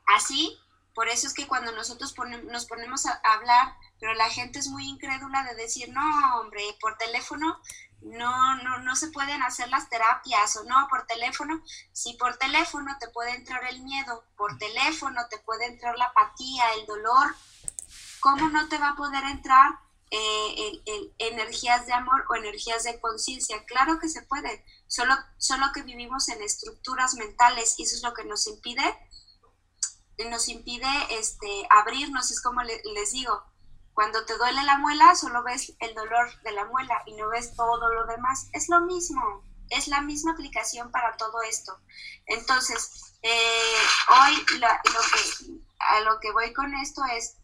Así, 0.05 0.57
por 0.97 1.09
eso 1.09 1.27
es 1.27 1.35
que 1.35 1.45
cuando 1.45 1.71
nosotros 1.73 2.15
nos 2.45 2.65
ponemos 2.65 3.05
a 3.05 3.21
hablar, 3.23 3.75
pero 3.99 4.15
la 4.15 4.31
gente 4.31 4.57
es 4.57 4.67
muy 4.67 4.87
incrédula 4.87 5.43
de 5.43 5.53
decir, 5.53 5.89
no, 5.89 6.01
hombre, 6.39 6.63
por 6.81 6.97
teléfono 6.97 7.61
no, 8.01 8.55
no, 8.63 8.79
no 8.79 8.95
se 8.95 9.09
pueden 9.09 9.43
hacer 9.43 9.69
las 9.69 9.91
terapias 9.91 10.55
o 10.55 10.63
no, 10.63 10.87
por 10.89 11.05
teléfono, 11.05 11.61
si 11.91 12.13
por 12.13 12.37
teléfono 12.37 12.97
te 12.99 13.09
puede 13.09 13.35
entrar 13.35 13.63
el 13.65 13.83
miedo, 13.83 14.23
por 14.35 14.57
teléfono 14.57 15.21
te 15.29 15.37
puede 15.37 15.67
entrar 15.67 15.95
la 15.99 16.05
apatía, 16.05 16.63
el 16.79 16.87
dolor, 16.87 17.35
¿cómo 18.19 18.49
no 18.49 18.67
te 18.67 18.79
va 18.79 18.89
a 18.89 18.95
poder 18.95 19.23
entrar 19.25 19.77
eh, 20.09 20.81
energías 21.19 21.85
de 21.85 21.93
amor 21.93 22.25
o 22.27 22.33
energías 22.33 22.85
de 22.85 22.99
conciencia? 22.99 23.63
Claro 23.65 23.99
que 23.99 24.09
se 24.09 24.23
puede, 24.23 24.65
solo, 24.87 25.13
solo 25.37 25.67
que 25.75 25.83
vivimos 25.83 26.27
en 26.29 26.41
estructuras 26.41 27.13
mentales 27.13 27.75
y 27.77 27.83
eso 27.83 27.97
es 27.97 28.01
lo 28.01 28.15
que 28.15 28.25
nos 28.25 28.47
impide, 28.47 28.97
nos 30.29 30.49
impide 30.49 30.87
este, 31.11 31.67
abrirnos, 31.69 32.31
es 32.31 32.41
como 32.41 32.61
les 32.63 33.11
digo, 33.11 33.43
cuando 33.93 34.25
te 34.25 34.37
duele 34.37 34.63
la 34.63 34.77
muela, 34.77 35.15
solo 35.15 35.43
ves 35.43 35.73
el 35.79 35.95
dolor 35.95 36.29
de 36.43 36.51
la 36.51 36.65
muela 36.65 37.01
y 37.07 37.15
no 37.15 37.29
ves 37.29 37.55
todo 37.55 37.91
lo 37.93 38.05
demás. 38.05 38.47
Es 38.53 38.69
lo 38.69 38.81
mismo, 38.81 39.43
es 39.69 39.87
la 39.87 40.01
misma 40.01 40.33
aplicación 40.33 40.91
para 40.91 41.17
todo 41.17 41.41
esto. 41.41 41.79
Entonces, 42.27 43.15
eh, 43.23 43.77
hoy 44.09 44.35
lo 44.59 44.67
que, 45.01 45.61
a 45.79 45.99
lo 46.01 46.19
que 46.19 46.31
voy 46.31 46.53
con 46.53 46.75
esto 46.75 47.01
es, 47.11 47.37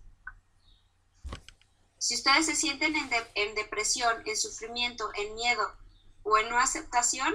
si 1.97 2.15
ustedes 2.15 2.45
se 2.45 2.55
sienten 2.55 2.95
en, 2.95 3.09
en 3.33 3.55
depresión, 3.55 4.21
en 4.25 4.37
sufrimiento, 4.37 5.09
en 5.15 5.33
miedo 5.33 5.75
o 6.21 6.37
en 6.37 6.49
no 6.49 6.59
aceptación, 6.59 7.33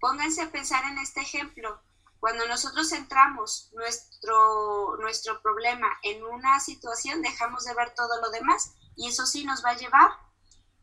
pónganse 0.00 0.40
a 0.40 0.50
pensar 0.50 0.84
en 0.84 0.98
este 0.98 1.20
ejemplo. 1.20 1.82
Cuando 2.20 2.46
nosotros 2.46 2.88
centramos 2.88 3.70
nuestro, 3.74 4.96
nuestro 5.00 5.40
problema 5.40 5.86
en 6.02 6.24
una 6.24 6.58
situación, 6.58 7.22
dejamos 7.22 7.64
de 7.64 7.74
ver 7.74 7.94
todo 7.94 8.20
lo 8.20 8.30
demás 8.30 8.72
y 8.96 9.08
eso 9.08 9.24
sí 9.26 9.44
nos 9.44 9.64
va 9.64 9.70
a 9.70 9.76
llevar 9.76 10.10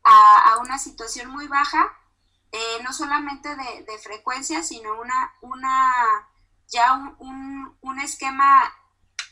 a, 0.04 0.58
una 0.62 0.78
situación 0.78 1.30
muy 1.30 1.48
baja, 1.48 1.91
eh, 2.52 2.84
no 2.84 2.93
solamente 2.93 3.50
de, 3.56 4.00
frecuencia, 4.00 4.63
sino 4.63 5.00
una, 5.02 5.34
una 5.41 6.30
ya 6.67 6.93
un, 7.19 7.78
un, 7.82 8.00
esquema 8.00 8.74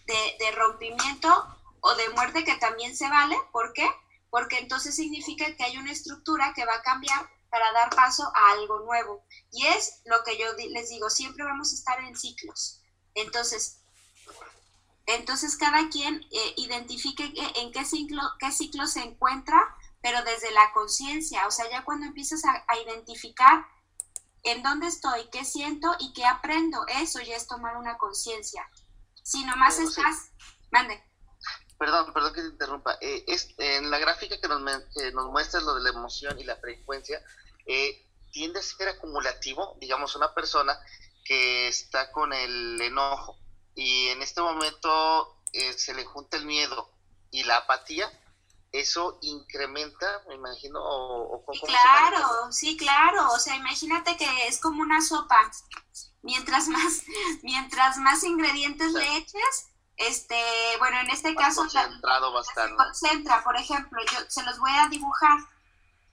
de, 0.06 0.36
de, 0.40 0.52
rompimiento 0.52 1.30
o 1.80 1.96
de 1.96 2.10
muerte 2.10 2.44
que 2.44 2.56
también 2.56 2.96
se 2.96 3.10
vale. 3.10 3.38
¿Por 3.52 3.72
qué? 3.74 3.90
Porque 4.30 4.60
entonces 4.60 4.96
significa 4.96 5.56
que 5.56 5.64
hay 5.64 5.78
una 5.78 5.92
estructura 5.92 6.54
que 6.54 6.66
va 6.66 6.76
a 6.76 6.82
cambiar 6.82 7.30
para 7.54 7.72
dar 7.72 7.96
paso 7.96 8.24
a 8.36 8.52
algo 8.54 8.80
nuevo. 8.80 9.24
Y 9.52 9.68
es 9.68 10.02
lo 10.06 10.24
que 10.24 10.40
yo 10.40 10.46
les 10.72 10.90
digo, 10.90 11.08
siempre 11.12 11.44
vamos 11.44 11.72
a 11.72 11.76
estar 11.76 12.00
en 12.00 12.18
ciclos. 12.18 12.82
Entonces, 13.14 13.84
entonces 15.06 15.56
cada 15.56 15.88
quien 15.90 16.26
eh, 16.32 16.54
identifique 16.58 17.32
en 17.58 17.72
qué 17.72 17.86
ciclo, 17.86 18.24
qué 18.40 18.52
ciclo 18.52 18.88
se 18.88 19.02
encuentra, 19.02 19.78
pero 20.02 20.24
desde 20.24 20.52
la 20.52 20.74
conciencia, 20.74 21.46
o 21.46 21.52
sea, 21.52 21.70
ya 21.70 21.86
cuando 21.86 22.08
empiezas 22.08 22.42
a, 22.44 22.66
identificar 22.84 23.68
en 24.42 24.64
dónde 24.64 24.88
estoy, 24.88 25.30
qué 25.32 25.46
siento 25.46 25.96
y 26.00 26.12
qué 26.14 26.26
aprendo, 26.26 26.84
eso 26.88 27.22
ya 27.22 27.36
es 27.36 27.46
tomar 27.46 27.78
una 27.78 28.00
conciencia. 28.00 28.68
Si 29.22 29.46
nomás 29.46 29.78
estás, 29.78 30.32
mande. 30.72 31.04
Perdón, 31.78 32.14
perdón 32.14 32.34
que 32.34 32.42
te 32.42 32.48
interrumpa. 32.48 32.98
Eh, 33.00 33.24
es, 33.28 33.54
en 33.60 33.92
la 33.92 34.00
gráfica 34.00 34.42
que 34.42 34.48
nos, 34.48 34.60
que 34.96 35.12
nos 35.12 35.30
muestras 35.30 35.62
lo 35.64 35.76
de 35.76 35.82
la 35.82 35.90
emoción 35.90 36.40
y 36.40 36.46
la 36.46 36.56
frecuencia, 36.56 37.24
eh, 37.66 38.10
tiende 38.32 38.60
a 38.60 38.64
ser 38.64 38.90
acumulativo, 38.90 39.78
digamos, 39.80 40.16
una 40.16 40.34
persona 40.34 40.78
que 41.24 41.68
está 41.68 42.12
con 42.12 42.34
el 42.34 42.82
enojo 42.82 43.38
y 43.76 44.10
en 44.10 44.22
este 44.22 44.42
momento 44.42 45.42
eh, 45.54 45.74
se 45.74 45.94
le 45.94 46.06
junta 46.06 46.38
el 46.38 46.46
miedo 46.46 46.90
y 47.32 47.44
la 47.44 47.58
apatía, 47.58 48.12
eso 48.72 49.20
incrementa, 49.22 50.24
me 50.28 50.36
imagino, 50.36 50.80
o, 50.84 51.46
claro, 51.64 52.52
sí, 52.52 52.76
claro, 52.76 53.32
o 53.32 53.40
sea, 53.40 53.56
imagínate 53.56 54.18
que 54.18 54.48
es 54.48 54.60
como 54.60 54.82
una 54.82 55.02
sopa, 55.02 55.52
mientras 56.22 56.68
más, 56.68 57.04
mientras 57.44 57.98
más 57.98 58.24
ingredientes 58.24 58.92
le 58.94 59.18
eches, 59.18 59.70
este, 59.98 60.42
bueno, 60.80 61.00
en 61.02 61.12
este 61.12 61.36
caso, 61.36 61.62
concentrado 61.62 62.34
va 62.34 62.44
se 62.44 62.76
concentra, 62.76 63.44
por 63.44 63.56
ejemplo, 63.58 64.02
yo 64.12 64.20
se 64.28 64.44
los 64.44 64.58
voy 64.58 64.72
a 64.72 64.88
dibujar, 64.88 65.38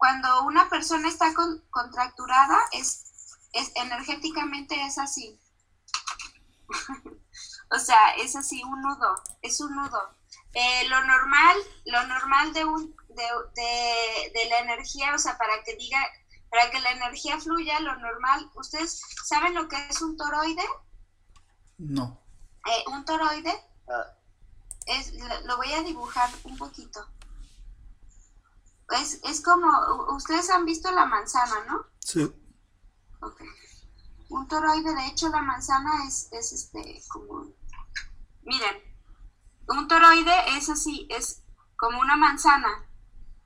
cuando 0.00 0.44
una 0.44 0.66
persona 0.70 1.08
está 1.08 1.34
contracturada, 1.68 2.56
es, 2.72 3.36
es, 3.52 3.70
energéticamente 3.74 4.82
es 4.86 4.96
así. 4.96 5.38
o 7.70 7.78
sea, 7.78 8.14
es 8.14 8.34
así, 8.34 8.62
un 8.64 8.80
nudo, 8.80 9.14
es 9.42 9.60
un 9.60 9.76
nudo. 9.76 10.16
Eh, 10.54 10.88
lo 10.88 11.04
normal, 11.04 11.54
lo 11.84 12.06
normal 12.06 12.50
de, 12.54 12.64
un, 12.64 12.96
de, 13.08 14.32
de, 14.32 14.48
la 14.48 14.60
energía, 14.60 15.14
o 15.14 15.18
sea, 15.18 15.36
para 15.36 15.62
que 15.64 15.76
diga, 15.76 16.00
para 16.48 16.70
que 16.70 16.80
la 16.80 16.92
energía 16.92 17.38
fluya, 17.38 17.78
lo 17.80 17.94
normal, 17.96 18.50
¿ustedes 18.54 19.02
saben 19.26 19.54
lo 19.54 19.68
que 19.68 19.76
es 19.90 20.00
un 20.00 20.16
toroide? 20.16 20.64
No. 21.76 22.18
Eh, 22.64 22.84
un 22.86 23.04
toroide 23.04 23.52
ah. 23.90 24.16
es, 24.86 25.12
lo 25.44 25.58
voy 25.58 25.74
a 25.74 25.82
dibujar 25.82 26.30
un 26.44 26.56
poquito 26.56 27.06
es, 28.90 29.20
es 29.24 29.42
como, 29.42 29.68
ustedes 30.14 30.50
han 30.50 30.64
visto 30.64 30.90
la 30.90 31.06
manzana, 31.06 31.64
¿no? 31.68 31.86
Sí. 32.00 32.32
Ok. 33.20 33.42
Un 34.28 34.46
toroide, 34.48 34.94
de 34.94 35.06
hecho, 35.06 35.28
la 35.28 35.42
manzana 35.42 36.06
es, 36.06 36.28
es 36.32 36.52
este, 36.52 37.02
como, 37.08 37.52
miren, 38.42 38.90
un 39.68 39.88
toroide 39.88 40.56
es 40.56 40.68
así, 40.68 41.06
es 41.10 41.42
como 41.76 42.00
una 42.00 42.16
manzana. 42.16 42.86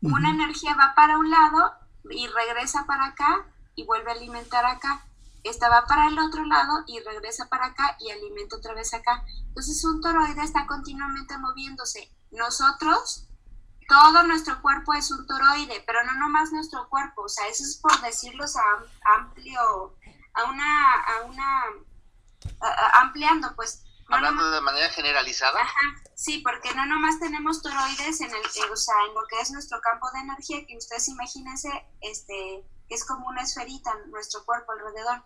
Una 0.01 0.31
energía 0.31 0.75
va 0.75 0.95
para 0.95 1.19
un 1.19 1.31
lado 1.31 1.73
y 2.11 2.27
regresa 2.27 2.85
para 2.87 3.07
acá 3.07 3.47
y 3.75 3.85
vuelve 3.87 4.11
a 4.11 4.15
alimentar 4.15 4.67
acá. 4.67 5.07
Esta 5.45 5.69
va 5.69 5.87
para 5.87 6.09
el 6.09 6.19
otro 6.19 6.45
lado 6.45 6.85
y 6.87 7.01
regresa 7.01 7.49
para 7.49 7.67
acá 7.67 7.97
y 8.01 8.11
alimenta 8.11 8.57
otra 8.57 8.75
vez 8.75 8.93
acá. 8.93 9.25
Entonces 9.49 9.83
un 9.85 10.01
toroide 10.01 10.43
está 10.43 10.67
continuamente 10.67 11.39
moviéndose. 11.39 12.11
Nosotros 12.33 13.24
todo 13.89 14.23
nuestro 14.25 14.61
cuerpo 14.63 14.95
es 14.95 15.11
un 15.11 15.27
toroide, 15.27 15.83
pero 15.87 16.05
no 16.05 16.15
nomás 16.15 16.53
nuestro 16.53 16.89
cuerpo, 16.89 17.23
o 17.23 17.29
sea, 17.29 17.47
eso 17.49 17.63
es 17.63 17.77
por 17.77 18.01
decirlo 18.01 18.45
a 18.45 19.19
amplio, 19.19 19.97
a 20.35 20.45
una, 20.45 21.01
a 21.03 21.23
una, 21.25 21.63
ampliando, 22.95 23.55
pues. 23.55 23.83
Hablando 24.11 24.51
de 24.51 24.61
manera 24.61 24.91
generalizada. 24.91 25.61
Ajá, 25.61 25.81
sí, 26.15 26.39
porque 26.39 26.75
no 26.75 26.85
nomás 26.87 27.19
tenemos 27.19 27.63
toroides 27.63 28.21
en 28.21 28.31
el, 28.31 28.71
o 28.71 28.77
sea, 28.77 28.95
en 29.09 29.15
lo 29.15 29.27
que 29.27 29.41
es 29.41 29.51
nuestro 29.51 29.81
campo 29.81 30.11
de 30.13 30.21
energía, 30.21 30.67
que 30.67 30.77
ustedes 30.77 31.09
imagínense, 31.09 31.71
este, 32.01 32.65
que 32.89 32.95
es 32.95 33.05
como 33.07 33.29
una 33.29 33.43
esferita 33.43 33.93
en 34.05 34.11
nuestro 34.11 34.45
cuerpo 34.45 34.73
alrededor. 34.73 35.25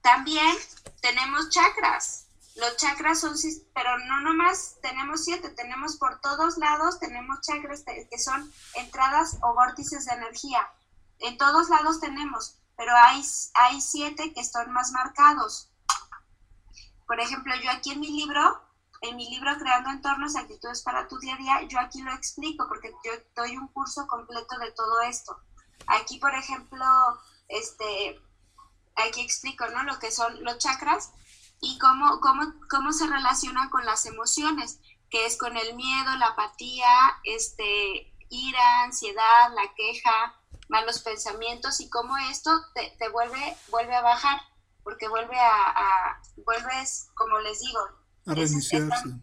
También 0.00 0.56
tenemos 1.00 1.48
chakras, 1.50 2.23
los 2.56 2.76
chakras 2.76 3.20
son, 3.20 3.34
pero 3.74 3.98
no 3.98 4.20
nomás 4.20 4.76
tenemos 4.80 5.24
siete, 5.24 5.48
tenemos 5.50 5.96
por 5.96 6.20
todos 6.20 6.56
lados, 6.56 7.00
tenemos 7.00 7.40
chakras 7.40 7.82
que 7.84 8.18
son 8.18 8.52
entradas 8.74 9.38
o 9.42 9.54
vórtices 9.54 10.06
de 10.06 10.14
energía. 10.14 10.68
En 11.18 11.36
todos 11.36 11.68
lados 11.68 12.00
tenemos, 12.00 12.58
pero 12.76 12.92
hay, 12.96 13.22
hay 13.54 13.80
siete 13.80 14.32
que 14.32 14.40
están 14.40 14.72
más 14.72 14.92
marcados. 14.92 15.68
Por 17.06 17.20
ejemplo, 17.20 17.54
yo 17.56 17.70
aquí 17.72 17.92
en 17.92 18.00
mi 18.00 18.08
libro, 18.08 18.62
en 19.00 19.16
mi 19.16 19.28
libro 19.30 19.58
Creando 19.58 19.90
Entornos, 19.90 20.36
Actitudes 20.36 20.82
para 20.82 21.08
tu 21.08 21.18
Día 21.18 21.34
a 21.34 21.38
Día, 21.38 21.62
yo 21.68 21.80
aquí 21.80 22.02
lo 22.02 22.12
explico 22.12 22.68
porque 22.68 22.92
yo 23.04 23.12
doy 23.34 23.56
un 23.56 23.68
curso 23.68 24.06
completo 24.06 24.58
de 24.58 24.70
todo 24.72 25.02
esto. 25.02 25.36
Aquí, 25.88 26.18
por 26.18 26.34
ejemplo, 26.34 26.86
este, 27.48 28.20
aquí 28.94 29.22
explico, 29.22 29.66
¿no? 29.68 29.82
Lo 29.82 29.98
que 29.98 30.12
son 30.12 30.42
los 30.44 30.58
chakras 30.58 31.10
y 31.64 31.78
cómo, 31.78 32.20
cómo, 32.20 32.42
cómo 32.68 32.92
se 32.92 33.06
relaciona 33.06 33.70
con 33.70 33.84
las 33.86 34.04
emociones, 34.06 34.80
que 35.10 35.26
es 35.26 35.38
con 35.38 35.56
el 35.56 35.74
miedo, 35.74 36.16
la 36.16 36.28
apatía, 36.28 36.88
este, 37.24 38.14
ira, 38.28 38.82
ansiedad, 38.82 39.50
la 39.54 39.74
queja, 39.74 40.34
malos 40.68 41.00
pensamientos 41.00 41.80
y 41.80 41.88
cómo 41.88 42.16
esto 42.18 42.50
te, 42.74 43.08
vuelve, 43.08 43.56
vuelve 43.70 43.94
a 43.94 44.02
bajar, 44.02 44.40
porque 44.82 45.08
vuelve 45.08 45.38
a, 45.38 46.20
vuelves, 46.44 47.08
como 47.14 47.38
les 47.38 47.60
digo, 47.60 47.80
a 48.26 48.34
reiniciarse. 48.34 49.14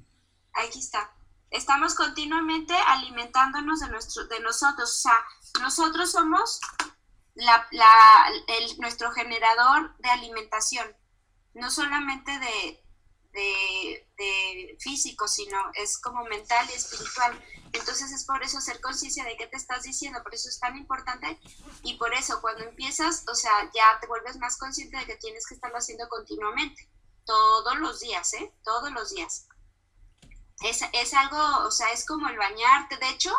Aquí 0.53 0.79
está. 0.79 1.13
Estamos 1.51 1.95
continuamente 1.95 2.73
alimentándonos 2.73 3.81
de, 3.81 3.89
nuestro, 3.89 4.25
de 4.27 4.39
nosotros, 4.39 4.89
o 4.89 5.01
sea, 5.01 5.19
nosotros 5.61 6.11
somos 6.11 6.59
la, 7.35 7.67
el, 8.47 8.79
nuestro 8.79 9.11
generador 9.11 9.95
de 9.97 10.09
alimentación, 10.09 10.87
no 11.53 11.69
solamente 11.69 12.31
de, 12.39 12.77
físico, 14.79 15.27
sino 15.27 15.57
es 15.75 15.97
como 15.99 16.23
mental 16.25 16.67
y 16.69 16.73
espiritual. 16.73 17.39
Entonces 17.71 18.11
es 18.11 18.25
por 18.25 18.43
eso 18.43 18.57
hacer 18.57 18.81
conciencia 18.81 19.23
de 19.23 19.37
qué 19.37 19.47
te 19.47 19.55
estás 19.55 19.83
diciendo, 19.83 20.21
por 20.23 20.33
eso 20.33 20.49
es 20.49 20.59
tan 20.59 20.75
importante 20.75 21.39
y 21.83 21.97
por 21.97 22.13
eso 22.13 22.41
cuando 22.41 22.63
empiezas, 22.63 23.23
o 23.31 23.35
sea, 23.35 23.71
ya 23.73 23.99
te 24.01 24.07
vuelves 24.07 24.37
más 24.37 24.57
consciente 24.57 24.97
de 24.97 25.05
que 25.05 25.15
tienes 25.15 25.47
que 25.47 25.53
estarlo 25.53 25.77
haciendo 25.77 26.09
continuamente, 26.09 26.89
todos 27.25 27.77
los 27.77 27.99
días, 28.01 28.33
¿eh? 28.33 28.53
Todos 28.63 28.91
los 28.91 29.13
días. 29.13 29.47
Es, 30.63 30.81
es 30.93 31.13
algo, 31.13 31.65
o 31.65 31.71
sea, 31.71 31.91
es 31.91 32.05
como 32.05 32.27
el 32.27 32.37
bañarte, 32.37 32.97
de 32.97 33.09
hecho, 33.09 33.33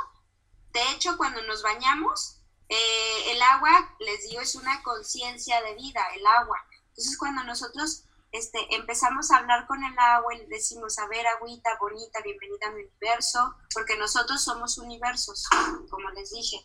de 0.72 0.90
hecho 0.92 1.16
cuando 1.16 1.42
nos 1.42 1.62
bañamos, 1.62 2.42
eh, 2.68 3.32
el 3.32 3.42
agua, 3.42 3.94
les 3.98 4.22
digo, 4.22 4.40
es 4.40 4.54
una 4.54 4.82
conciencia 4.82 5.60
de 5.60 5.74
vida, 5.74 6.02
el 6.14 6.26
agua. 6.26 6.64
Entonces 6.92 7.16
cuando 7.18 7.42
nosotros 7.44 8.04
este, 8.32 8.58
empezamos 8.74 9.30
a 9.30 9.38
hablar 9.38 9.66
con 9.66 9.82
el 9.82 9.98
agua 9.98 10.34
y 10.34 10.38
le 10.38 10.46
decimos, 10.46 10.98
a 10.98 11.06
ver, 11.06 11.26
agüita 11.26 11.70
bonita, 11.80 12.20
bienvenida 12.22 12.68
a 12.68 12.70
mi 12.70 12.82
universo, 12.82 13.54
porque 13.74 13.96
nosotros 13.96 14.42
somos 14.42 14.78
universos, 14.78 15.46
como 15.90 16.10
les 16.10 16.30
dije. 16.30 16.56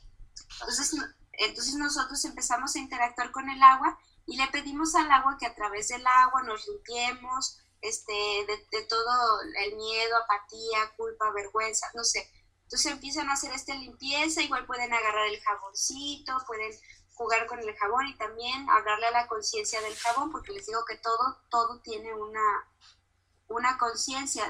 Entonces, 0.61 0.95
entonces 1.33 1.75
nosotros 1.75 2.23
empezamos 2.25 2.75
a 2.75 2.79
interactuar 2.79 3.31
con 3.31 3.49
el 3.49 3.61
agua 3.61 3.97
y 4.25 4.37
le 4.37 4.47
pedimos 4.47 4.95
al 4.95 5.11
agua 5.11 5.37
que 5.39 5.45
a 5.45 5.55
través 5.55 5.89
del 5.89 6.05
agua 6.05 6.43
nos 6.43 6.67
limpiemos 6.67 7.59
este, 7.81 8.13
de, 8.13 8.67
de 8.71 8.85
todo 8.85 9.41
el 9.41 9.75
miedo, 9.75 10.17
apatía, 10.17 10.95
culpa, 10.97 11.31
vergüenza, 11.31 11.87
no 11.95 12.03
sé. 12.03 12.29
Entonces 12.63 12.91
empiezan 12.91 13.29
a 13.29 13.33
hacer 13.33 13.53
esta 13.53 13.73
limpieza, 13.75 14.41
igual 14.41 14.65
pueden 14.65 14.93
agarrar 14.93 15.27
el 15.27 15.39
jaboncito, 15.41 16.37
pueden 16.45 16.71
jugar 17.17 17.47
con 17.47 17.59
el 17.59 17.75
jabón 17.75 18.07
y 18.07 18.15
también 18.15 18.69
hablarle 18.69 19.07
a 19.07 19.11
la 19.11 19.27
conciencia 19.27 19.81
del 19.81 19.97
jabón, 19.97 20.31
porque 20.31 20.53
les 20.53 20.67
digo 20.67 20.85
que 20.85 20.97
todo, 20.97 21.41
todo 21.49 21.79
tiene 21.81 22.13
una, 22.13 22.69
una 23.47 23.77
conciencia, 23.77 24.43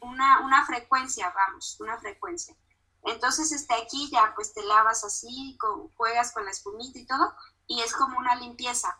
una, 0.00 0.40
una 0.40 0.66
frecuencia, 0.66 1.32
vamos, 1.34 1.76
una 1.80 1.98
frecuencia. 1.98 2.56
Entonces, 3.02 3.52
este, 3.52 3.74
aquí 3.74 4.08
ya 4.10 4.32
pues 4.34 4.54
te 4.54 4.64
lavas 4.64 5.04
así, 5.04 5.56
con, 5.58 5.88
juegas 5.94 6.32
con 6.32 6.44
la 6.44 6.52
espumita 6.52 6.98
y 6.98 7.06
todo, 7.06 7.34
y 7.66 7.80
es 7.82 7.92
como 7.94 8.18
una 8.18 8.36
limpieza. 8.36 8.98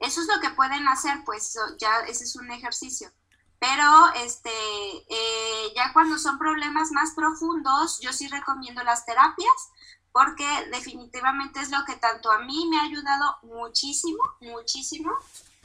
Eso 0.00 0.22
es 0.22 0.26
lo 0.28 0.40
que 0.40 0.50
pueden 0.50 0.88
hacer, 0.88 1.22
pues 1.24 1.56
ya 1.78 2.00
ese 2.00 2.24
es 2.24 2.36
un 2.36 2.50
ejercicio. 2.50 3.12
Pero 3.58 4.12
este, 4.16 4.50
eh, 4.50 5.72
ya 5.74 5.92
cuando 5.92 6.18
son 6.18 6.38
problemas 6.38 6.90
más 6.90 7.12
profundos, 7.14 8.00
yo 8.00 8.12
sí 8.12 8.28
recomiendo 8.28 8.82
las 8.82 9.06
terapias, 9.06 9.70
porque 10.16 10.48
definitivamente 10.72 11.60
es 11.60 11.68
lo 11.68 11.84
que 11.84 11.94
tanto 11.96 12.32
a 12.32 12.38
mí 12.38 12.66
me 12.70 12.78
ha 12.78 12.84
ayudado 12.84 13.36
muchísimo, 13.42 14.22
muchísimo, 14.40 15.12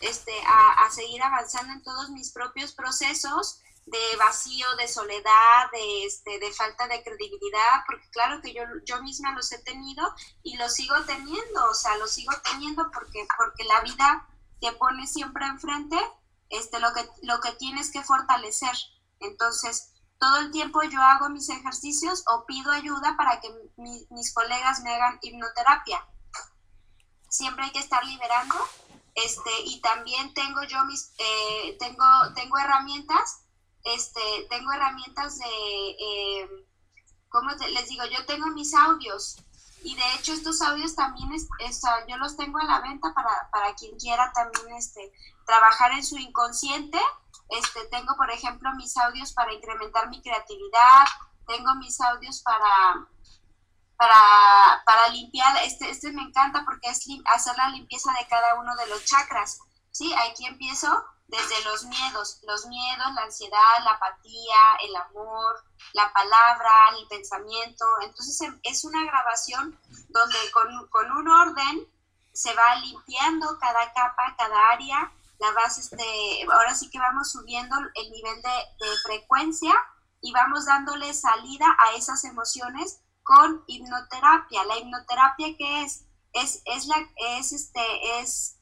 este, 0.01 0.33
a, 0.45 0.91
seguir 0.91 1.23
avanzando 1.23 1.71
en 1.71 1.81
todos 1.81 2.09
mis 2.09 2.33
propios 2.33 2.73
procesos 2.73 3.61
de 3.85 4.15
vacío, 4.17 4.67
de 4.75 4.89
soledad, 4.89 5.71
de, 5.71 6.05
este, 6.05 6.37
de 6.39 6.51
falta 6.51 6.89
de 6.89 7.01
credibilidad, 7.01 7.85
porque 7.87 8.09
claro 8.09 8.41
que 8.41 8.53
yo, 8.53 8.63
yo 8.83 9.01
misma 9.01 9.33
los 9.35 9.49
he 9.53 9.59
tenido 9.59 10.03
y 10.43 10.57
los 10.57 10.73
sigo 10.73 10.95
teniendo, 11.07 11.69
o 11.69 11.73
sea, 11.73 11.95
los 11.95 12.11
sigo 12.11 12.33
teniendo 12.43 12.91
porque, 12.91 13.25
porque 13.37 13.63
la 13.63 13.79
vida 13.79 14.27
te 14.59 14.73
pone 14.73 15.07
siempre 15.07 15.45
enfrente 15.45 15.97
este, 16.49 16.81
lo, 16.81 16.91
que, 16.93 17.07
lo 17.21 17.39
que 17.39 17.53
tienes 17.53 17.89
que 17.89 18.03
fortalecer. 18.03 18.75
Entonces, 19.21 19.90
todo 20.21 20.37
el 20.37 20.51
tiempo 20.51 20.83
yo 20.83 21.01
hago 21.01 21.29
mis 21.29 21.49
ejercicios 21.49 22.23
o 22.27 22.45
pido 22.45 22.71
ayuda 22.71 23.17
para 23.17 23.41
que 23.41 23.49
mis 23.75 24.33
colegas 24.33 24.81
me 24.81 24.93
hagan 24.93 25.17
hipnoterapia. 25.23 26.07
Siempre 27.27 27.65
hay 27.65 27.71
que 27.71 27.79
estar 27.79 28.05
liberando. 28.05 28.55
Este, 29.15 29.49
y 29.65 29.81
también 29.81 30.33
tengo 30.35 30.63
yo 30.63 30.85
mis, 30.85 31.11
eh, 31.17 31.75
tengo, 31.79 32.05
tengo 32.35 32.57
herramientas, 32.59 33.41
este, 33.83 34.21
tengo 34.49 34.71
herramientas 34.71 35.37
de, 35.37 35.89
eh, 35.89 36.49
¿cómo 37.27 37.49
les 37.49 37.89
digo? 37.89 38.05
Yo 38.05 38.25
tengo 38.25 38.47
mis 38.51 38.73
audios 38.73 39.37
y 39.83 39.95
de 39.95 40.13
hecho 40.15 40.31
estos 40.33 40.61
audios 40.61 40.95
también, 40.95 41.29
es, 41.33 41.47
yo 42.07 42.17
los 42.17 42.37
tengo 42.37 42.59
a 42.59 42.63
la 42.63 42.79
venta 42.79 43.13
para, 43.13 43.49
para 43.51 43.73
quien 43.75 43.97
quiera 43.97 44.31
también 44.33 44.77
este, 44.77 45.11
trabajar 45.45 45.91
en 45.91 46.05
su 46.05 46.17
inconsciente 46.17 46.99
este, 47.51 47.85
tengo, 47.87 48.15
por 48.15 48.31
ejemplo, 48.31 48.69
mis 48.75 48.95
audios 48.97 49.33
para 49.33 49.53
incrementar 49.53 50.09
mi 50.09 50.21
creatividad, 50.21 51.05
tengo 51.45 51.75
mis 51.75 51.99
audios 52.01 52.41
para, 52.41 53.07
para, 53.97 54.83
para 54.85 55.07
limpiar, 55.09 55.57
este, 55.63 55.89
este 55.89 56.11
me 56.13 56.23
encanta 56.23 56.63
porque 56.65 56.89
es 56.89 57.05
hacer 57.33 57.57
la 57.57 57.69
limpieza 57.69 58.11
de 58.13 58.27
cada 58.27 58.55
uno 58.55 58.75
de 58.75 58.87
los 58.87 59.03
chakras, 59.05 59.59
¿sí? 59.91 60.13
Aquí 60.13 60.45
empiezo 60.45 60.87
desde 61.27 61.63
los 61.63 61.85
miedos, 61.85 62.39
los 62.43 62.65
miedos, 62.67 63.13
la 63.13 63.23
ansiedad, 63.23 63.83
la 63.83 63.91
apatía, 63.91 64.75
el 64.83 64.95
amor, 64.95 65.63
la 65.93 66.11
palabra, 66.11 66.89
el 66.97 67.07
pensamiento. 67.07 67.85
Entonces 68.01 68.41
em, 68.41 68.59
es 68.63 68.83
una 68.83 69.05
grabación 69.05 69.79
donde 70.09 70.37
con, 70.51 70.87
con 70.89 71.09
un 71.11 71.27
orden 71.29 71.87
se 72.33 72.53
va 72.53 72.75
limpiando 72.75 73.57
cada 73.59 73.93
capa, 73.93 74.35
cada 74.37 74.69
área 74.71 75.11
la 75.41 75.51
vas, 75.53 75.79
este, 75.79 76.45
ahora 76.51 76.75
sí 76.75 76.89
que 76.91 76.99
vamos 76.99 77.31
subiendo 77.31 77.75
el 77.95 78.11
nivel 78.11 78.41
de, 78.43 78.87
frecuencia 79.03 79.73
y 80.21 80.31
vamos 80.31 80.65
dándole 80.65 81.13
salida 81.15 81.65
a 81.79 81.95
esas 81.95 82.23
emociones 82.25 83.01
con 83.23 83.63
hipnoterapia. 83.65 84.63
La 84.65 84.77
hipnoterapia 84.77 85.57
que 85.57 85.83
es, 85.83 86.05
es, 86.33 86.61
es 86.65 86.85
la, 86.85 86.95
es 87.37 87.53
este, 87.53 88.19
es, 88.19 88.59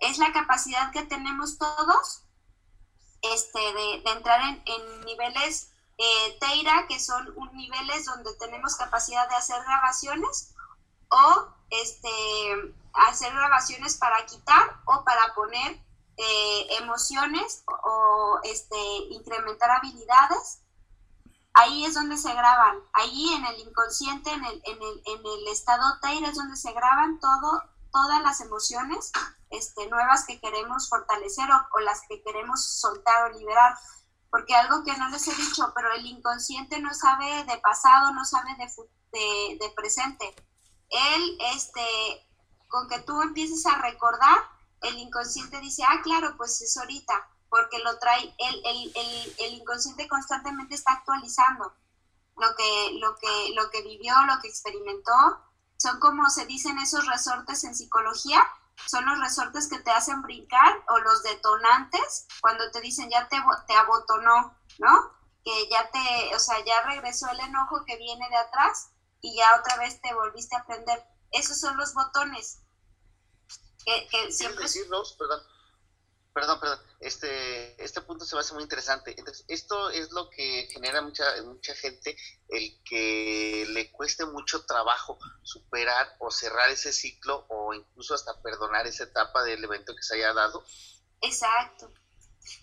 es 0.00 0.18
la 0.18 0.32
capacidad 0.32 0.92
que 0.92 1.02
tenemos 1.04 1.56
todos 1.56 2.24
este, 3.22 3.58
de, 3.58 4.02
entrar 4.12 4.42
en, 4.42 5.00
niveles 5.06 5.72
eh, 5.96 6.38
Teira, 6.40 6.86
que 6.88 7.00
son 7.00 7.32
un, 7.36 7.56
niveles 7.56 8.04
donde 8.04 8.34
tenemos 8.36 8.76
capacidad 8.76 9.26
de 9.30 9.36
hacer 9.36 9.62
grabaciones 9.62 10.54
o 11.08 11.46
este, 11.70 12.74
hacer 12.92 13.32
grabaciones 13.32 13.96
para 13.96 14.26
quitar 14.26 14.76
o 14.84 15.04
para 15.04 15.34
poner 15.34 15.80
emociones 16.78 17.64
o, 17.84 18.40
este, 18.44 18.76
incrementar 19.10 19.70
habilidades, 19.70 20.62
ahí 21.54 21.84
es 21.84 21.94
donde 21.94 22.16
se 22.16 22.32
graban, 22.32 22.78
ahí 22.94 23.34
en 23.34 23.44
el 23.46 23.60
inconsciente, 23.60 24.30
en 24.32 24.44
el, 24.44 24.62
en 24.64 24.82
el, 24.82 25.02
en 25.06 25.26
el 25.26 25.48
estado 25.48 25.98
Teir 26.00 26.24
es 26.24 26.34
donde 26.34 26.56
se 26.56 26.72
graban 26.72 27.20
todo, 27.20 27.62
todas 27.92 28.22
las 28.22 28.40
emociones 28.40 29.12
este, 29.50 29.88
nuevas 29.88 30.24
que 30.24 30.40
queremos 30.40 30.88
fortalecer 30.88 31.48
o, 31.50 31.80
las 31.80 32.00
que 32.08 32.22
queremos 32.22 32.64
soltar 32.64 33.30
o 33.30 33.38
liberar. 33.38 33.76
Porque 34.30 34.54
algo 34.54 34.82
que 34.82 34.96
no 34.96 35.08
les 35.10 35.28
he 35.28 35.34
dicho, 35.34 35.72
pero 35.74 35.92
el 35.92 36.06
inconsciente 36.06 36.80
no 36.80 36.94
sabe 36.94 37.44
de 37.44 37.58
pasado, 37.58 38.14
no 38.14 38.24
sabe 38.24 38.56
de, 38.56 38.66
de, 39.12 39.58
de 39.60 39.70
presente. 39.76 40.34
Él, 40.88 41.38
este, 41.54 42.26
con 42.68 42.88
que 42.88 43.00
tú 43.00 43.20
empieces 43.20 43.66
a 43.66 43.76
recordar, 43.76 44.38
el 44.82 44.98
inconsciente 44.98 45.60
dice, 45.60 45.82
ah, 45.86 46.00
claro, 46.02 46.36
pues 46.36 46.60
es 46.60 46.76
ahorita, 46.76 47.28
porque 47.48 47.78
lo 47.78 47.98
trae, 47.98 48.34
el, 48.38 48.66
el, 48.66 48.92
el, 48.94 49.36
el 49.38 49.54
inconsciente 49.54 50.08
constantemente 50.08 50.74
está 50.74 50.92
actualizando 50.92 51.72
lo 52.36 52.54
que, 52.56 52.98
lo, 52.98 53.16
que, 53.16 53.52
lo 53.54 53.70
que 53.70 53.82
vivió, 53.82 54.14
lo 54.26 54.40
que 54.40 54.48
experimentó. 54.48 55.12
Son 55.76 55.98
como 56.00 56.28
se 56.30 56.46
dicen 56.46 56.78
esos 56.78 57.06
resortes 57.06 57.64
en 57.64 57.74
psicología, 57.74 58.42
son 58.86 59.04
los 59.06 59.20
resortes 59.20 59.68
que 59.68 59.80
te 59.80 59.90
hacen 59.90 60.22
brincar 60.22 60.82
o 60.88 60.98
los 60.98 61.22
detonantes 61.22 62.26
cuando 62.40 62.70
te 62.70 62.80
dicen 62.80 63.10
ya 63.10 63.28
te, 63.28 63.36
te 63.66 63.74
abotonó, 63.74 64.56
¿no? 64.78 65.12
Que 65.44 65.68
ya 65.70 65.90
te, 65.90 66.34
o 66.34 66.38
sea, 66.38 66.64
ya 66.64 66.82
regresó 66.82 67.28
el 67.30 67.40
enojo 67.40 67.84
que 67.84 67.96
viene 67.96 68.28
de 68.28 68.36
atrás 68.36 68.90
y 69.20 69.36
ya 69.36 69.56
otra 69.58 69.76
vez 69.76 70.00
te 70.00 70.14
volviste 70.14 70.56
a 70.56 70.60
aprender. 70.60 71.04
Esos 71.32 71.58
son 71.60 71.76
los 71.76 71.94
botones 71.94 72.61
que, 73.84 74.32
siempre... 74.32 74.66
perdón, 75.18 75.42
perdón, 76.32 76.60
perdón, 76.60 76.80
este, 77.00 77.82
este 77.82 78.00
punto 78.00 78.24
se 78.24 78.34
me 78.34 78.40
hace 78.40 78.54
muy 78.54 78.62
interesante. 78.62 79.14
Entonces, 79.18 79.44
esto 79.48 79.90
es 79.90 80.10
lo 80.12 80.30
que 80.30 80.68
genera 80.72 81.02
mucha, 81.02 81.24
mucha 81.44 81.74
gente, 81.74 82.16
el 82.48 82.82
que 82.84 83.66
le 83.70 83.90
cueste 83.92 84.24
mucho 84.26 84.64
trabajo 84.64 85.18
superar 85.42 86.16
o 86.18 86.30
cerrar 86.30 86.70
ese 86.70 86.92
ciclo 86.92 87.46
o 87.48 87.74
incluso 87.74 88.14
hasta 88.14 88.40
perdonar 88.42 88.86
esa 88.86 89.04
etapa 89.04 89.42
del 89.42 89.62
evento 89.64 89.94
que 89.94 90.02
se 90.02 90.16
haya 90.16 90.32
dado. 90.32 90.64
Exacto. 91.20 91.92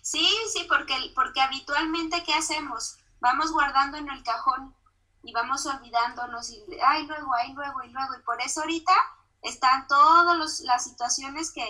Sí, 0.02 0.28
sí, 0.52 0.66
porque, 0.68 0.94
porque 1.14 1.40
habitualmente, 1.40 2.22
¿qué 2.24 2.34
hacemos? 2.34 2.96
Vamos 3.20 3.52
guardando 3.52 3.96
en 3.98 4.08
el 4.10 4.22
cajón 4.22 4.74
y 5.22 5.32
vamos 5.32 5.66
olvidándonos 5.66 6.50
y, 6.50 6.64
ay, 6.84 7.06
luego, 7.06 7.34
ay, 7.34 7.52
luego, 7.52 7.82
y 7.82 7.88
luego. 7.88 8.14
Y 8.18 8.22
por 8.22 8.40
eso 8.40 8.60
ahorita 8.60 8.92
están 9.42 9.86
todas 9.88 10.60
las 10.60 10.84
situaciones 10.84 11.52
que, 11.52 11.64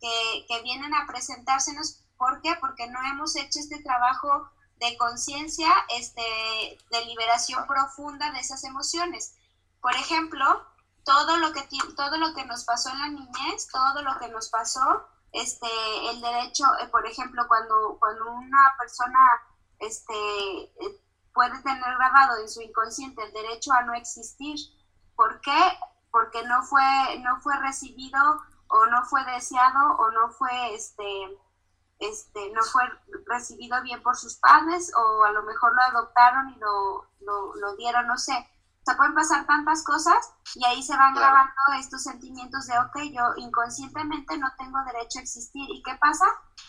que, 0.00 0.46
que 0.48 0.62
vienen 0.62 0.94
a 0.94 1.06
presentársenos. 1.06 2.04
¿Por 2.16 2.40
qué? 2.40 2.56
Porque 2.60 2.86
no 2.88 3.00
hemos 3.10 3.36
hecho 3.36 3.58
este 3.58 3.82
trabajo 3.82 4.48
de 4.82 4.96
conciencia, 4.98 5.68
este, 5.96 6.22
de 6.90 7.04
liberación 7.06 7.66
profunda 7.66 8.30
de 8.32 8.40
esas 8.40 8.64
emociones. 8.64 9.36
Por 9.80 9.94
ejemplo, 9.94 10.44
todo 11.04 11.36
lo 11.36 11.52
que 11.52 11.66
todo 11.96 12.16
lo 12.18 12.34
que 12.34 12.44
nos 12.44 12.64
pasó 12.64 12.90
en 12.90 12.98
la 12.98 13.08
niñez, 13.08 13.68
todo 13.72 14.02
lo 14.02 14.18
que 14.18 14.28
nos 14.28 14.48
pasó, 14.50 15.06
este, 15.32 15.68
el 16.10 16.20
derecho, 16.20 16.64
eh, 16.80 16.88
por 16.88 17.06
ejemplo, 17.06 17.44
cuando, 17.48 17.96
cuando 17.98 18.32
una 18.32 18.74
persona 18.78 19.18
este, 19.78 20.62
eh, 20.62 21.00
puede 21.32 21.60
tener 21.62 21.96
grabado 21.96 22.38
en 22.40 22.48
su 22.48 22.60
inconsciente 22.60 23.22
el 23.22 23.32
derecho 23.32 23.72
a 23.72 23.82
no 23.82 23.94
existir. 23.94 24.56
¿Por 25.16 25.40
qué? 25.40 25.78
Porque 26.12 26.44
no 26.44 26.62
fue, 26.62 27.18
no 27.24 27.40
fue 27.40 27.56
recibido 27.58 28.20
o 28.68 28.86
no 28.86 29.04
fue 29.04 29.24
deseado 29.24 29.96
o 29.96 30.10
no 30.12 30.30
fue 30.30 30.74
este, 30.74 31.38
este, 31.98 32.50
no 32.52 32.62
fue 32.62 32.82
recibido 33.26 33.80
bien 33.82 34.02
por 34.02 34.16
sus 34.16 34.36
padres 34.36 34.92
o 34.96 35.24
a 35.24 35.32
lo 35.32 35.42
mejor 35.44 35.72
lo 35.74 35.82
adoptaron 35.82 36.50
y 36.50 36.56
lo, 36.56 37.06
lo, 37.20 37.76
dieron, 37.76 38.06
no 38.06 38.18
sé. 38.18 38.32
O 38.34 38.84
sea, 38.84 38.96
pueden 38.96 39.14
pasar 39.14 39.46
tantas 39.46 39.84
cosas 39.84 40.34
y 40.56 40.64
ahí 40.64 40.82
se 40.82 40.96
van 40.96 41.14
grabando 41.14 41.52
estos 41.78 42.02
sentimientos 42.02 42.66
de, 42.66 42.78
ok, 42.78 42.98
yo 43.12 43.34
inconscientemente 43.36 44.36
no 44.38 44.48
tengo 44.58 44.78
derecho 44.84 45.20
a 45.20 45.22
existir. 45.22 45.64
¿Y 45.70 45.82
qué 45.82 45.94
pasa? 46.00 46.26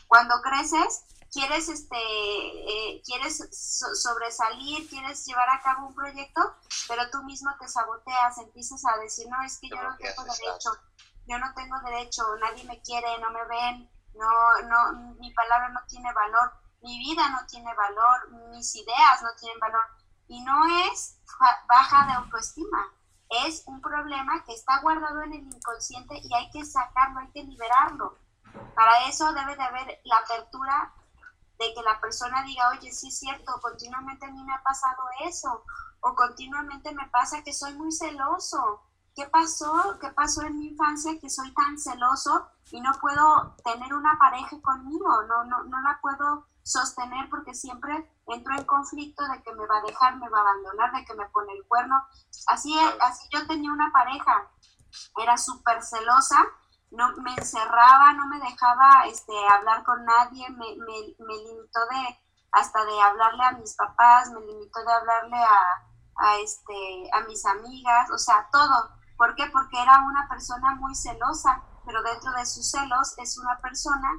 Cuando 0.07 0.35
creces, 0.43 1.05
quieres, 1.33 1.67
este, 1.67 1.97
eh, 1.97 3.01
quieres 3.03 3.49
sobresalir, 3.51 4.87
quieres 4.87 5.25
llevar 5.25 5.49
a 5.49 5.61
cabo 5.61 5.87
un 5.87 5.95
proyecto, 5.95 6.41
pero 6.87 7.09
tú 7.09 7.23
mismo 7.23 7.49
te 7.59 7.67
saboteas, 7.67 8.37
empiezas 8.37 8.85
a 8.85 8.97
decir, 8.99 9.27
no, 9.29 9.41
es 9.43 9.57
que 9.57 9.67
yo 9.69 9.81
no 9.81 9.97
tengo 9.97 10.23
derecho, 10.23 10.69
yo 11.25 11.39
no 11.39 11.53
tengo 11.55 11.79
derecho, 11.85 12.23
nadie 12.39 12.63
me 12.65 12.79
quiere, 12.81 13.17
no 13.19 13.31
me 13.31 13.45
ven, 13.45 13.89
no, 14.13 14.61
no, 14.67 15.15
mi 15.19 15.31
palabra 15.31 15.69
no 15.69 15.79
tiene 15.87 16.13
valor, 16.13 16.53
mi 16.83 16.99
vida 16.99 17.27
no 17.29 17.45
tiene 17.47 17.73
valor, 17.73 18.29
mis 18.51 18.75
ideas 18.75 19.21
no 19.23 19.29
tienen 19.39 19.59
valor. 19.59 19.83
Y 20.27 20.41
no 20.41 20.65
es 20.87 21.19
baja 21.67 22.05
de 22.05 22.13
autoestima, 22.13 22.93
es 23.45 23.63
un 23.65 23.81
problema 23.81 24.43
que 24.43 24.53
está 24.53 24.79
guardado 24.81 25.21
en 25.23 25.33
el 25.33 25.53
inconsciente 25.53 26.19
y 26.23 26.33
hay 26.33 26.49
que 26.51 26.63
sacarlo, 26.63 27.21
hay 27.21 27.31
que 27.31 27.43
liberarlo. 27.43 28.17
Para 28.75 29.07
eso 29.07 29.33
debe 29.33 29.55
de 29.55 29.63
haber 29.63 30.01
la 30.03 30.17
apertura 30.17 30.93
de 31.59 31.73
que 31.73 31.81
la 31.83 31.99
persona 32.01 32.43
diga, 32.43 32.69
oye, 32.69 32.91
sí 32.91 33.07
es 33.07 33.19
cierto, 33.19 33.59
continuamente 33.61 34.25
a 34.25 34.31
mí 34.31 34.43
me 34.43 34.53
ha 34.53 34.63
pasado 34.63 35.03
eso, 35.25 35.63
o 36.01 36.15
continuamente 36.15 36.93
me 36.93 37.07
pasa 37.09 37.43
que 37.43 37.53
soy 37.53 37.73
muy 37.75 37.91
celoso, 37.91 38.81
¿qué 39.15 39.25
pasó? 39.27 39.97
¿Qué 40.01 40.09
pasó 40.09 40.41
en 40.43 40.57
mi 40.57 40.67
infancia 40.67 41.19
que 41.19 41.29
soy 41.29 41.53
tan 41.53 41.77
celoso 41.77 42.49
y 42.71 42.81
no 42.81 42.91
puedo 42.99 43.55
tener 43.63 43.93
una 43.93 44.17
pareja 44.17 44.59
conmigo? 44.61 45.23
No, 45.23 45.43
no, 45.45 45.63
no 45.65 45.81
la 45.81 45.99
puedo 46.01 46.47
sostener 46.63 47.29
porque 47.29 47.53
siempre 47.53 48.09
entro 48.27 48.55
en 48.55 48.63
conflicto 48.63 49.23
de 49.27 49.43
que 49.43 49.53
me 49.53 49.67
va 49.67 49.77
a 49.77 49.81
dejar, 49.81 50.17
me 50.17 50.29
va 50.29 50.39
a 50.39 50.41
abandonar, 50.41 50.93
de 50.93 51.05
que 51.05 51.13
me 51.13 51.25
pone 51.29 51.53
el 51.53 51.65
cuerno. 51.67 51.95
Así, 52.47 52.77
así 53.01 53.27
yo 53.31 53.45
tenía 53.47 53.71
una 53.71 53.91
pareja, 53.91 54.49
era 55.17 55.37
súper 55.37 55.83
celosa, 55.83 56.37
no 56.93 57.15
me 57.17 57.33
encerraba, 57.35 58.13
no 58.13 58.27
me 58.27 58.39
dejaba 58.39 59.05
este, 59.07 59.33
hablar 59.49 59.83
con 59.83 60.03
nadie, 60.05 60.49
me, 60.51 60.75
me, 60.77 61.15
me 61.19 61.37
limitó 61.37 61.79
de 61.91 62.19
hasta 62.51 62.85
de 62.85 63.01
hablarle 63.01 63.43
a 63.43 63.51
mis 63.53 63.75
papás, 63.75 64.29
me 64.31 64.39
limitó 64.41 64.79
de 64.83 64.93
hablarle 64.93 65.37
a, 65.37 66.27
a, 66.27 66.37
este, 66.37 67.09
a 67.11 67.21
mis 67.21 67.45
amigas, 67.45 68.11
o 68.11 68.17
sea, 68.17 68.47
todo 68.51 68.91
¿Por 69.17 69.35
qué? 69.35 69.45
Porque 69.51 69.81
era 69.81 70.03
una 70.05 70.27
persona 70.27 70.75
muy 70.75 70.95
celosa, 70.95 71.63
pero 71.85 72.01
dentro 72.03 72.31
de 72.33 72.45
sus 72.45 72.69
celos 72.69 73.17
es 73.17 73.37
una 73.37 73.57
persona 73.59 74.09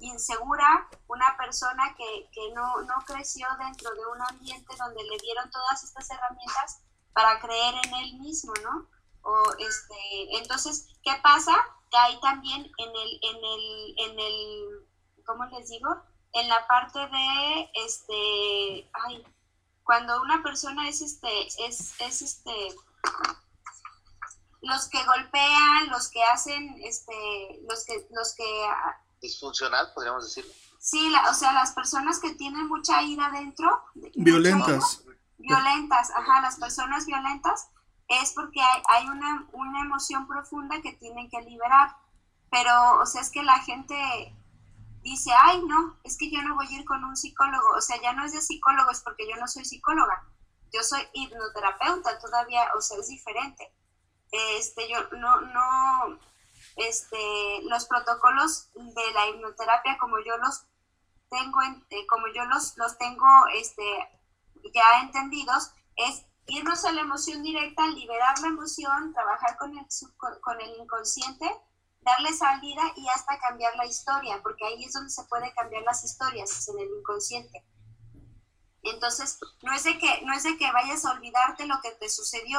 insegura, 0.00 0.88
una 1.08 1.36
persona 1.36 1.94
que, 1.96 2.28
no, 2.54 2.86
creció 3.06 3.48
dentro 3.58 3.90
de 3.94 4.06
un 4.06 4.22
ambiente 4.22 4.76
donde 4.76 5.02
le 5.02 5.18
dieron 5.18 5.50
todas 5.50 5.82
estas 5.84 6.08
herramientas 6.10 6.82
para 7.12 7.40
creer 7.40 7.74
en 7.84 7.94
él 7.94 8.18
mismo, 8.20 8.52
¿no? 8.62 8.88
O 9.22 9.52
este, 9.58 10.38
entonces, 10.38 10.88
¿qué 11.02 11.12
pasa? 11.22 11.52
Que 11.92 11.98
hay 11.98 12.18
también 12.20 12.62
en 12.78 12.88
el, 12.88 13.20
en 13.22 13.36
el, 13.44 13.94
en 13.98 14.18
el, 14.18 15.24
¿cómo 15.26 15.44
les 15.44 15.68
digo? 15.68 15.90
En 16.32 16.48
la 16.48 16.66
parte 16.66 16.98
de, 16.98 17.70
este, 17.74 18.90
ay, 19.04 19.22
cuando 19.84 20.22
una 20.22 20.42
persona 20.42 20.88
es, 20.88 21.02
este, 21.02 21.46
es, 21.66 22.00
es, 22.00 22.22
este, 22.22 22.68
los 24.62 24.88
que 24.88 25.04
golpean, 25.04 25.90
los 25.90 26.08
que 26.08 26.24
hacen, 26.24 26.80
este, 26.82 27.60
los 27.68 27.84
que, 27.84 28.06
los 28.10 28.34
que... 28.34 28.68
Disfuncional, 29.20 29.92
podríamos 29.94 30.24
decirlo. 30.24 30.50
Sí, 30.78 31.12
o 31.30 31.34
sea, 31.34 31.52
las 31.52 31.72
personas 31.72 32.20
que 32.20 32.34
tienen 32.36 32.68
mucha 32.68 33.02
ira 33.02 33.30
dentro. 33.30 33.84
Violentas. 34.14 35.04
violentas, 35.36 36.10
ajá, 36.10 36.40
las 36.40 36.56
personas 36.56 37.04
violentas 37.04 37.68
es 38.20 38.32
porque 38.32 38.60
hay, 38.60 39.06
una, 39.06 39.46
una 39.52 39.80
emoción 39.80 40.26
profunda 40.26 40.80
que 40.82 40.92
tienen 40.92 41.30
que 41.30 41.40
liberar. 41.42 41.96
Pero, 42.50 43.00
o 43.00 43.06
sea, 43.06 43.22
es 43.22 43.30
que 43.30 43.42
la 43.42 43.58
gente 43.60 43.94
dice, 45.02 45.30
ay, 45.42 45.62
no, 45.66 45.96
es 46.04 46.18
que 46.18 46.30
yo 46.30 46.42
no 46.42 46.54
voy 46.54 46.66
a 46.66 46.78
ir 46.78 46.84
con 46.84 47.02
un 47.04 47.16
psicólogo. 47.16 47.76
O 47.76 47.80
sea, 47.80 48.00
ya 48.02 48.12
no 48.12 48.24
es 48.24 48.32
de 48.32 48.40
psicólogo, 48.40 48.90
es 48.90 49.00
porque 49.00 49.28
yo 49.28 49.36
no 49.36 49.48
soy 49.48 49.64
psicóloga. 49.64 50.24
Yo 50.72 50.82
soy 50.82 51.02
hipnoterapeuta, 51.12 52.18
todavía, 52.18 52.62
o 52.76 52.80
sea, 52.80 52.98
es 52.98 53.08
diferente 53.08 53.72
este, 54.32 54.88
yo 54.88 54.98
no, 55.18 55.40
no, 55.42 56.18
este, 56.76 57.62
los 57.64 57.86
protocolos 57.86 58.70
de 58.74 59.12
la 59.12 59.28
hipnoterapia 59.28 59.98
como 59.98 60.18
yo 60.20 60.36
los 60.38 60.64
tengo, 61.30 61.60
eh, 61.62 62.06
como 62.08 62.26
yo 62.28 62.44
los, 62.46 62.76
los 62.78 62.98
tengo, 62.98 63.26
este, 63.54 63.82
ya 64.74 65.00
entendidos, 65.02 65.70
es 65.96 66.24
irnos 66.46 66.84
a 66.84 66.92
la 66.92 67.02
emoción 67.02 67.42
directa, 67.42 67.86
liberar 67.88 68.38
la 68.40 68.48
emoción, 68.48 69.12
trabajar 69.12 69.56
con 69.56 69.76
el, 69.76 69.86
con 70.40 70.60
el 70.60 70.80
inconsciente, 70.80 71.46
darle 72.00 72.32
salida 72.32 72.82
y 72.96 73.08
hasta 73.08 73.38
cambiar 73.38 73.74
la 73.76 73.86
historia, 73.86 74.40
porque 74.42 74.66
ahí 74.66 74.84
es 74.84 74.92
donde 74.92 75.10
se 75.10 75.24
puede 75.24 75.52
cambiar 75.54 75.82
las 75.82 76.04
historias, 76.04 76.68
en 76.68 76.80
el 76.80 76.88
inconsciente. 76.98 77.64
Entonces, 78.82 79.38
no 79.62 79.72
es 79.72 79.84
de 79.84 79.98
que, 79.98 80.22
no 80.24 80.32
es 80.34 80.42
de 80.42 80.56
que 80.58 80.72
vayas 80.72 81.04
a 81.04 81.12
olvidarte 81.12 81.66
lo 81.66 81.80
que 81.80 81.92
te 81.92 82.08
sucedió, 82.08 82.58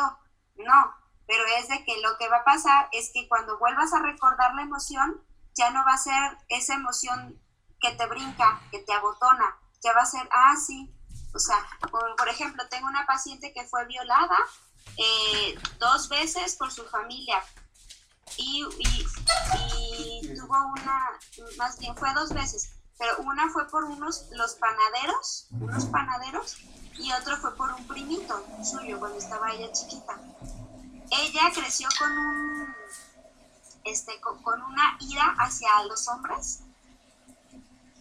no, 0.56 0.96
pero 1.28 1.44
es 1.58 1.68
de 1.68 1.84
que 1.84 2.00
lo 2.02 2.18
que 2.18 2.30
va 2.30 2.38
a 2.38 2.46
pasar 2.46 2.88
es 2.94 3.12
que 3.14 3.28
cuando 3.28 3.60
vuelvas 3.60 3.94
a 3.94 4.02
recordar 4.02 4.56
la 4.56 4.62
emoción, 4.62 5.22
ya 5.56 5.72
no 5.72 5.84
va 5.86 5.94
a 5.94 5.98
ser 5.98 6.38
esa 6.48 6.76
emoción 6.76 7.42
que 7.80 7.92
te 7.92 8.08
brinca, 8.08 8.62
que 8.72 8.80
te 8.80 8.94
abotona, 8.94 9.60
ya 9.82 9.94
va 9.94 10.02
a 10.02 10.06
ser, 10.06 10.28
ah, 10.32 10.56
sí, 10.56 10.96
o 11.34 11.40
sea, 11.40 11.66
por, 11.92 12.30
ejemplo, 12.30 12.68
tengo 12.70 12.88
una 12.88 13.06
paciente 13.06 13.54
que 13.54 13.66
fue 13.66 13.86
violada 13.86 14.38
eh, 14.98 15.60
dos 15.80 16.10
veces 16.10 16.56
por 16.56 16.72
su 16.72 16.84
familia. 16.86 17.44
Y, 18.38 18.66
y, 18.80 20.36
tuvo 20.36 20.58
una, 20.68 21.10
más 21.58 21.78
bien 21.78 21.96
fue 21.96 22.12
dos 22.14 22.34
veces, 22.34 22.72
pero 22.98 23.18
una 23.20 23.50
fue 23.50 23.68
por 23.68 23.84
unos, 23.84 24.28
los 24.32 24.56
panaderos, 24.56 25.48
unos 25.52 25.86
panaderos, 25.86 26.58
y 26.98 27.12
otro 27.14 27.38
fue 27.38 27.56
por 27.56 27.72
un 27.74 27.86
primito 27.88 28.44
suyo 28.64 29.00
cuando 29.00 29.18
estaba 29.18 29.52
ella 29.52 29.72
chiquita. 29.72 30.18
Ella 31.12 31.52
creció 31.54 31.88
con 32.00 32.12
un 32.12 32.76
este 33.84 34.20
con, 34.22 34.62
una 34.62 34.98
ira 35.02 35.36
hacia 35.40 35.84
los 35.84 36.08
hombres 36.08 36.62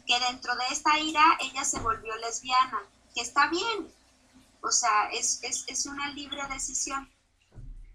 que 0.07 0.18
dentro 0.21 0.55
de 0.55 0.64
esta 0.71 0.99
ira 0.99 1.25
ella 1.40 1.64
se 1.64 1.81
volvió 1.81 2.14
lesbiana 2.18 2.83
que 3.14 3.20
está 3.20 3.48
bien. 3.48 3.92
O 4.61 4.70
sea 4.70 5.11
es, 5.12 5.40
es, 5.42 5.87
una 5.87 6.09
libre 6.11 6.40
decisión. 6.48 7.11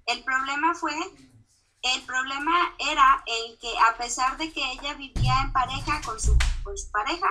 El 0.06 0.24
problema 0.24 0.76
fue 0.76 0.94
el 1.84 2.02
problema 2.04 2.76
era 2.80 3.24
el 3.26 3.58
que 3.60 3.72
a 3.80 3.98
pesar 3.98 4.38
de 4.38 4.52
que 4.52 4.72
ella 4.74 4.94
vivía 4.96 5.42
en 5.44 5.54
pareja 5.54 6.02
con 6.02 6.20
su, 6.20 6.38
con 6.64 6.78
su 6.78 6.90
pareja 6.92 7.28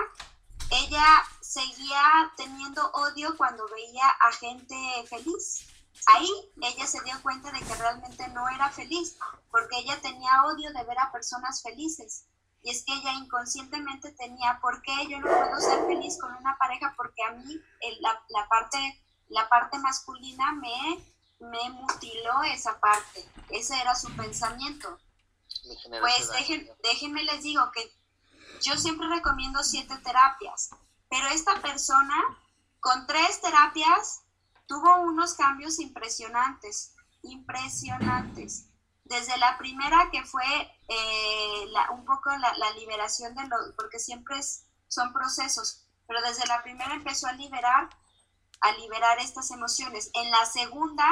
ella 0.69 1.23
seguía 1.39 2.31
teniendo 2.35 2.89
odio 2.91 3.35
cuando 3.37 3.67
veía 3.69 4.07
a 4.19 4.31
gente 4.33 4.75
feliz. 5.07 5.65
Ahí 6.07 6.29
ella 6.61 6.85
se 6.85 7.01
dio 7.03 7.21
cuenta 7.21 7.51
de 7.51 7.59
que 7.59 7.75
realmente 7.75 8.27
no 8.29 8.47
era 8.49 8.69
feliz, 8.69 9.17
porque 9.49 9.79
ella 9.79 9.99
tenía 10.01 10.43
odio 10.45 10.71
de 10.73 10.83
ver 10.83 10.99
a 10.99 11.11
personas 11.11 11.61
felices. 11.61 12.25
Y 12.67 12.69
es 12.69 12.83
que 12.83 12.93
ella 12.93 13.13
inconscientemente 13.13 14.11
tenía, 14.11 14.59
¿por 14.61 14.81
qué 14.81 14.91
yo 15.07 15.21
no 15.21 15.27
puedo 15.27 15.57
ser 15.57 15.85
feliz 15.85 16.17
con 16.19 16.35
una 16.35 16.57
pareja? 16.57 16.93
Porque 16.97 17.23
a 17.23 17.31
mí 17.31 17.61
la, 18.01 18.49
parte, 18.49 18.77
la 19.29 19.47
parte 19.47 19.79
masculina 19.79 20.51
me, 20.51 21.01
me 21.39 21.69
mutiló 21.69 22.43
esa 22.43 22.77
parte. 22.81 23.25
Ese 23.51 23.79
era 23.79 23.95
su 23.95 24.13
pensamiento. 24.17 24.99
Pues 26.01 26.29
déjenme 26.83 27.23
les 27.23 27.41
digo 27.41 27.71
que 27.71 27.89
yo 28.61 28.75
siempre 28.75 29.07
recomiendo 29.07 29.63
siete 29.63 29.95
terapias, 29.99 30.71
pero 31.09 31.25
esta 31.29 31.61
persona 31.61 32.21
con 32.81 33.07
tres 33.07 33.39
terapias 33.39 34.23
tuvo 34.65 35.03
unos 35.03 35.35
cambios 35.35 35.79
impresionantes, 35.79 36.95
impresionantes. 37.21 38.65
Desde 39.05 39.37
la 39.37 39.57
primera 39.57 40.09
que 40.11 40.25
fue 40.25 40.43
eh, 40.87 41.65
un 41.91 42.05
poco 42.05 42.29
la, 42.37 42.71
liberación 42.71 43.35
de 43.35 43.47
los, 43.47 43.75
porque 43.75 43.99
siempre 43.99 44.37
son 44.87 45.13
procesos, 45.13 45.87
pero 46.07 46.21
desde 46.21 46.45
la 46.47 46.63
primera 46.63 46.93
empezó 46.93 47.27
a 47.27 47.33
liberar, 47.33 47.89
a 48.61 48.71
liberar 48.73 49.19
estas 49.19 49.51
emociones. 49.51 50.09
En 50.13 50.31
la 50.31 50.45
segunda, 50.45 51.05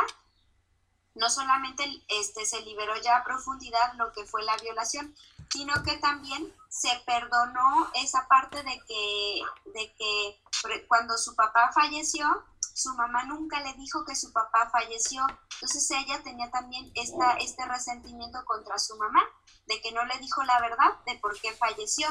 no 1.16 1.30
solamente 1.30 1.84
este, 2.08 2.46
se 2.46 2.62
liberó 2.62 2.96
ya 3.02 3.18
a 3.18 3.24
profundidad 3.24 3.94
lo 3.96 4.12
que 4.14 4.26
fue 4.26 4.44
la 4.44 4.58
violación, 4.58 5.16
sino 5.50 5.74
que 5.84 5.98
también 5.98 6.54
se 6.70 6.90
perdonó 7.06 7.90
esa 7.96 8.28
parte 8.28 8.64
de 8.64 8.82
que, 8.88 9.42
de 9.74 9.94
que 9.96 10.42
cuando 10.88 11.18
su 11.18 11.36
papá 11.36 11.72
falleció, 11.74 12.44
su 12.76 12.94
mamá 12.96 13.24
nunca 13.24 13.62
le 13.62 13.74
dijo 13.76 14.04
que 14.04 14.18
su 14.18 14.34
papá 14.34 14.70
falleció, 14.70 15.26
entonces 15.54 15.90
ella 15.92 16.22
tenía 16.24 16.52
también 16.52 16.92
esta, 16.96 17.38
este 17.38 17.66
resentimiento 17.66 18.44
contra 18.44 18.78
su 18.78 18.98
mamá, 18.98 19.22
de 19.66 19.80
que 19.82 19.94
no 19.94 20.04
le 20.04 20.18
dijo 20.20 20.44
la 20.44 20.60
verdad 20.60 20.92
de 21.06 21.16
por 21.20 21.40
qué 21.40 21.54
falleció. 21.54 22.10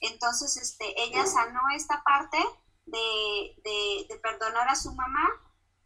Entonces, 0.00 0.58
este, 0.58 1.02
ella 1.02 1.24
sanó 1.24 1.60
esta 1.74 2.02
parte 2.02 2.36
de, 2.84 3.56
de, 3.64 4.06
de 4.06 4.20
perdonar 4.22 4.68
a 4.68 4.76
su 4.76 4.92
mamá, 4.94 5.26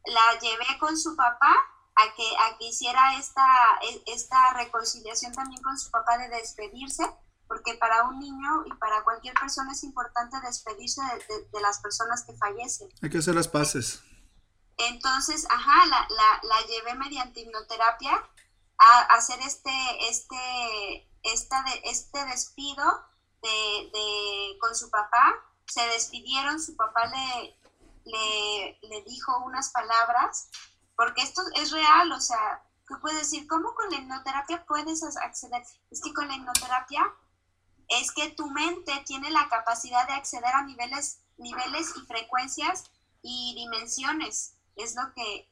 la 0.06 0.40
llevé 0.40 0.76
con 0.80 0.98
su 0.98 1.14
papá 1.14 1.54
a 1.94 2.14
que, 2.16 2.28
a 2.40 2.58
que 2.58 2.64
hiciera 2.66 3.16
esta, 3.20 3.46
e, 3.88 4.02
esta 4.12 4.54
reconciliación 4.54 5.32
también 5.34 5.62
con 5.62 5.78
su 5.78 5.88
papá 5.92 6.18
de 6.18 6.28
despedirse, 6.30 7.04
porque 7.46 7.74
para 7.74 8.08
un 8.08 8.18
niño 8.18 8.64
y 8.66 8.74
para 8.74 9.04
cualquier 9.04 9.34
persona 9.34 9.70
es 9.70 9.84
importante 9.84 10.36
despedirse 10.40 11.00
de, 11.52 11.60
las 11.60 11.78
personas 11.78 12.24
que 12.24 12.34
fallecen. 12.34 12.88
Hay 13.02 13.10
que 13.10 13.18
hacer 13.18 13.36
las 13.36 13.46
paces. 13.46 14.02
Entonces, 14.78 15.46
ajá, 15.50 15.86
la, 15.86 16.06
la, 16.10 16.40
la 16.42 16.60
llevé 16.66 16.94
mediante 16.94 17.40
hipnoterapia 17.40 18.12
a, 18.78 19.00
hacer 19.14 19.40
este, 19.40 19.72
este, 20.08 21.08
esta 21.22 21.62
de, 21.62 21.80
este 21.84 22.24
despido 22.26 22.84
de, 23.42 23.90
de, 23.92 24.58
con 24.60 24.74
su 24.74 24.90
papá. 24.90 25.34
Se 25.66 25.86
despidieron, 25.88 26.60
su 26.60 26.76
papá 26.76 27.06
le, 27.06 27.58
le, 28.04 28.78
le 28.82 29.02
dijo 29.02 29.36
unas 29.44 29.70
palabras 29.70 30.48
porque 30.96 31.22
esto 31.22 31.42
es 31.54 31.70
real, 31.70 32.10
o 32.12 32.20
sea, 32.20 32.64
tú 32.88 32.94
puedes 33.00 33.18
decir, 33.18 33.46
¿cómo 33.46 33.74
con 33.74 33.90
la 33.90 33.98
hipnoterapia 33.98 34.64
puedes 34.66 35.02
acceder? 35.02 35.62
Es 35.90 36.00
que 36.00 36.14
con 36.14 36.26
la 36.26 36.34
hipnoterapia 36.34 37.04
es 37.88 38.10
que 38.12 38.30
tu 38.30 38.50
mente 38.50 38.92
tiene 39.04 39.30
la 39.30 39.48
capacidad 39.48 40.06
de 40.08 40.14
acceder 40.14 40.52
a 40.54 40.62
niveles, 40.62 41.20
niveles 41.36 41.92
y 41.96 42.00
frecuencias 42.06 42.84
y 43.22 43.54
dimensiones. 43.54 44.55
Es 44.76 44.94
lo 44.94 45.12
que 45.14 45.48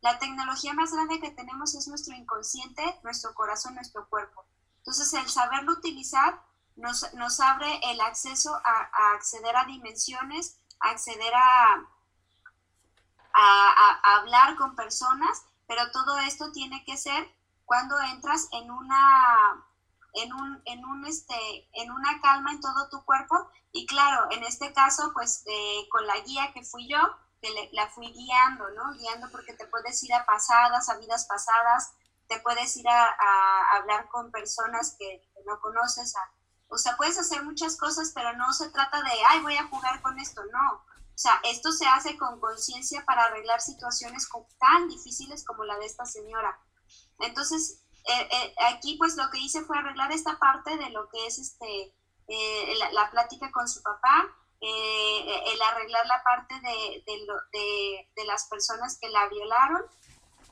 la 0.00 0.18
tecnología 0.18 0.74
más 0.74 0.92
grande 0.92 1.20
que 1.20 1.30
tenemos 1.30 1.74
es 1.74 1.88
nuestro 1.88 2.14
inconsciente, 2.14 2.82
nuestro 3.02 3.34
corazón, 3.34 3.74
nuestro 3.74 4.08
cuerpo. 4.08 4.44
Entonces, 4.78 5.12
el 5.14 5.28
saberlo 5.28 5.72
utilizar 5.72 6.40
nos, 6.76 7.12
nos 7.14 7.40
abre 7.40 7.80
el 7.90 8.00
acceso 8.00 8.54
a 8.54 9.14
acceder 9.14 9.56
a 9.56 9.64
dimensiones, 9.64 10.58
a 10.80 10.90
acceder 10.90 11.32
a, 11.34 11.88
a, 13.34 14.16
hablar 14.16 14.56
con 14.56 14.76
personas, 14.76 15.44
pero 15.66 15.90
todo 15.90 16.18
esto 16.18 16.52
tiene 16.52 16.84
que 16.84 16.96
ser 16.96 17.34
cuando 17.64 17.98
entras 18.00 18.48
en 18.52 18.70
una 18.70 19.64
en 20.16 20.32
un, 20.32 20.62
en 20.66 20.84
un 20.84 21.04
este 21.06 21.68
en 21.72 21.90
una 21.90 22.20
calma 22.20 22.52
en 22.52 22.60
todo 22.60 22.88
tu 22.88 23.04
cuerpo 23.04 23.50
y 23.72 23.84
claro 23.86 24.30
en 24.30 24.44
este 24.44 24.72
caso 24.72 25.10
pues 25.12 25.44
con 25.90 26.06
la 26.06 26.18
guía 26.20 26.52
que 26.52 26.62
fui 26.62 26.86
yo 26.88 26.98
la 27.72 27.88
fui 27.90 28.12
guiando 28.12 28.68
no 28.70 28.92
guiando 28.92 29.30
porque 29.30 29.54
te 29.54 29.66
puedes 29.66 30.02
ir 30.02 30.14
a 30.14 30.24
pasadas 30.26 30.88
a 30.88 30.96
vidas 30.98 31.26
pasadas 31.26 31.92
te 32.28 32.40
puedes 32.40 32.76
ir 32.76 32.88
a, 32.88 33.76
hablar 33.76 34.08
con 34.08 34.30
personas 34.30 34.96
que, 34.98 35.22
no 35.46 35.60
conoces 35.60 36.16
a, 36.16 36.32
o 36.68 36.78
sea 36.78 36.96
puedes 36.96 37.18
hacer 37.18 37.42
muchas 37.44 37.76
cosas 37.76 38.12
pero 38.14 38.32
no 38.34 38.52
se 38.52 38.70
trata 38.70 39.02
de 39.02 39.10
ay 39.28 39.40
voy 39.40 39.56
a 39.56 39.68
jugar 39.68 40.00
con 40.00 40.18
esto 40.18 40.42
no 40.52 40.84
o 41.14 41.18
sea, 41.18 41.40
esto 41.44 41.70
se 41.70 41.86
hace 41.86 42.18
con 42.18 42.40
conciencia 42.40 43.04
para 43.06 43.22
arreglar 43.24 43.60
situaciones 43.60 44.28
tan 44.58 44.88
difíciles 44.88 45.44
como 45.44 45.64
la 45.64 45.78
de 45.78 45.86
esta 45.86 46.04
señora. 46.04 46.58
Entonces, 47.20 47.84
eh, 48.06 48.28
eh, 48.32 48.54
aquí 48.72 48.96
pues 48.98 49.16
lo 49.16 49.30
que 49.30 49.38
hice 49.38 49.62
fue 49.62 49.78
arreglar 49.78 50.10
esta 50.10 50.38
parte 50.40 50.76
de 50.76 50.90
lo 50.90 51.08
que 51.08 51.24
es 51.26 51.38
este, 51.38 51.94
eh, 52.26 52.74
la, 52.92 53.10
plática 53.12 53.52
con 53.52 53.68
su 53.68 53.80
papá, 53.82 54.26
el 54.66 55.62
arreglar 55.62 56.06
la 56.06 56.22
parte 56.22 56.54
de, 56.60 57.04
de, 57.06 58.08
de, 58.14 58.24
las 58.24 58.46
personas 58.46 58.98
que 58.98 59.08
la 59.08 59.28
violaron, 59.28 59.82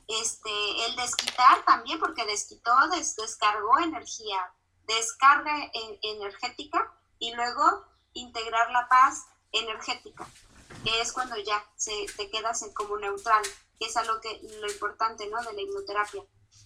este, 0.07 0.85
el 0.85 0.95
desquitar 0.95 1.63
también, 1.65 1.99
porque 1.99 2.25
desquitó, 2.25 2.71
descargó 2.89 3.79
energía, 3.79 4.53
descarga 4.85 5.71
energética 6.01 6.93
y 7.19 7.33
luego 7.33 7.85
integrar 8.13 8.69
la 8.71 8.87
paz 8.87 9.25
energética 9.51 10.27
que 10.83 11.01
es 11.01 11.13
cuando 11.13 11.37
ya 11.37 11.65
se, 11.75 11.91
te 12.17 12.29
quedas 12.29 12.61
en 12.63 12.73
como 12.73 12.97
neutral, 12.97 13.43
que 13.79 13.85
es 13.85 13.97
algo 13.97 14.19
que, 14.21 14.41
lo 14.59 14.69
importante, 14.69 15.27
¿no? 15.27 15.41
De 15.41 15.53
la 15.53 15.61
hipnoterapia, 15.61 16.23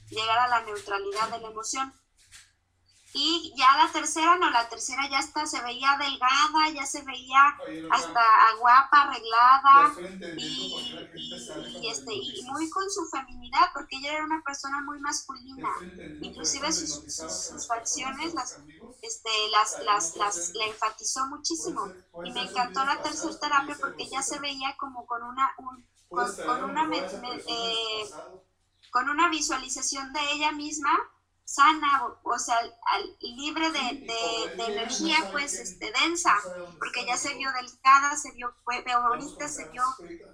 llegar 0.10 0.40
a 0.40 0.48
la 0.48 0.62
neutralidad 0.62 1.30
de 1.30 1.40
la 1.40 1.50
emoción. 1.50 1.94
Y 3.20 3.52
ya 3.58 3.66
la 3.84 3.92
tercera, 3.92 4.38
no, 4.38 4.52
la 4.52 4.70
tercera 4.70 5.10
ya 5.10 5.18
está, 5.18 5.48
se 5.48 5.60
veía 5.64 5.98
delgada, 5.98 6.70
ya 6.72 6.86
se 6.86 7.02
veía 7.02 7.58
hasta 7.90 8.22
guapa, 8.60 9.02
arreglada 9.02 9.96
y, 10.38 11.90
este, 11.92 12.14
y 12.14 12.44
muy 12.46 12.70
con 12.70 12.88
su 12.92 13.08
feminidad, 13.08 13.72
porque 13.74 13.98
ella 13.98 14.14
era 14.14 14.26
una 14.26 14.44
persona 14.44 14.82
muy 14.82 15.00
masculina. 15.00 15.70
Inclusive 16.22 16.72
sus, 16.72 17.12
sus, 17.12 17.68
facciones 17.68 18.36
las, 18.36 18.60
este, 19.02 19.30
las, 19.52 19.80
las, 19.84 20.16
las, 20.16 20.54
la 20.54 20.66
enfatizó 20.66 21.26
muchísimo. 21.26 21.92
Y 22.24 22.32
me 22.32 22.44
encantó 22.44 22.86
la 22.86 23.02
tercera 23.02 23.40
terapia 23.40 23.78
porque 23.80 24.08
ya 24.08 24.22
se 24.22 24.38
veía 24.38 24.78
como 24.78 25.08
con 25.08 25.24
una, 25.24 25.56
un, 25.58 25.84
con, 26.08 26.64
una, 26.64 26.88
eh, 26.96 28.10
con 28.92 29.10
una 29.10 29.28
visualización 29.30 30.14
de 30.14 30.20
ella 30.34 30.52
misma 30.52 30.92
sana, 31.48 32.04
o 32.24 32.38
sea, 32.38 32.58
libre 33.22 33.72
de, 33.72 34.06
de, 34.58 34.66
energía, 34.66 35.16
pues, 35.32 35.54
este, 35.54 35.94
densa, 36.04 36.36
porque 36.78 37.06
ya 37.06 37.16
se 37.16 37.34
vio 37.36 37.50
delgada, 37.54 38.18
se 38.18 38.34
vio, 38.34 38.54
bonita, 38.66 39.48
se 39.48 39.70
vio 39.70 39.82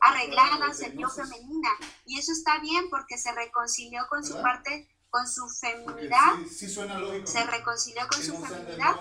arreglada, 0.01 0.73
se 0.73 0.89
vio 0.89 1.07
femenina, 1.09 1.69
y 2.07 2.17
eso 2.17 2.31
está 2.31 2.57
bien 2.57 2.89
porque 2.89 3.19
se 3.19 3.31
reconcilió 3.31 4.01
con 4.09 4.25
su 4.25 4.41
parte, 4.41 4.89
con 5.11 5.27
su 5.27 5.47
feminidad, 5.49 6.33
se 6.49 7.43
reconcilió 7.45 8.07
con 8.07 8.23
su 8.23 8.43
feminidad, 8.43 8.95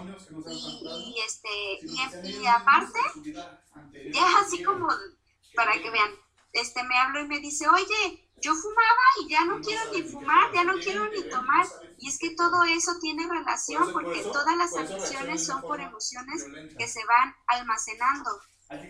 y, 0.51 1.17
este, 1.27 1.79
y, 2.25 2.47
aparte, 2.47 3.01
ya 4.13 4.39
así 4.39 4.63
como, 4.63 4.89
para 5.55 5.73
que 5.81 5.91
vean, 5.91 6.11
este, 6.53 6.83
me 6.83 6.99
habló 6.99 7.21
y 7.21 7.29
me 7.29 7.41
dice, 7.41 7.67
oye, 7.69 8.29
yo 8.43 8.55
fumaba 8.55 9.07
y 9.23 9.29
ya 9.29 9.45
no 9.45 9.61
quiero 9.61 9.83
ni 9.93 10.03
fumar, 10.03 10.53
ya 10.53 10.65
no 10.65 10.75
quiero 10.75 11.09
ni 11.09 11.23
tomar. 11.29 11.67
Y 11.99 12.09
es 12.09 12.19
que 12.19 12.35
todo 12.35 12.65
eso 12.65 12.93
tiene 13.01 13.29
relación 13.29 13.93
porque 13.93 14.23
todas 14.25 14.57
las 14.57 14.75
adicciones 14.75 15.47
son 15.47 15.63
por 15.63 15.81
emociones 15.81 16.45
que 16.77 16.89
se 16.89 17.01
van 17.07 17.35
almacenando. 17.47 18.31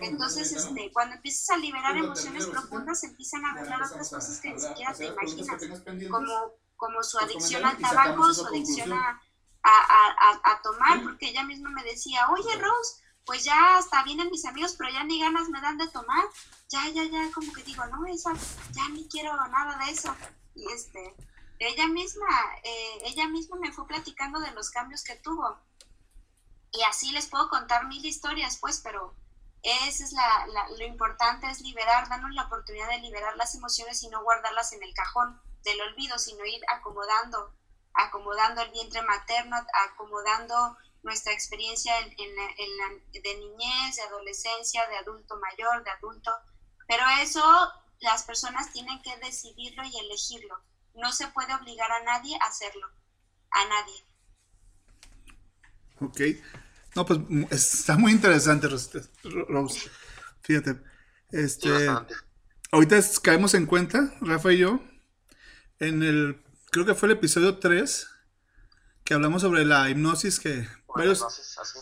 Entonces, 0.01 0.53
este, 0.53 0.91
cuando 0.93 1.17
empiezas 1.17 1.51
a 1.51 1.59
liberar 1.59 1.97
emociones 1.97 2.47
profundas, 2.47 3.03
empiezan 3.03 3.45
a 3.45 3.55
ganar 3.55 3.83
otras 3.83 4.11
cosas 4.11 4.41
que 4.41 4.53
ni 4.53 4.61
siquiera 4.61 4.95
te 4.95 5.07
imaginas, 5.07 5.63
como, 6.09 6.53
como 6.77 7.03
su 7.03 7.19
adicción 7.19 7.65
al 7.65 7.77
tabaco, 7.79 8.33
su 8.33 8.47
adicción 8.47 8.93
a, 8.93 9.21
a, 9.63 10.41
a, 10.45 10.63
tomar, 10.63 11.03
porque 11.03 11.31
ella 11.31 11.45
misma 11.45 11.71
me 11.71 11.83
decía, 11.85 12.29
oye 12.31 12.57
Rose, 12.59 13.02
pues 13.25 13.45
ya 13.45 13.79
hasta 13.79 14.03
vienen 14.03 14.31
mis 14.31 14.45
amigos, 14.45 14.75
pero 14.77 14.91
ya 14.91 15.05
ni 15.05 15.21
ganas 15.21 15.49
me 15.49 15.61
dan 15.61 15.79
de 15.79 15.89
tomar, 15.89 16.25
ya, 16.69 16.89
ya, 16.89 17.05
ya, 17.05 17.31
como 17.33 17.53
que 17.53 17.63
digo, 17.63 17.85
no, 17.87 18.07
esa, 18.07 18.33
ya 18.73 18.89
ni 18.91 19.07
quiero 19.09 19.35
nada 19.49 19.77
de 19.85 19.93
eso. 19.93 20.15
Y 20.55 20.71
este, 20.73 21.15
ella 21.59 21.87
misma, 21.87 22.27
eh, 22.65 22.99
ella 23.05 23.29
misma 23.29 23.57
me 23.57 23.73
fue 23.73 23.87
platicando 23.87 24.41
de 24.41 24.51
los 24.53 24.71
cambios 24.71 25.05
que 25.05 25.17
tuvo. 25.17 25.59
Y 26.73 26.83
así 26.83 27.13
les 27.13 27.27
puedo 27.27 27.49
contar 27.49 27.87
mil 27.87 28.05
historias, 28.05 28.57
pues, 28.57 28.81
pero 28.81 29.15
eso 29.63 30.03
es 30.03 30.13
la, 30.13 30.47
lo 30.77 30.85
importante 30.85 31.49
es 31.49 31.61
liberar, 31.61 32.09
darnos 32.09 32.35
la 32.35 32.45
oportunidad 32.45 32.89
de 32.89 32.99
liberar 32.99 33.37
las 33.37 33.55
emociones 33.55 34.03
y 34.03 34.09
no 34.09 34.23
guardarlas 34.23 34.73
en 34.73 34.83
el 34.83 34.93
cajón 34.95 35.41
del 35.63 35.81
olvido, 35.83 36.19
sino 36.19 36.45
ir 36.45 36.61
acomodando, 36.69 37.55
acomodando 37.95 38.63
el 38.63 38.73
vientre 38.73 39.03
materno, 39.03 39.57
acomodando 39.87 40.77
nuestra 41.03 41.33
experiencia 41.33 41.99
en, 41.99 42.13
en, 42.19 43.23
de 43.23 43.37
niñez, 43.37 43.97
de 43.97 44.03
adolescencia, 44.03 44.87
de 44.89 44.97
adulto 44.97 45.37
mayor, 45.39 45.85
de 45.85 45.91
adulto. 45.91 46.31
Pero 46.87 47.03
eso 47.21 47.43
las 48.01 48.25
personas 48.25 48.73
tienen 48.73 49.01
que 49.03 49.17
decidirlo 49.25 49.83
y 49.85 49.99
elegirlo. 49.99 50.63
No 50.95 51.13
se 51.13 51.27
puede 51.29 51.55
obligar 51.55 51.91
a 51.91 52.05
nadie 52.05 52.37
a 52.37 52.49
hacerlo. 52.49 52.87
A 53.51 53.69
nadie. 53.69 54.05
Ok. 56.01 56.21
No, 56.95 57.07
pues 57.07 57.21
está 57.51 57.97
muy 57.97 58.13
interesante, 58.13 58.69
Rose. 58.69 59.91
Fíjate. 60.43 60.81
Este, 61.31 61.89
ahorita 62.71 63.01
caemos 63.23 63.55
en 63.55 63.65
cuenta, 63.65 64.15
Rafa 64.21 64.53
y 64.53 64.59
yo, 64.59 64.81
en 65.79 66.03
el, 66.03 66.45
creo 66.71 66.85
que 66.85 66.95
fue 66.95 67.09
el 67.09 67.17
episodio 67.17 67.59
3, 67.59 68.07
que 69.05 69.15
hablamos 69.15 69.43
sobre 69.43 69.65
la 69.65 69.89
hipnosis 69.89 70.39
que... 70.39 70.69
Varios, 70.95 71.25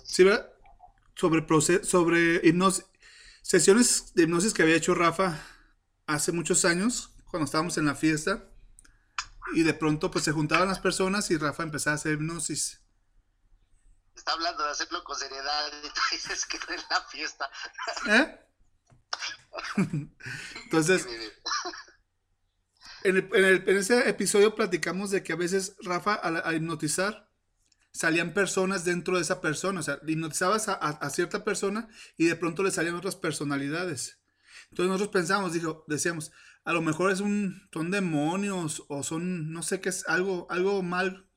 sí, 0.05 0.25
¿verdad? 0.25 0.51
Sobre, 1.15 1.85
sobre 1.85 2.47
hipnosis, 2.47 2.87
sesiones 3.43 4.15
de 4.15 4.23
hipnosis 4.25 4.55
que 4.55 4.63
había 4.63 4.77
hecho 4.77 4.95
Rafa 4.95 5.39
hace 6.07 6.33
muchos 6.33 6.65
años, 6.65 7.11
cuando 7.31 7.45
estábamos 7.45 7.77
en 7.79 7.87
la 7.87 7.95
fiesta, 7.95 8.45
y 9.55 9.63
de 9.63 9.75
pronto 9.75 10.11
pues 10.11 10.25
se 10.25 10.33
juntaban 10.33 10.69
las 10.69 10.81
personas 10.81 11.31
y 11.31 11.37
Rafa 11.37 11.63
empezaba 11.63 11.93
a 11.93 11.97
hacer 11.97 12.15
hipnosis. 12.15 12.81
Está 14.15 14.33
hablando 14.33 14.65
de 14.65 14.71
hacerlo 14.71 15.03
con 15.03 15.19
seriedad 15.19 15.73
y 15.83 15.89
tú 15.89 16.01
dices 16.13 16.47
que 16.47 16.59
no 16.59 16.75
es 16.75 16.85
la 16.91 17.01
fiesta. 17.03 17.51
¿Eh? 18.09 18.47
Entonces, 20.65 21.07
en, 23.03 23.17
el, 23.17 23.69
en, 23.69 23.77
ese 23.77 24.09
episodio 24.09 24.55
platicamos 24.55 25.11
de 25.11 25.23
que 25.23 25.33
a 25.33 25.37
veces 25.37 25.77
Rafa 25.81 26.15
al, 26.15 26.55
hipnotizar 26.55 27.30
salían 27.93 28.35
personas 28.35 28.85
dentro 28.85 29.17
de 29.17 29.23
esa 29.23 29.41
persona, 29.41 29.81
o 29.81 29.83
sea, 29.83 30.01
hipnotizabas 30.07 30.69
a, 30.69 31.11
cierta 31.11 31.45
persona 31.45 31.89
y 32.17 32.27
de 32.27 32.37
pronto 32.37 32.63
le 32.63 32.71
salían 32.71 32.95
otras 32.95 33.17
personalidades. 33.17 34.21
Entonces 34.71 34.89
nosotros 34.89 35.13
pensamos, 35.13 35.53
dijo, 35.53 35.85
decíamos, 35.89 36.31
a 36.65 36.73
lo 36.73 36.83
mejor 36.83 37.11
es 37.11 37.21
un, 37.21 37.69
son 37.73 37.91
demonios 37.91 38.85
o 38.89 39.03
son, 39.03 39.53
no 39.53 39.63
sé 39.63 39.81
qué 39.81 39.89
es, 39.89 40.07
algo, 40.09 40.47
algo 40.51 40.83
mal 40.83 41.29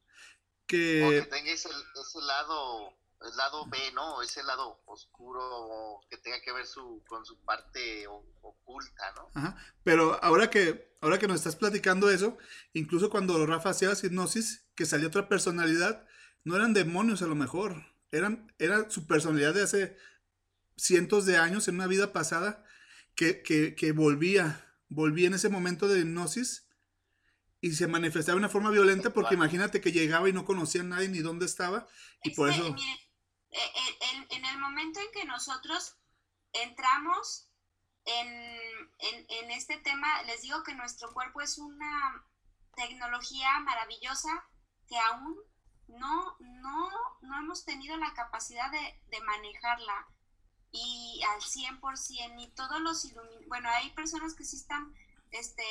que... 0.68 1.04
O 1.04 1.10
que 1.10 1.30
tenga 1.30 1.52
ese, 1.52 1.70
lado, 2.22 2.90
el 3.22 3.36
lado 3.36 3.66
B, 3.68 3.78
¿no? 3.94 4.22
Ese 4.22 4.44
lado 4.44 4.84
oscuro 4.86 6.02
que 6.10 6.18
tenga 6.18 6.40
que 6.42 6.52
ver 6.52 6.68
su, 6.68 7.04
con 7.08 7.26
su 7.26 7.44
parte 7.44 8.06
oculta, 8.42 9.12
¿no? 9.16 9.30
Ajá. 9.34 9.58
Pero 9.84 10.24
ahora 10.24 10.52
que, 10.52 10.96
ahora 11.02 11.18
que 11.18 11.28
nos 11.28 11.38
estás 11.38 11.56
platicando 11.56 12.12
eso, 12.12 12.38
incluso 12.74 13.10
cuando 13.10 13.44
Rafa 13.48 13.70
hacía 13.70 13.90
la 13.90 13.98
hipnosis, 14.02 14.68
que 14.76 14.86
salía 14.86 15.08
otra 15.08 15.28
personalidad, 15.28 16.06
no 16.44 16.56
eran 16.56 16.74
demonios 16.74 17.22
a 17.22 17.28
lo 17.28 17.36
mejor, 17.36 17.84
eran, 18.12 18.54
era 18.60 18.90
su 18.90 19.08
personalidad 19.08 19.54
de 19.54 19.64
hace 19.64 19.98
cientos 20.76 21.26
de 21.26 21.38
años 21.38 21.68
en 21.68 21.76
una 21.76 21.88
vida 21.88 22.14
pasada 22.14 22.64
que, 23.16 23.44
que, 23.44 23.76
que 23.76 23.92
volvía 23.92 24.64
volví 24.94 25.26
en 25.26 25.34
ese 25.34 25.50
momento 25.50 25.88
de 25.88 26.00
hipnosis 26.00 26.68
y 27.62 27.72
se 27.72 27.88
manifestaba 27.88 28.36
de 28.36 28.40
una 28.40 28.50
forma 28.50 28.70
violenta 28.70 29.12
porque 29.12 29.36
imagínate 29.36 29.82
que 29.82 29.92
llegaba 29.92 30.30
y 30.30 30.34
no 30.34 30.46
conocía 30.46 30.82
a 30.82 30.86
nadie 30.86 31.10
ni 31.10 31.20
dónde 31.20 31.46
estaba 31.46 31.88
y 32.24 32.32
por 32.32 32.50
eso... 32.50 32.68
Eh, 32.68 33.60
eh, 33.60 34.28
en, 34.32 34.46
el 34.46 34.58
momento 34.58 35.00
en 35.00 35.12
que 35.12 35.26
nosotros 35.26 35.96
entramos 36.54 37.52
en, 38.06 38.28
en, 39.30 39.52
este 39.52 39.78
tema, 39.78 40.24
les 40.24 40.42
digo 40.42 40.64
que 40.64 40.74
nuestro 40.74 41.14
cuerpo 41.14 41.42
es 41.42 41.60
una 41.60 42.26
tecnología 42.76 43.60
maravillosa 43.60 44.30
que 44.88 44.98
aún 44.98 45.38
no, 45.88 46.36
no, 46.40 46.90
no 47.22 47.40
hemos 47.40 47.66
tenido 47.66 47.98
la 47.98 48.14
capacidad 48.14 48.72
de, 48.72 49.02
de 49.08 49.22
manejarla. 49.22 50.08
Y 50.72 51.22
al 51.30 51.42
100%, 51.42 52.42
y 52.42 52.48
todos 52.56 52.82
los 52.82 53.06
iluminados, 53.06 53.48
bueno, 53.48 53.70
hay 53.70 53.92
personas 53.92 54.34
que 54.34 54.44
sí 54.44 54.56
están, 54.56 54.92
este, 55.30 55.64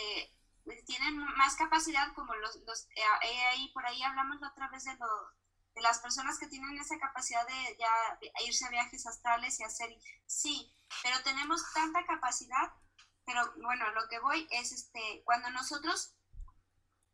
tienen 0.86 1.16
más 1.16 1.56
capacidad, 1.56 2.12
como 2.14 2.34
los, 2.36 2.56
los 2.66 2.84
eh, 2.84 3.02
eh, 3.24 3.42
ahí, 3.52 3.68
por 3.72 3.84
ahí 3.84 4.02
hablamos 4.02 4.40
la 4.40 4.48
otra 4.48 4.68
vez 4.68 4.84
de, 4.84 4.94
lo, 4.94 5.06
de 5.74 5.82
las 5.82 5.98
personas 5.98 6.38
que 6.38 6.46
tienen 6.46 6.78
esa 6.78 6.98
capacidad 6.98 7.46
de 7.46 7.76
ya 7.78 8.18
irse 8.46 8.64
a 8.66 8.70
viajes 8.70 9.06
astrales 9.06 9.58
y 9.58 9.64
hacer, 9.64 9.96
sí, 10.26 10.72
pero 11.02 11.20
tenemos 11.22 11.62
tanta 11.72 12.04
capacidad, 12.06 12.72
pero 13.24 13.52
bueno, 13.62 13.90
lo 13.92 14.08
que 14.08 14.20
voy 14.20 14.46
es, 14.50 14.72
este, 14.72 15.22
cuando 15.24 15.50
nosotros, 15.50 16.14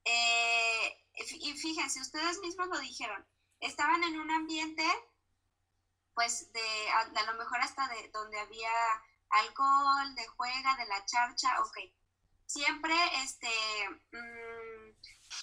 eh, 0.05 1.08
y 1.41 1.53
fíjense, 1.55 2.01
ustedes 2.01 2.39
mismos 2.41 2.69
lo 2.69 2.79
dijeron, 2.79 3.25
estaban 3.61 4.03
en 4.05 4.21
un 4.21 4.31
ambiente 4.31 4.85
pues 6.15 6.53
de 6.53 6.91
a, 6.91 7.33
lo 7.33 7.39
mejor 7.39 7.61
hasta 7.61 7.87
de 7.87 8.11
donde 8.13 8.41
había 8.41 8.73
alcohol, 9.31 10.15
de 10.17 10.27
juega, 10.27 10.77
de 10.77 10.87
la 10.87 11.05
charcha, 11.07 11.61
ok. 11.61 11.79
Siempre 12.45 12.93
este, 13.23 13.49
mm, 14.11 14.89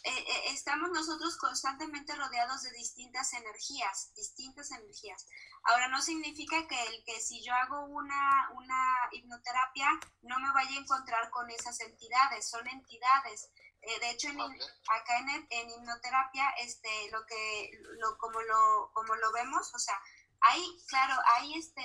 eh, 0.03 0.25
eh, 0.27 0.41
estamos 0.47 0.89
nosotros 0.89 1.37
constantemente 1.37 2.13
rodeados 2.15 2.63
de 2.63 2.71
distintas 2.71 3.31
energías, 3.33 4.11
distintas 4.15 4.69
energías. 4.71 5.25
Ahora 5.63 5.87
no 5.87 6.01
significa 6.01 6.67
que 6.67 6.83
el 6.87 7.03
que 7.05 7.21
si 7.21 7.41
yo 7.41 7.53
hago 7.53 7.85
una, 7.85 8.49
una 8.55 8.97
hipnoterapia 9.13 9.89
no 10.23 10.39
me 10.39 10.51
vaya 10.51 10.77
a 10.77 10.81
encontrar 10.81 11.29
con 11.29 11.49
esas 11.51 11.79
entidades, 11.79 12.49
son 12.49 12.67
entidades. 12.67 13.49
Eh, 13.87 13.99
de 13.99 14.09
hecho, 14.09 14.29
en, 14.29 14.41
acá 14.41 15.19
en, 15.19 15.47
en, 15.49 15.69
hipnoterapia, 15.69 16.49
este, 16.59 16.89
lo 17.11 17.23
que, 17.25 17.71
lo, 17.99 18.17
como, 18.17 18.41
lo, 18.41 18.91
como 18.93 19.15
lo 19.15 19.31
vemos, 19.31 19.73
o 19.75 19.79
sea, 19.79 19.99
hay, 20.41 20.77
claro, 20.87 21.15
hay 21.35 21.53
este, 21.55 21.83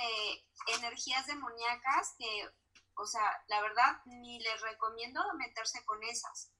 energías 0.67 1.27
demoníacas 1.27 2.15
que, 2.17 2.49
o 2.95 3.05
sea, 3.05 3.43
la 3.47 3.61
verdad, 3.61 4.01
ni 4.05 4.39
les 4.39 4.61
recomiendo 4.61 5.21
meterse 5.35 5.85
con 5.85 6.01
esas. 6.03 6.51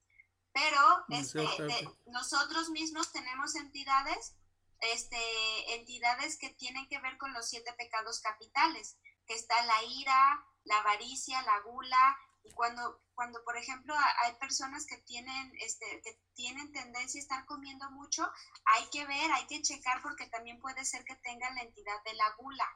Pero 0.53 1.05
este, 1.09 1.89
nosotros 2.07 2.69
mismos 2.69 3.11
tenemos 3.11 3.55
entidades, 3.55 4.35
este, 4.81 5.75
entidades 5.75 6.37
que 6.37 6.49
tienen 6.49 6.87
que 6.87 6.99
ver 6.99 7.17
con 7.17 7.33
los 7.33 7.49
siete 7.49 7.73
pecados 7.73 8.19
capitales, 8.19 8.97
que 9.25 9.33
está 9.33 9.63
la 9.65 9.83
ira, 9.83 10.45
la 10.65 10.79
avaricia, 10.79 11.41
la 11.43 11.59
gula, 11.61 12.17
y 12.43 12.51
cuando, 12.51 13.01
cuando 13.13 13.43
por 13.43 13.57
ejemplo, 13.57 13.93
hay 14.23 14.33
personas 14.35 14.85
que 14.85 14.97
tienen, 14.97 15.53
este, 15.59 16.01
que 16.03 16.19
tienen 16.33 16.71
tendencia 16.71 17.19
a 17.19 17.23
estar 17.23 17.45
comiendo 17.45 17.89
mucho, 17.91 18.29
hay 18.65 18.85
que 18.89 19.05
ver, 19.05 19.31
hay 19.31 19.45
que 19.47 19.61
checar 19.61 20.01
porque 20.01 20.27
también 20.27 20.59
puede 20.59 20.83
ser 20.85 21.03
que 21.05 21.15
tengan 21.17 21.55
la 21.55 21.61
entidad 21.61 22.03
de 22.03 22.13
la 22.15 22.29
gula, 22.37 22.67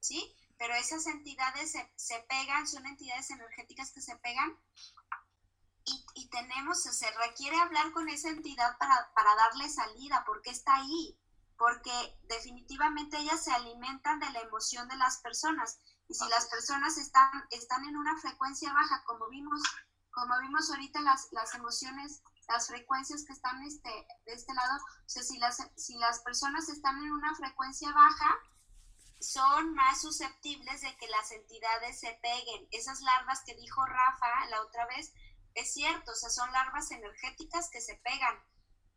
¿sí? 0.00 0.34
Pero 0.56 0.74
esas 0.74 1.06
entidades 1.06 1.72
se, 1.72 1.92
se 1.96 2.20
pegan, 2.28 2.66
son 2.66 2.86
entidades 2.86 3.30
energéticas 3.30 3.92
que 3.92 4.00
se 4.00 4.16
pegan 4.16 4.58
y, 5.84 6.04
y, 6.14 6.28
tenemos, 6.28 6.82
se 6.82 7.10
requiere 7.12 7.56
hablar 7.56 7.92
con 7.92 8.08
esa 8.08 8.28
entidad 8.28 8.76
para, 8.78 9.10
para 9.14 9.34
darle 9.36 9.68
salida, 9.70 10.22
porque 10.26 10.50
está 10.50 10.76
ahí, 10.76 11.18
porque 11.56 11.90
definitivamente 12.24 13.18
ellas 13.18 13.42
se 13.42 13.52
alimentan 13.52 14.20
de 14.20 14.30
la 14.30 14.40
emoción 14.40 14.86
de 14.88 14.96
las 14.96 15.18
personas 15.18 15.80
y 16.08 16.14
si 16.14 16.26
las 16.28 16.46
personas 16.46 16.96
están, 16.96 17.30
están 17.50 17.84
en 17.84 17.96
una 17.96 18.18
frecuencia 18.18 18.72
baja, 18.72 19.04
como 19.04 19.28
vimos, 19.28 19.60
como 20.10 20.38
vimos 20.40 20.70
ahorita 20.70 21.00
las, 21.02 21.28
las 21.32 21.54
emociones, 21.54 22.22
las 22.48 22.66
frecuencias 22.66 23.24
que 23.24 23.34
están 23.34 23.62
este, 23.62 23.90
de 24.24 24.32
este 24.32 24.54
lado, 24.54 24.74
o 24.76 25.08
sea, 25.08 25.22
si 25.22 25.38
las, 25.38 25.58
si 25.76 25.96
las 25.98 26.20
personas 26.20 26.68
están 26.70 26.96
en 26.98 27.12
una 27.12 27.34
frecuencia 27.34 27.92
baja, 27.92 28.38
son 29.20 29.74
más 29.74 30.00
susceptibles 30.00 30.80
de 30.80 30.96
que 30.96 31.08
las 31.08 31.30
entidades 31.32 32.00
se 32.00 32.18
peguen. 32.22 32.68
Esas 32.70 33.00
larvas 33.00 33.42
que 33.44 33.54
dijo 33.56 33.84
Rafa 33.84 34.46
la 34.48 34.62
otra 34.62 34.86
vez, 34.86 35.12
es 35.54 35.74
cierto, 35.74 36.12
o 36.12 36.14
sea, 36.14 36.30
son 36.30 36.50
larvas 36.52 36.90
energéticas 36.90 37.68
que 37.68 37.80
se 37.80 37.96
pegan, 37.96 38.42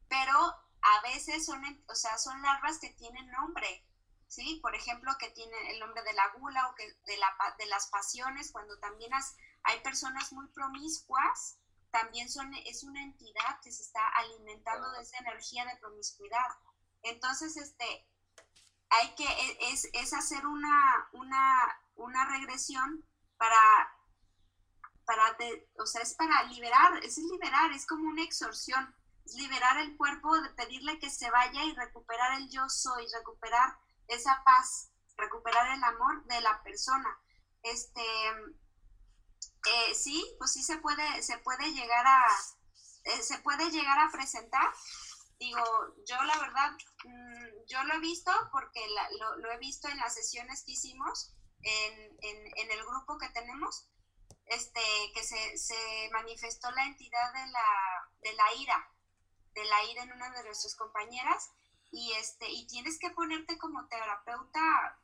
pero 0.08 0.38
a 0.38 1.02
veces 1.04 1.46
son, 1.46 1.62
o 1.88 1.96
sea, 1.96 2.18
son 2.18 2.42
larvas 2.42 2.80
que 2.80 2.92
tienen 2.92 3.30
nombre. 3.32 3.86
¿Sí? 4.32 4.60
Por 4.62 4.74
ejemplo, 4.76 5.12
que 5.20 5.30
tiene 5.32 5.72
el 5.72 5.80
nombre 5.80 6.02
de 6.04 6.14
la 6.14 6.30
gula 6.38 6.70
o 6.70 6.76
que 6.76 6.86
de, 7.06 7.18
la, 7.18 7.36
de 7.60 7.66
las 7.66 7.88
pasiones, 7.88 8.52
cuando 8.54 8.80
también 8.80 9.12
hay 9.64 9.80
personas 9.82 10.32
muy 10.32 10.48
promiscuas, 10.48 11.60
también 11.92 12.30
son, 12.30 12.54
es 12.66 12.84
una 12.84 13.04
entidad 13.04 13.60
que 13.62 13.74
se 13.74 13.84
está 13.84 14.08
alimentando 14.16 14.90
de 14.94 15.02
esa 15.02 15.18
energía 15.18 15.66
de 15.66 15.76
promiscuidad. 15.82 16.48
Entonces, 17.04 17.58
este, 17.58 18.08
hay 18.90 19.14
que, 19.16 19.26
e, 19.26 19.74
es, 19.74 19.90
es 19.92 20.14
hacer 20.14 20.46
una, 20.46 21.10
una, 21.12 21.82
una 21.96 22.26
regresión 22.30 23.06
para, 23.36 23.60
para 25.04 25.36
o 25.78 25.86
sea, 25.86 26.04
es 26.04 26.14
para 26.14 26.44
liberar, 26.44 27.04
es 27.04 27.18
liberar, 27.18 27.74
es 27.74 27.86
como 27.86 28.08
una 28.08 28.24
exorción, 28.24 28.96
es 29.26 29.34
liberar 29.34 29.78
el 29.80 29.98
cuerpo, 29.98 30.40
de 30.40 30.52
pedirle 30.52 31.00
que 31.00 31.10
se 31.10 31.30
vaya 31.30 31.66
y 31.66 31.74
recuperar 31.74 32.40
el 32.40 32.50
yo 32.50 32.70
soy, 32.70 33.06
recuperar 33.14 33.78
esa 34.12 34.44
paz, 34.44 34.92
recuperar 35.18 35.72
el 35.76 35.84
amor 35.84 36.26
de 36.26 36.42
la 36.42 36.62
persona. 36.64 37.20
Este, 37.64 38.04
eh, 39.66 39.96
sí, 39.96 40.36
pues 40.38 40.52
sí 40.54 40.64
se 40.64 40.78
puede, 40.78 41.24
se 41.24 41.38
puede 41.40 41.72
llegar 41.72 42.06
a, 42.06 42.26
eh, 43.04 43.22
se 43.22 43.40
puede 43.40 43.70
llegar 43.72 44.00
a 44.00 44.12
presentar. 44.12 44.74
Digo, 45.40 45.64
yo 46.08 46.22
la 46.24 46.38
verdad, 46.40 46.72
mm, 47.04 47.66
yo 47.68 47.84
lo 47.84 47.96
he 47.96 48.00
visto 48.00 48.32
porque 48.52 48.82
lo, 49.38 49.52
he 49.52 49.58
visto 49.58 49.88
en 49.88 49.98
las 49.98 50.14
sesiones 50.14 50.64
que 50.64 50.74
hicimos 50.74 51.34
en, 51.64 52.18
en, 52.22 52.72
el 52.72 52.84
grupo 52.86 53.18
que 53.18 53.30
tenemos, 53.30 53.88
este, 54.48 54.82
que 55.14 55.24
se, 55.24 55.58
se 55.58 56.10
manifestó 56.12 56.72
la 56.72 56.86
entidad 56.86 57.34
de 57.34 57.48
la, 57.48 57.66
de 58.22 58.34
la 58.34 58.54
ira, 58.56 58.92
de 59.54 59.66
la 59.66 59.84
ira 59.86 60.04
en 60.04 60.14
una 60.14 60.30
de 60.32 60.44
nuestras 60.44 60.76
compañeras 60.76 61.52
y 61.92 62.14
este 62.14 62.50
y 62.50 62.66
tienes 62.68 62.98
que 63.00 63.10
ponerte 63.12 63.58
como 63.58 63.88
terapeuta 63.88 65.00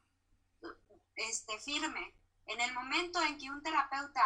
este 1.15 1.59
firme 1.59 2.15
en 2.45 2.61
el 2.61 2.73
momento 2.73 3.21
en 3.21 3.37
que 3.37 3.49
un 3.49 3.61
terapeuta 3.61 4.23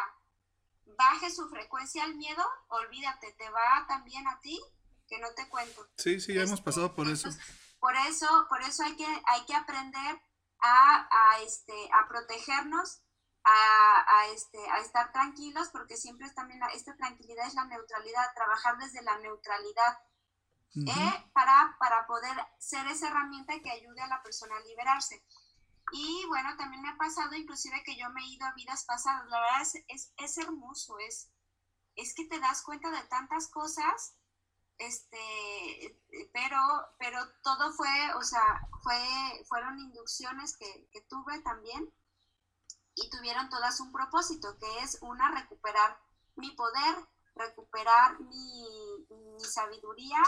baje 0.97 1.31
su 1.31 1.49
frecuencia 1.49 2.03
al 2.03 2.15
miedo, 2.15 2.43
olvídate, 2.67 3.33
te 3.33 3.49
va 3.49 3.85
también 3.87 4.27
a 4.27 4.39
ti 4.39 4.59
que 5.07 5.19
no 5.19 5.33
te 5.33 5.47
cuento. 5.49 5.87
Sí, 5.97 6.19
sí, 6.21 6.33
ya 6.33 6.43
hemos 6.43 6.61
pasado 6.61 6.95
por 6.95 7.07
eso. 7.07 7.29
Por 7.79 7.95
eso, 7.95 8.27
por 8.47 8.61
eso 8.61 8.83
hay 8.83 8.95
que, 8.95 9.05
hay 9.05 9.45
que 9.45 9.55
aprender 9.55 10.21
a, 10.59 11.07
a, 11.11 11.41
este, 11.41 11.89
a 11.91 12.07
protegernos, 12.07 13.01
a, 13.43 14.05
a, 14.07 14.27
este, 14.27 14.59
a 14.69 14.79
estar 14.79 15.11
tranquilos, 15.11 15.69
porque 15.69 15.97
siempre 15.97 16.27
es 16.27 16.35
también 16.35 16.61
esta 16.73 16.95
tranquilidad 16.95 17.47
es 17.47 17.55
la 17.55 17.65
neutralidad, 17.65 18.33
trabajar 18.35 18.77
desde 18.77 19.01
la 19.01 19.17
neutralidad. 19.17 19.97
¿Eh? 20.75 21.29
para, 21.33 21.75
para 21.79 22.07
poder 22.07 22.35
ser 22.59 22.87
esa 22.87 23.09
herramienta 23.09 23.59
que 23.61 23.71
ayude 23.71 24.01
a 24.01 24.07
la 24.07 24.23
persona 24.23 24.55
a 24.55 24.61
liberarse. 24.61 25.23
Y 25.93 26.25
bueno, 26.27 26.55
también 26.57 26.81
me 26.81 26.89
ha 26.89 26.97
pasado 26.97 27.35
inclusive 27.35 27.83
que 27.83 27.97
yo 27.97 28.09
me 28.11 28.21
he 28.21 28.29
ido 28.29 28.45
a 28.45 28.53
vidas 28.53 28.85
pasadas. 28.85 29.27
La 29.27 29.39
verdad 29.41 29.61
es, 29.89 30.13
es, 30.15 30.37
hermoso, 30.37 30.97
es, 30.99 31.29
es 31.95 32.13
que 32.15 32.25
te 32.25 32.39
das 32.39 32.61
cuenta 32.61 32.89
de 32.91 33.03
tantas 33.07 33.49
cosas, 33.49 34.15
este, 34.77 35.99
pero, 36.33 36.57
pero 36.97 37.19
todo 37.43 37.73
fue, 37.73 38.13
o 38.15 38.21
sea, 38.23 38.61
fue, 38.81 39.45
fueron 39.47 39.79
inducciones 39.79 40.55
que, 40.57 40.87
que 40.91 41.01
tuve 41.01 41.39
también 41.41 41.93
y 42.95 43.09
tuvieron 43.09 43.49
todas 43.49 43.79
un 43.81 43.91
propósito, 43.91 44.57
que 44.57 44.79
es 44.79 44.97
una, 45.01 45.31
recuperar 45.31 45.99
mi 46.35 46.51
poder, 46.51 46.95
recuperar 47.35 48.19
mi 48.21 48.65
sabiduría, 49.39 50.21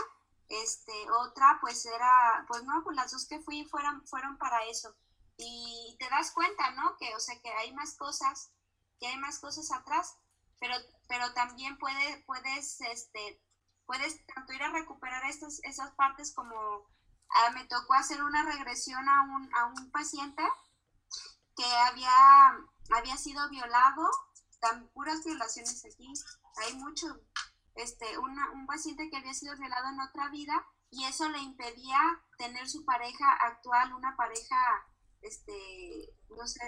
este, 0.50 0.94
otra 1.12 1.58
pues 1.62 1.86
era, 1.86 2.46
pues 2.48 2.64
no, 2.64 2.84
pues 2.84 2.96
las 2.96 3.12
dos 3.12 3.28
que 3.28 3.42
fui 3.42 3.66
fueron, 3.66 4.06
fueron 4.08 4.38
para 4.38 4.64
eso 4.66 4.96
y 5.38 5.96
te 6.00 6.10
das 6.10 6.32
cuenta, 6.32 6.72
¿no? 6.72 6.96
Que, 6.98 7.16
o 7.16 7.20
sea, 7.20 7.40
que 7.42 7.50
hay 7.50 7.74
más 7.74 7.96
cosas, 7.96 8.52
que 9.00 9.08
hay 9.08 9.18
más 9.18 9.40
cosas 9.40 9.72
atrás, 9.72 10.18
pero, 10.60 10.76
pero 11.08 11.34
también 11.34 11.78
puede, 11.78 12.24
puedes, 12.26 12.80
este, 12.82 13.42
puedes 13.86 14.26
tanto 14.28 14.54
ir 14.54 14.64
a 14.64 14.72
recuperar 14.72 15.26
estas, 15.26 15.60
esas 15.64 15.92
partes 15.96 16.34
como 16.34 16.56
ah, 16.56 17.50
me 17.52 17.66
tocó 17.66 17.94
hacer 17.94 18.24
una 18.24 18.44
regresión 18.44 19.08
a 19.10 19.22
un, 19.24 19.56
a 19.56 19.66
un 19.66 19.92
paciente 19.92 20.44
que 21.56 21.66
había, 21.66 22.12
había 22.96 23.18
sido 23.18 23.50
violado, 23.50 24.10
tan 24.60 24.88
puras 24.90 25.24
violaciones 25.24 25.84
aquí, 25.86 26.12
hay 26.58 26.74
mucho, 26.76 27.08
este, 27.76 28.18
un 28.18 28.68
paciente 28.68 29.10
que 29.10 29.18
había 29.18 29.34
sido 29.34 29.58
violado 29.58 29.90
en 29.90 30.00
otra 30.02 30.30
vida 30.30 30.66
y 30.90 31.06
eso 31.06 31.28
le 31.30 31.40
impedía 31.40 32.00
tener 32.38 32.70
su 32.70 32.86
pareja 32.86 33.32
actual, 33.42 33.94
una 33.94 34.16
pareja 34.16 34.86
este, 35.24 36.14
no 36.30 36.46
sé, 36.46 36.60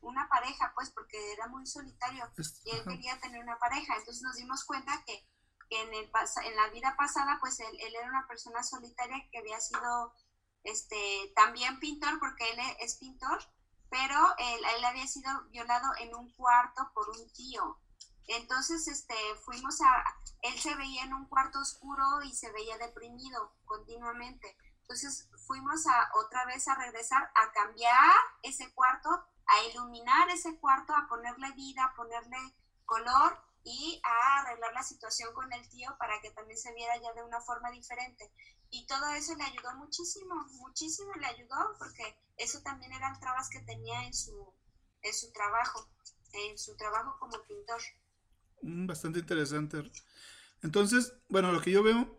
una 0.00 0.28
pareja, 0.28 0.72
pues, 0.74 0.90
porque 0.90 1.32
era 1.32 1.48
muy 1.48 1.66
solitario 1.66 2.24
y 2.64 2.70
él 2.70 2.84
quería 2.84 3.20
tener 3.20 3.42
una 3.42 3.58
pareja. 3.58 3.96
Entonces 3.96 4.22
nos 4.22 4.36
dimos 4.36 4.64
cuenta 4.64 5.04
que, 5.04 5.28
en, 5.70 5.92
el, 5.92 6.10
en 6.44 6.56
la 6.56 6.68
vida 6.70 6.96
pasada, 6.96 7.38
pues, 7.40 7.60
él, 7.60 7.76
él, 7.80 7.94
era 7.94 8.08
una 8.08 8.26
persona 8.26 8.62
solitaria 8.62 9.28
que 9.30 9.38
había 9.38 9.60
sido, 9.60 10.14
este, 10.62 11.32
también 11.34 11.78
pintor, 11.78 12.18
porque 12.20 12.50
él 12.50 12.58
es 12.80 12.96
pintor, 12.96 13.38
pero 13.90 14.18
él, 14.38 14.60
él 14.76 14.84
había 14.84 15.06
sido 15.06 15.30
violado 15.50 15.92
en 15.98 16.14
un 16.14 16.32
cuarto 16.34 16.90
por 16.94 17.10
un 17.10 17.32
tío. 17.32 17.78
Entonces, 18.28 18.86
este, 18.88 19.14
fuimos 19.44 19.80
a, 19.80 20.04
él 20.42 20.58
se 20.60 20.74
veía 20.76 21.04
en 21.04 21.14
un 21.14 21.26
cuarto 21.26 21.58
oscuro 21.58 22.22
y 22.22 22.32
se 22.32 22.50
veía 22.52 22.78
deprimido 22.78 23.52
continuamente. 23.64 24.56
Entonces 24.82 25.28
fuimos 25.46 25.86
a 25.86 26.10
otra 26.14 26.46
vez 26.46 26.66
a 26.66 26.74
regresar 26.74 27.30
a 27.34 27.52
cambiar 27.52 28.14
ese 28.42 28.72
cuarto, 28.72 29.10
a 29.10 29.64
iluminar 29.64 30.30
ese 30.30 30.58
cuarto, 30.58 30.94
a 30.94 31.06
ponerle 31.08 31.52
vida, 31.52 31.84
a 31.84 31.94
ponerle 31.94 32.38
color 32.86 33.38
y 33.64 34.00
a 34.02 34.40
arreglar 34.40 34.72
la 34.72 34.82
situación 34.82 35.34
con 35.34 35.52
el 35.52 35.68
tío 35.68 35.94
para 35.98 36.20
que 36.22 36.30
también 36.30 36.58
se 36.58 36.72
viera 36.72 36.96
ya 36.96 37.12
de 37.12 37.22
una 37.22 37.40
forma 37.42 37.70
diferente. 37.70 38.32
Y 38.70 38.86
todo 38.86 39.10
eso 39.10 39.34
le 39.34 39.44
ayudó 39.44 39.74
muchísimo, 39.76 40.34
muchísimo 40.52 41.12
le 41.14 41.26
ayudó 41.26 41.76
porque 41.78 42.18
eso 42.38 42.62
también 42.62 42.92
eran 42.92 43.20
trabas 43.20 43.50
que 43.50 43.60
tenía 43.60 44.04
en 44.04 44.14
su, 44.14 44.54
en 45.02 45.14
su 45.14 45.30
trabajo, 45.32 45.86
en 46.32 46.58
su 46.58 46.76
trabajo 46.76 47.18
como 47.18 47.42
pintor. 47.42 47.82
Mm, 48.62 48.86
bastante 48.86 49.18
interesante. 49.18 49.90
Entonces, 50.62 51.14
bueno, 51.28 51.52
lo 51.52 51.60
que 51.60 51.70
yo 51.70 51.82
veo, 51.82 52.18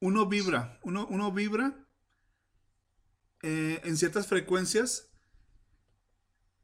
uno 0.00 0.26
vibra, 0.26 0.78
uno, 0.82 1.06
uno 1.10 1.32
vibra 1.32 1.86
eh, 3.42 3.80
en 3.84 3.96
ciertas 3.96 4.26
frecuencias 4.26 5.10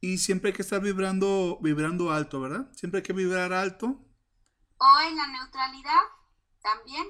y 0.00 0.18
siempre 0.18 0.50
hay 0.50 0.56
que 0.56 0.62
estar 0.62 0.80
vibrando, 0.80 1.58
vibrando 1.62 2.10
alto, 2.10 2.40
¿verdad? 2.40 2.70
Siempre 2.74 2.98
hay 2.98 3.02
que 3.02 3.12
vibrar 3.12 3.52
alto. 3.52 4.04
O 4.78 5.00
en 5.08 5.16
la 5.16 5.28
neutralidad 5.28 6.00
también. 6.60 7.06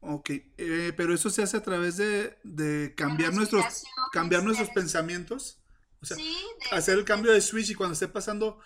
Ok, 0.00 0.30
eh, 0.30 0.92
pero 0.96 1.14
eso 1.14 1.30
se 1.30 1.42
hace 1.42 1.56
a 1.56 1.62
través 1.62 1.96
de, 1.98 2.94
cambiar, 2.96 3.34
nuestros, 3.34 3.84
cambiar 4.12 4.42
nuestros 4.42 4.70
pensamientos. 4.70 5.62
O 6.02 6.06
sea, 6.06 6.16
hacer 6.72 6.98
el 6.98 7.04
cambio 7.04 7.32
de 7.32 7.40
switch 7.40 7.70
y 7.70 7.74
cuando 7.74 7.92
esté 7.92 8.08
pasando 8.08 8.58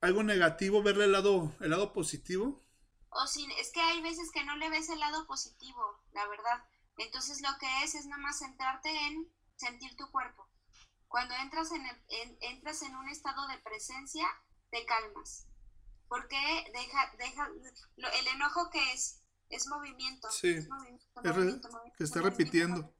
algo 0.00 0.22
negativo, 0.22 0.82
verle 0.82 1.04
el 1.04 1.12
lado, 1.12 1.54
el 1.60 1.70
lado 1.70 1.92
positivo. 1.92 2.62
O 3.10 3.26
sin, 3.26 3.50
es 3.52 3.70
que 3.72 3.80
hay 3.80 4.00
veces 4.02 4.30
que 4.32 4.44
no 4.44 4.56
le 4.56 4.70
ves 4.70 4.88
el 4.88 5.00
lado 5.00 5.26
positivo, 5.26 6.02
la 6.12 6.26
verdad. 6.28 6.64
Entonces 6.96 7.40
lo 7.42 7.48
que 7.58 7.84
es 7.84 7.94
es 7.94 8.06
nada 8.06 8.22
más 8.22 8.38
centrarte 8.38 8.88
en 9.06 9.30
sentir 9.56 9.96
tu 9.96 10.10
cuerpo. 10.10 10.48
Cuando 11.08 11.34
entras 11.34 11.70
en, 11.72 11.82
entras 12.40 12.82
en 12.82 12.94
un 12.94 13.08
estado 13.08 13.46
de 13.48 13.58
presencia, 13.58 14.26
te 14.70 14.84
calmas. 14.86 15.46
Porque 16.08 16.36
deja, 16.72 17.12
deja, 17.18 17.48
el 17.96 18.26
enojo 18.28 18.70
que 18.70 18.92
es, 18.92 19.22
es 19.48 19.66
movimiento. 19.68 20.30
Sí, 20.30 20.50
es 20.50 20.68
movimiento, 20.68 21.68
está 21.98 22.22
repitiendo. 22.22 22.94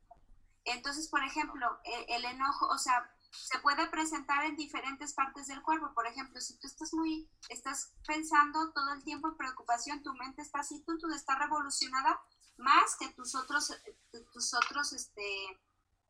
Entonces, 0.64 1.08
por 1.08 1.24
ejemplo, 1.24 1.66
el, 1.84 2.04
el, 2.16 2.24
enojo, 2.24 2.66
o 2.68 2.78
sea, 2.78 3.10
se 3.30 3.58
puede 3.60 3.88
presentar 3.88 4.44
en 4.44 4.56
diferentes 4.56 5.14
partes 5.14 5.46
del 5.46 5.62
cuerpo. 5.62 5.92
Por 5.94 6.06
ejemplo, 6.06 6.40
si 6.40 6.58
tú 6.58 6.66
estás 6.66 6.92
muy, 6.92 7.30
estás 7.48 7.92
pensando 8.06 8.72
todo 8.72 8.92
el 8.92 9.04
tiempo 9.04 9.28
en 9.28 9.36
preocupación, 9.36 10.02
tu 10.02 10.12
mente 10.14 10.42
está 10.42 10.60
así, 10.60 10.82
tú, 10.84 10.98
tú 10.98 11.08
está 11.12 11.36
revolucionada 11.36 12.20
más 12.58 12.96
que 12.96 13.08
tus 13.10 13.34
otros, 13.34 13.72
tus 14.32 14.54
otros, 14.54 14.92
este, 14.92 15.60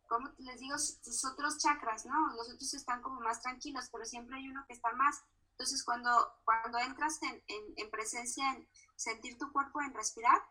como 0.09 0.29
les 0.39 0.59
digo, 0.59 0.77
sus 0.79 1.25
otros 1.25 1.59
chakras, 1.59 2.05
¿no? 2.07 2.35
Los 2.35 2.51
otros 2.51 2.75
están 2.75 3.03
como 3.03 3.21
más 3.21 3.41
tranquilos, 3.41 3.89
pero 3.93 4.05
siempre 4.05 4.37
hay 4.37 4.49
uno 4.49 4.65
que 4.67 4.75
está 4.75 4.93
más. 4.93 5.23
Entonces, 5.53 5.85
cuando, 5.85 6.11
cuando 6.45 6.79
entras 6.79 7.23
en, 7.23 7.43
en, 7.77 7.91
presencia, 7.91 8.51
en 8.55 8.69
sentir 8.97 9.39
tu 9.39 9.53
cuerpo, 9.53 9.81
en 9.83 9.95
respirar, 9.95 10.43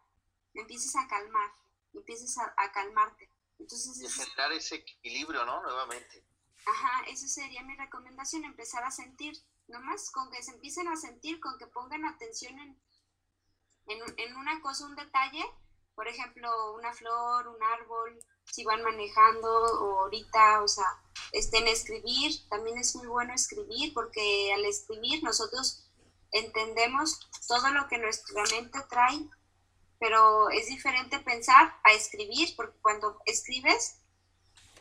empiezas 0.54 0.96
a 0.96 1.08
calmar, 1.08 1.52
empiezas 1.94 2.38
a, 2.38 2.54
a 2.58 2.72
calmarte. 2.72 3.30
Entonces, 3.58 4.02
y 4.02 4.08
generar 4.08 4.54
ese 4.54 4.76
equilibrio, 4.76 5.46
¿no? 5.46 5.62
Nuevamente. 5.64 6.29
Ajá, 6.66 7.04
esa 7.08 7.28
sería 7.28 7.64
mi 7.64 7.76
recomendación, 7.76 8.44
empezar 8.44 8.84
a 8.84 8.92
sentir, 8.92 9.34
nomás 9.68 10.12
con 10.12 10.30
que 10.32 10.44
se 10.44 10.52
empiecen 10.52 10.88
a 10.88 10.96
sentir, 10.96 11.40
con 11.40 11.58
que 11.58 11.68
pongan 11.68 12.06
atención 12.06 12.58
en, 12.60 12.82
en, 13.88 14.02
en 14.18 14.36
una 14.36 14.62
cosa, 14.62 14.86
un 14.86 14.96
detalle, 14.96 15.44
por 15.96 16.08
ejemplo, 16.08 16.76
una 16.76 16.94
flor, 16.94 17.48
un 17.48 17.62
árbol, 17.62 18.18
si 18.46 18.64
van 18.64 18.84
manejando 18.84 19.50
o 19.50 20.00
ahorita, 20.02 20.64
o 20.64 20.68
sea, 20.68 20.86
estén 21.34 21.68
escribir, 21.68 22.32
también 22.50 22.78
es 22.78 22.96
muy 22.96 23.08
bueno 23.08 23.34
escribir 23.34 23.94
porque 23.94 24.54
al 24.54 24.66
escribir 24.66 25.24
nosotros 25.24 25.92
entendemos 26.32 27.30
todo 27.48 27.70
lo 27.72 27.88
que 27.88 27.98
nuestra 27.98 28.44
mente 28.52 28.80
trae, 28.90 29.28
pero 30.00 30.50
es 30.50 30.68
diferente 30.68 31.20
pensar 31.20 31.78
a 31.84 31.92
escribir 31.92 32.56
porque 32.56 32.78
cuando 32.82 33.20
escribes, 33.26 34.00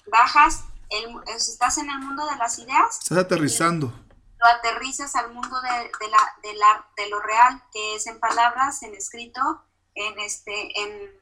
bajas, 0.07 0.65
el, 0.91 1.17
estás 1.27 1.79
en 1.79 1.91
el 1.91 1.99
mundo 1.99 2.27
de 2.27 2.37
las 2.37 2.59
ideas. 2.59 2.99
Estás 3.03 3.19
aterrizando. 3.19 3.93
Lo 4.39 4.47
aterrizas 4.47 5.15
al 5.17 5.33
mundo 5.33 5.61
de, 5.61 5.69
de, 5.69 6.09
la, 6.11 6.35
de, 6.43 6.55
la, 6.55 6.89
de 6.97 7.09
lo 7.09 7.21
real, 7.21 7.63
que 7.73 7.97
es 7.97 8.07
en 8.07 8.21
palabras, 8.21 8.83
en 8.83 8.95
escrito, 8.95 9.41
en, 9.95 10.19
este, 10.21 10.81
en 10.81 11.19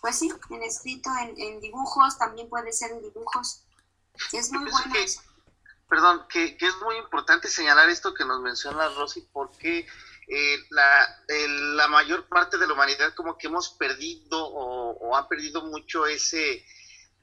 pues 0.00 0.18
sí, 0.18 0.32
en 0.50 0.62
escrito, 0.62 1.10
en, 1.36 1.60
dibujos, 1.60 2.18
también 2.18 2.48
puede 2.48 2.72
ser 2.72 2.90
en 2.90 3.00
dibujos. 3.00 3.64
Es 4.32 4.52
muy 4.52 4.70
bueno. 4.70 4.94
perdón, 5.88 6.26
que, 6.28 6.56
es 6.60 6.76
muy 6.82 6.96
importante 6.96 7.48
señalar 7.48 7.88
esto 7.88 8.12
que 8.12 8.24
nos 8.24 8.40
menciona 8.40 8.88
Rosy, 8.90 9.26
porque 9.32 9.86
eh, 10.28 10.56
la, 10.70 11.24
la 11.28 11.88
mayor 11.88 12.28
parte 12.28 12.58
de 12.58 12.66
la 12.66 12.74
humanidad 12.74 13.14
como 13.14 13.38
que 13.38 13.46
hemos 13.46 13.70
perdido 13.70 14.46
o, 14.46 14.90
o 14.98 15.16
han 15.16 15.28
perdido 15.28 15.64
mucho 15.64 16.06
ese, 16.06 16.64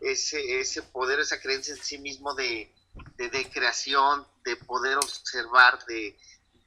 ese, 0.01 0.59
ese 0.59 0.81
poder, 0.83 1.19
esa 1.19 1.39
creencia 1.39 1.73
en 1.73 1.81
sí 1.81 1.97
mismo 1.99 2.33
de, 2.33 2.73
de 3.17 3.49
creación, 3.51 4.27
de 4.43 4.55
poder 4.57 4.97
observar, 4.97 5.85
de, 5.85 6.17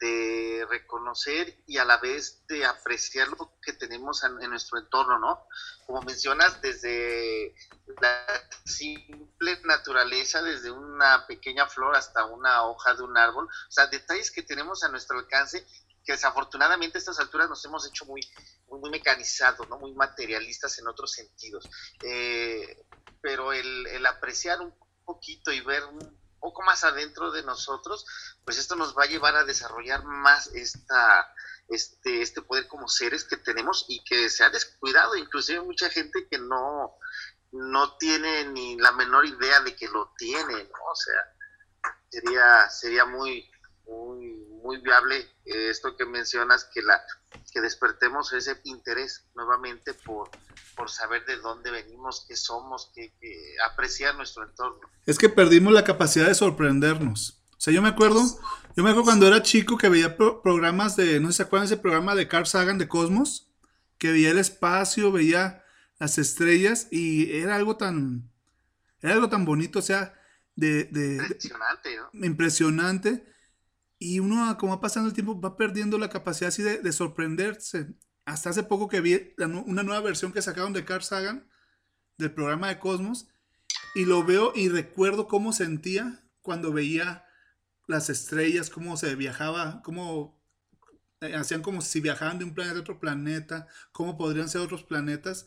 de 0.00 0.66
reconocer 0.68 1.56
y 1.66 1.78
a 1.78 1.84
la 1.84 1.96
vez 1.98 2.46
de 2.46 2.64
apreciar 2.64 3.28
lo 3.28 3.52
que 3.62 3.72
tenemos 3.72 4.22
en, 4.24 4.50
nuestro 4.50 4.78
entorno, 4.78 5.18
¿no? 5.18 5.46
Como 5.86 6.02
mencionas, 6.02 6.60
desde 6.60 7.54
la 8.00 8.26
simple 8.64 9.60
naturaleza, 9.64 10.42
desde 10.42 10.70
una 10.70 11.26
pequeña 11.26 11.66
flor 11.66 11.96
hasta 11.96 12.24
una 12.26 12.64
hoja 12.64 12.94
de 12.94 13.02
un 13.02 13.16
árbol, 13.16 13.46
o 13.46 13.70
sea, 13.70 13.86
detalles 13.86 14.30
que 14.30 14.42
tenemos 14.42 14.82
a 14.84 14.88
nuestro 14.88 15.18
alcance 15.18 15.66
que 16.04 16.12
desafortunadamente 16.12 16.98
a 16.98 17.00
estas 17.00 17.18
alturas 17.18 17.48
nos 17.48 17.64
hemos 17.64 17.88
hecho 17.88 18.04
muy, 18.04 18.20
muy, 18.68 18.90
mecanizados, 18.90 19.66
¿no? 19.70 19.78
muy 19.78 19.94
materialistas 19.94 20.78
en 20.78 20.86
otros 20.86 21.12
sentidos. 21.12 21.66
Eh, 22.02 22.84
pero 23.20 23.52
el, 23.52 23.86
el, 23.88 24.06
apreciar 24.06 24.60
un 24.60 24.74
poquito 25.04 25.52
y 25.52 25.60
ver 25.60 25.84
un 25.84 25.98
poco 26.40 26.62
más 26.62 26.84
adentro 26.84 27.30
de 27.32 27.42
nosotros, 27.42 28.04
pues 28.44 28.58
esto 28.58 28.76
nos 28.76 28.96
va 28.96 29.04
a 29.04 29.08
llevar 29.08 29.34
a 29.36 29.44
desarrollar 29.44 30.04
más 30.04 30.48
esta, 30.48 31.32
este, 31.68 32.20
este 32.20 32.42
poder 32.42 32.68
como 32.68 32.88
seres 32.88 33.24
que 33.24 33.36
tenemos 33.36 33.86
y 33.88 34.04
que 34.04 34.28
se 34.28 34.44
ha 34.44 34.50
descuidado, 34.50 35.16
inclusive 35.16 35.60
mucha 35.62 35.88
gente 35.88 36.28
que 36.30 36.38
no, 36.38 36.96
no 37.52 37.96
tiene 37.96 38.44
ni 38.48 38.76
la 38.76 38.92
menor 38.92 39.24
idea 39.26 39.60
de 39.60 39.74
que 39.74 39.88
lo 39.88 40.12
tiene, 40.18 40.64
¿no? 40.64 40.84
O 40.90 40.94
sea, 40.94 41.92
sería, 42.10 42.68
sería 42.68 43.04
muy, 43.04 43.50
muy, 43.86 44.33
muy 44.64 44.78
viable 44.78 45.28
esto 45.44 45.94
que 45.96 46.06
mencionas, 46.06 46.68
que 46.72 46.82
la 46.82 47.00
que 47.52 47.60
despertemos 47.60 48.32
ese 48.32 48.58
interés 48.64 49.26
nuevamente 49.34 49.92
por, 49.92 50.30
por 50.74 50.90
saber 50.90 51.24
de 51.26 51.36
dónde 51.36 51.70
venimos, 51.70 52.24
qué 52.26 52.34
somos, 52.34 52.90
que, 52.94 53.12
apreciar 53.70 54.16
nuestro 54.16 54.44
entorno. 54.44 54.80
Es 55.06 55.18
que 55.18 55.28
perdimos 55.28 55.72
la 55.72 55.84
capacidad 55.84 56.26
de 56.26 56.34
sorprendernos. 56.34 57.42
O 57.52 57.60
sea, 57.60 57.72
yo 57.72 57.82
me 57.82 57.90
acuerdo, 57.90 58.22
yo 58.74 58.82
me 58.82 58.90
acuerdo 58.90 59.04
cuando 59.04 59.26
era 59.26 59.42
chico 59.42 59.76
que 59.76 59.88
veía 59.88 60.16
programas 60.16 60.96
de, 60.96 61.20
no 61.20 61.28
sé 61.28 61.32
si 61.32 61.36
se 61.36 61.42
acuerdan 61.44 61.66
ese 61.66 61.76
programa 61.76 62.14
de 62.14 62.26
Carl 62.26 62.46
Sagan 62.46 62.78
de 62.78 62.88
Cosmos, 62.88 63.52
que 63.98 64.10
veía 64.10 64.30
el 64.30 64.38
espacio, 64.38 65.12
veía 65.12 65.62
las 65.98 66.18
estrellas 66.18 66.88
y 66.90 67.36
era 67.38 67.54
algo 67.54 67.76
tan, 67.76 68.32
era 69.00 69.14
algo 69.14 69.28
tan 69.28 69.44
bonito, 69.44 69.78
o 69.78 69.82
sea, 69.82 70.14
de, 70.56 70.84
de 70.84 71.16
impresionante, 71.16 71.96
¿no? 71.96 72.26
Impresionante 72.26 73.33
y 74.04 74.20
uno, 74.20 74.58
como 74.58 74.74
va 74.74 74.82
pasando 74.82 75.08
el 75.08 75.14
tiempo, 75.14 75.40
va 75.40 75.56
perdiendo 75.56 75.96
la 75.96 76.10
capacidad 76.10 76.48
así 76.48 76.62
de, 76.62 76.92
sorprenderse. 76.92 77.94
Hasta 78.26 78.50
hace 78.50 78.62
poco 78.62 78.86
que 78.86 79.00
vi 79.00 79.32
una 79.38 79.82
nueva 79.82 80.02
versión 80.02 80.30
que 80.30 80.42
sacaron 80.42 80.74
de 80.74 80.84
Carl 80.84 81.02
Sagan, 81.02 81.48
del 82.18 82.30
programa 82.34 82.68
de 82.68 82.78
Cosmos, 82.78 83.28
y 83.94 84.04
lo 84.04 84.22
veo 84.22 84.52
y 84.54 84.68
recuerdo 84.68 85.26
cómo 85.26 85.54
sentía 85.54 86.22
cuando 86.42 86.70
veía 86.70 87.24
las 87.86 88.10
estrellas, 88.10 88.68
cómo 88.68 88.98
se 88.98 89.14
viajaba, 89.14 89.80
cómo 89.82 90.38
eh, 91.22 91.34
hacían 91.34 91.62
como 91.62 91.80
si 91.80 92.02
viajaban 92.02 92.38
de 92.38 92.44
un 92.44 92.52
planeta 92.52 92.76
a 92.76 92.82
otro 92.82 93.00
planeta, 93.00 93.68
cómo 93.92 94.18
podrían 94.18 94.50
ser 94.50 94.60
otros 94.60 94.84
planetas. 94.84 95.46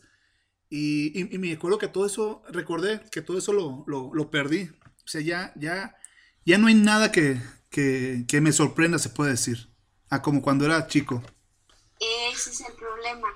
Y, 0.68 1.16
y, 1.32 1.38
me 1.38 1.52
acuerdo 1.52 1.78
que 1.78 1.86
todo 1.86 2.06
eso, 2.06 2.42
recordé 2.48 3.02
que 3.12 3.22
todo 3.22 3.38
eso 3.38 3.52
lo, 3.52 3.84
lo, 3.86 4.12
lo, 4.12 4.30
perdí. 4.32 4.64
O 5.04 5.06
sea, 5.08 5.20
ya, 5.20 5.52
ya, 5.54 5.96
ya 6.44 6.58
no 6.58 6.66
hay 6.66 6.74
nada 6.74 7.12
que, 7.12 7.40
que, 7.70 8.40
me 8.40 8.52
sorprenda, 8.52 8.98
se 8.98 9.10
puede 9.10 9.32
decir, 9.32 9.70
a 10.10 10.22
como 10.22 10.42
cuando 10.42 10.64
era 10.64 10.86
chico. 10.86 11.22
Ese 12.00 12.50
es 12.50 12.60
el 12.60 12.74
problema. 12.74 13.28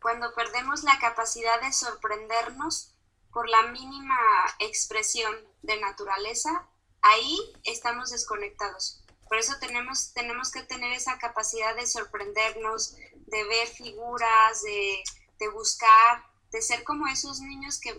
Cuando 0.00 0.32
perdemos 0.34 0.84
la 0.84 0.98
capacidad 0.98 1.60
de 1.60 1.72
sorprendernos 1.72 2.94
por 3.32 3.48
la 3.48 3.62
mínima 3.68 4.16
expresión 4.58 5.34
de 5.62 5.80
naturaleza, 5.80 6.66
ahí 7.02 7.36
estamos 7.64 8.10
desconectados. 8.10 9.02
Por 9.28 9.38
eso 9.38 9.54
tenemos, 9.60 10.12
tenemos 10.14 10.50
que 10.50 10.62
tener 10.62 10.92
esa 10.92 11.18
capacidad 11.18 11.76
de 11.76 11.86
sorprendernos, 11.86 12.96
de 13.26 13.44
ver 13.44 13.68
figuras, 13.68 14.62
de, 14.62 15.48
buscar, 15.52 16.24
de 16.50 16.62
ser 16.62 16.82
como 16.82 17.06
esos 17.08 17.40
niños 17.40 17.78
que, 17.78 17.98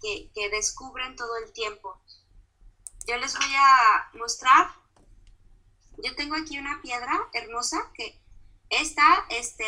que 0.00 0.48
descubren 0.50 1.16
todo 1.16 1.36
el 1.38 1.52
tiempo. 1.52 1.98
Yo 3.06 3.16
les 3.16 3.36
voy 3.36 3.52
a 3.56 4.10
mostrar 4.14 4.79
yo 6.02 6.14
tengo 6.16 6.36
aquí 6.36 6.58
una 6.58 6.80
piedra 6.82 7.28
hermosa 7.32 7.78
que 7.94 8.18
esta, 8.70 9.02
este, 9.30 9.64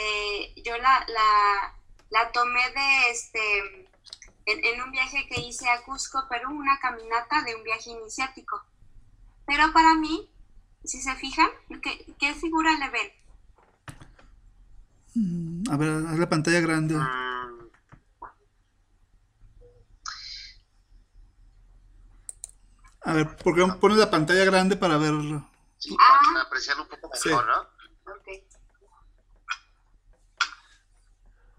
yo 0.64 0.76
la, 0.78 1.06
la, 2.10 2.32
tomé 2.32 2.60
de, 2.60 3.10
este, 3.10 3.88
en, 4.46 4.82
un 4.82 4.92
viaje 4.92 5.26
que 5.28 5.40
hice 5.40 5.68
a 5.68 5.82
Cusco, 5.82 6.26
Perú, 6.28 6.50
una 6.50 6.78
caminata 6.80 7.42
de 7.42 7.56
un 7.56 7.64
viaje 7.64 7.90
iniciático. 7.90 8.62
Pero 9.44 9.72
para 9.72 9.94
mí, 9.94 10.30
si 10.84 11.02
se 11.02 11.14
fijan, 11.16 11.48
¿qué, 12.18 12.34
figura 12.34 12.78
le 12.78 12.90
ven? 12.90 13.12
Mm, 15.14 15.70
a 15.70 15.76
ver, 15.76 16.06
haz 16.06 16.18
la 16.18 16.28
pantalla 16.28 16.60
grande. 16.60 16.96
A 23.04 23.12
ver, 23.14 23.36
¿por 23.36 23.56
qué 23.56 23.66
pones 23.80 23.98
la 23.98 24.10
pantalla 24.10 24.44
grande 24.44 24.76
para 24.76 24.96
verlo? 24.96 25.51
Sí, 25.82 25.96
para 25.96 26.40
ah. 26.40 26.42
apreciarlo 26.46 26.84
un 26.84 26.88
poco 26.88 27.10
mejor, 27.12 27.44
¿no? 27.44 27.60
Ok. 28.12 28.28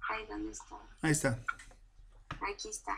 Ahí, 0.07 0.25
¿dónde 0.27 0.53
está? 0.53 0.75
Ahí 1.01 1.11
está. 1.11 1.39
Aquí 2.49 2.69
está. 2.69 2.97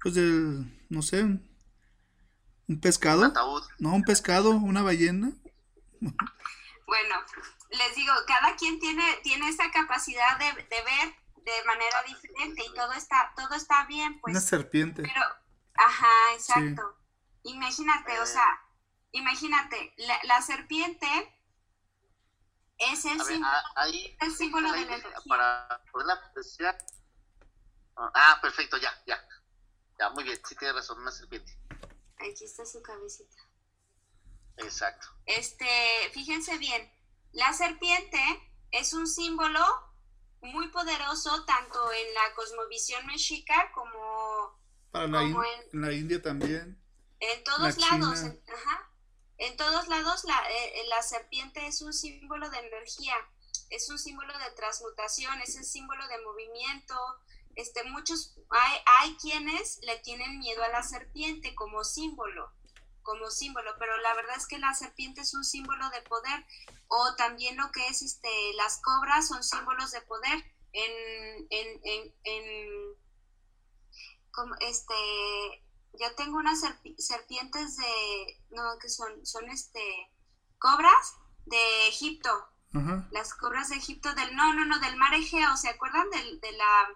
Pues 0.00 0.16
el, 0.16 0.86
no 0.88 1.02
sé, 1.02 1.24
un 1.24 2.80
pescado. 2.80 3.26
ataúd. 3.26 3.64
No, 3.78 3.94
un 3.94 4.02
pescado, 4.02 4.52
una 4.52 4.82
ballena. 4.82 5.32
Bueno, 6.00 7.16
les 7.68 7.96
digo, 7.96 8.14
cada 8.26 8.56
quien 8.56 8.80
tiene, 8.80 9.18
tiene 9.22 9.50
esa 9.50 9.70
capacidad 9.70 10.38
de, 10.38 10.46
de 10.46 10.82
ver 10.84 11.14
de 11.36 11.64
manera 11.66 12.02
diferente 12.04 12.64
y 12.64 12.72
todo 12.72 12.94
está, 12.94 13.30
todo 13.36 13.54
está 13.54 13.84
bien, 13.84 14.18
pues. 14.20 14.32
Una 14.32 14.40
serpiente. 14.40 15.02
Pero, 15.02 15.20
ajá, 15.74 16.32
exacto. 16.32 16.96
Imagínate, 17.42 18.18
o 18.20 18.24
sea, 18.24 18.62
imagínate, 19.12 19.94
la, 20.24 20.42
serpiente 20.42 21.06
es 22.78 23.04
el, 23.04 23.20
símbolo, 24.32 24.72
de 24.72 24.80
la 24.80 24.94
energía. 24.94 25.16
Para 25.28 25.82
poderla 25.90 26.14
apreciar. 26.14 26.78
Ah, 27.96 28.38
perfecto, 28.40 28.76
ya, 28.76 28.92
ya. 29.06 29.22
Ya, 29.98 30.10
muy 30.10 30.24
bien, 30.24 30.40
sí 30.44 30.54
tienes 30.54 30.76
razón, 30.76 31.00
una 31.00 31.10
serpiente. 31.10 31.58
Aquí 32.18 32.44
está 32.44 32.64
su 32.64 32.80
cabecita. 32.82 33.36
Exacto. 34.58 35.08
Este, 35.26 35.66
fíjense 36.12 36.56
bien, 36.58 36.92
la 37.32 37.52
serpiente 37.52 38.18
es 38.70 38.92
un 38.92 39.06
símbolo 39.06 39.60
muy 40.40 40.68
poderoso 40.68 41.44
tanto 41.44 41.92
en 41.92 42.14
la 42.14 42.34
cosmovisión 42.34 43.06
mexica 43.06 43.70
como, 43.72 44.58
Para 44.90 45.06
la, 45.06 45.22
en, 45.22 45.36
la 45.72 45.92
India 45.92 46.22
también. 46.22 46.80
En 47.20 47.44
todos 47.44 47.76
lados, 47.78 48.20
ajá. 48.20 48.87
En 49.38 49.56
todos 49.56 49.86
lados 49.86 50.24
eh, 50.24 50.82
la, 50.88 51.02
serpiente 51.02 51.66
es 51.66 51.80
un 51.80 51.92
símbolo 51.92 52.50
de 52.50 52.58
energía, 52.58 53.14
es 53.70 53.88
un 53.88 53.98
símbolo 53.98 54.36
de 54.36 54.50
transmutación, 54.52 55.40
es 55.40 55.54
un 55.54 55.64
símbolo 55.64 56.06
de 56.08 56.20
movimiento. 56.22 56.94
Este, 57.54 57.84
muchos, 57.84 58.36
hay, 58.50 58.78
hay 59.00 59.16
quienes 59.16 59.78
le 59.82 59.98
tienen 60.00 60.38
miedo 60.40 60.62
a 60.64 60.68
la 60.68 60.82
serpiente 60.82 61.54
como 61.54 61.84
símbolo, 61.84 62.52
como 63.02 63.30
símbolo, 63.30 63.74
pero 63.78 63.96
la 63.98 64.14
verdad 64.14 64.36
es 64.36 64.46
que 64.48 64.58
la 64.58 64.74
serpiente 64.74 65.20
es 65.20 65.32
un 65.34 65.44
símbolo 65.44 65.88
de 65.90 66.02
poder, 66.02 66.44
o 66.88 67.14
también 67.14 67.56
lo 67.56 67.70
que 67.70 67.86
es 67.86 68.02
este, 68.02 68.52
las 68.54 68.80
cobras 68.82 69.28
son 69.28 69.42
símbolos 69.44 69.92
de 69.92 70.00
poder. 70.02 70.44
En, 70.72 71.46
en, 71.50 71.80
en, 71.82 72.14
en 72.24 72.98
como 74.30 74.54
este, 74.60 74.94
yo 75.94 76.14
tengo 76.16 76.38
unas 76.38 76.60
serpientes 76.98 77.76
de, 77.76 78.44
no, 78.50 78.62
que 78.80 78.88
son, 78.88 79.24
son 79.26 79.48
este, 79.48 79.82
cobras 80.58 81.16
de 81.46 81.88
Egipto. 81.88 82.30
Las 83.10 83.34
cobras 83.34 83.70
de 83.70 83.76
Egipto 83.76 84.14
del, 84.14 84.36
no, 84.36 84.52
no, 84.52 84.64
no, 84.66 84.78
del 84.78 84.96
mar 84.96 85.14
Egeo, 85.14 85.56
¿se 85.56 85.70
acuerdan 85.70 86.08
de, 86.10 86.38
de 86.38 86.52
la, 86.52 86.88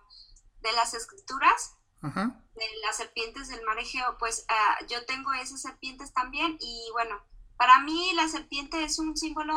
de 0.60 0.72
las 0.74 0.94
escrituras? 0.94 1.76
De 2.02 2.66
las 2.84 2.96
serpientes 2.96 3.48
del 3.48 3.64
mar 3.64 3.78
Egeo, 3.78 4.16
pues 4.18 4.44
ah, 4.48 4.78
yo 4.88 5.04
tengo 5.06 5.32
esas 5.32 5.62
serpientes 5.62 6.12
también 6.12 6.58
y 6.60 6.88
bueno, 6.92 7.16
para 7.56 7.78
mí 7.80 8.12
la 8.14 8.28
serpiente 8.28 8.84
es 8.84 8.98
un 8.98 9.16
símbolo 9.16 9.56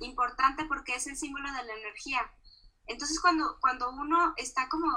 importante 0.00 0.64
porque 0.64 0.94
es 0.94 1.06
el 1.06 1.16
símbolo 1.16 1.52
de 1.52 1.64
la 1.64 1.74
energía. 1.74 2.32
Entonces 2.86 3.20
cuando, 3.20 3.58
cuando 3.60 3.90
uno 3.90 4.32
está 4.36 4.68
como 4.68 4.88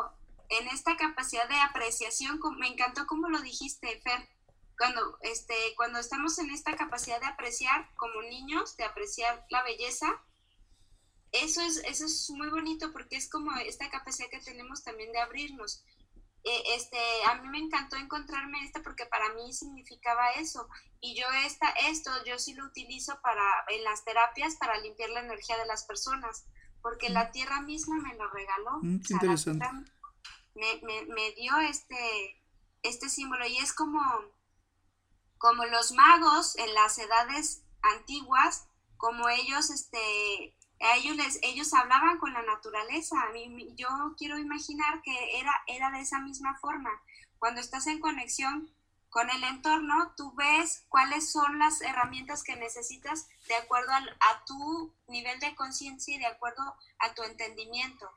en 0.50 0.68
esta 0.68 0.96
capacidad 0.96 1.48
de 1.48 1.56
apreciación, 1.56 2.40
me 2.58 2.68
encantó 2.68 3.06
como 3.08 3.30
lo 3.30 3.42
dijiste, 3.42 4.02
Fer, 4.02 4.30
cuando, 4.78 5.18
este, 5.22 5.56
cuando 5.76 6.00
estamos 6.00 6.38
en 6.40 6.50
esta 6.52 6.76
capacidad 6.76 7.20
de 7.20 7.28
apreciar 7.28 7.90
como 7.96 8.22
niños, 8.24 8.76
de 8.78 8.84
apreciar 8.84 9.46
la 9.50 9.64
belleza, 9.64 10.08
eso 11.32 11.62
es, 11.62 11.78
eso 11.86 12.06
es 12.06 12.30
muy 12.32 12.50
bonito 12.50 12.92
porque 12.92 13.18
es 13.18 13.30
como 13.30 13.52
esta 13.58 13.90
capacidad 13.90 14.30
que 14.30 14.40
tenemos 14.40 14.84
también 14.84 15.12
de 15.12 15.20
abrirnos. 15.20 15.84
E, 16.44 16.76
este, 16.76 16.98
a 17.28 17.36
mí 17.42 17.48
me 17.50 17.58
encantó 17.58 17.98
encontrarme 17.98 18.64
esta 18.64 18.84
porque 18.84 19.06
para 19.06 19.34
mí 19.34 19.52
significaba 19.52 20.32
eso. 20.32 20.68
Y 21.02 21.20
yo 21.20 21.26
esta, 21.46 21.70
esto, 21.90 22.12
yo 22.26 22.38
sí 22.38 22.54
lo 22.54 22.66
utilizo 22.66 23.20
para, 23.22 23.44
en 23.70 23.84
las 23.84 24.04
terapias 24.06 24.56
para 24.56 24.80
limpiar 24.80 25.10
la 25.10 25.22
energía 25.22 25.58
de 25.58 25.66
las 25.66 25.86
personas, 25.86 26.46
porque 26.82 27.10
la 27.10 27.32
tierra 27.32 27.62
misma 27.62 27.96
me 27.98 28.16
lo 28.16 28.30
regaló. 28.30 28.80
Mm, 28.82 29.02
interesante 29.10 29.66
me, 30.56 31.32
dio 31.32 31.58
este, 31.60 32.42
este 32.82 33.10
símbolo 33.10 33.46
y 33.46 33.58
es 33.58 33.74
como, 33.74 34.02
como 35.38 35.66
los 35.66 35.92
magos 35.92 36.58
en 36.58 36.74
las 36.74 36.98
edades 36.98 37.64
antiguas 37.82 38.68
como 38.98 39.30
ellos, 39.30 39.70
este, 39.70 40.56
ellos 40.96 41.18
ellos 41.42 41.74
hablaban 41.74 42.18
con 42.18 42.34
la 42.34 42.42
naturaleza. 42.42 43.22
A 43.22 43.32
mí, 43.32 43.74
yo 43.76 43.88
quiero 44.18 44.38
imaginar 44.38 45.02
que 45.02 45.40
era, 45.40 45.52
era 45.68 45.92
de 45.92 46.00
esa 46.00 46.20
misma 46.20 46.58
forma. 46.60 46.90
Cuando 47.38 47.62
estás 47.62 47.88
en 47.88 48.00
conexión 48.00 48.74
con 49.10 49.30
el 49.30 49.44
entorno, 49.44 50.14
tú 50.18 50.34
ves 50.36 50.86
cuáles 50.90 51.32
son 51.32 51.60
las 51.60 51.82
herramientas 51.82 52.44
que 52.44 52.56
necesitas 52.56 53.28
de 53.48 53.56
acuerdo 53.56 53.92
a 53.92 54.46
tu 54.46 54.94
nivel 55.08 55.40
de 55.40 55.56
conciencia 55.56 56.16
y 56.16 56.20
de 56.20 56.26
acuerdo 56.26 56.76
a 57.00 57.14
tu 57.14 57.24
entendimiento. 57.24 58.10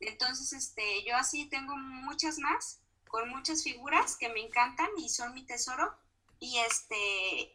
Entonces, 0.00 0.52
este, 0.52 1.04
yo 1.04 1.16
así 1.16 1.46
tengo 1.48 1.76
muchas 1.76 2.38
más, 2.38 2.80
con 3.08 3.28
muchas 3.28 3.62
figuras 3.62 4.16
que 4.16 4.28
me 4.28 4.40
encantan 4.40 4.88
y 4.98 5.08
son 5.08 5.32
mi 5.34 5.46
tesoro 5.46 5.96
y 6.40 6.58
este 6.58 6.96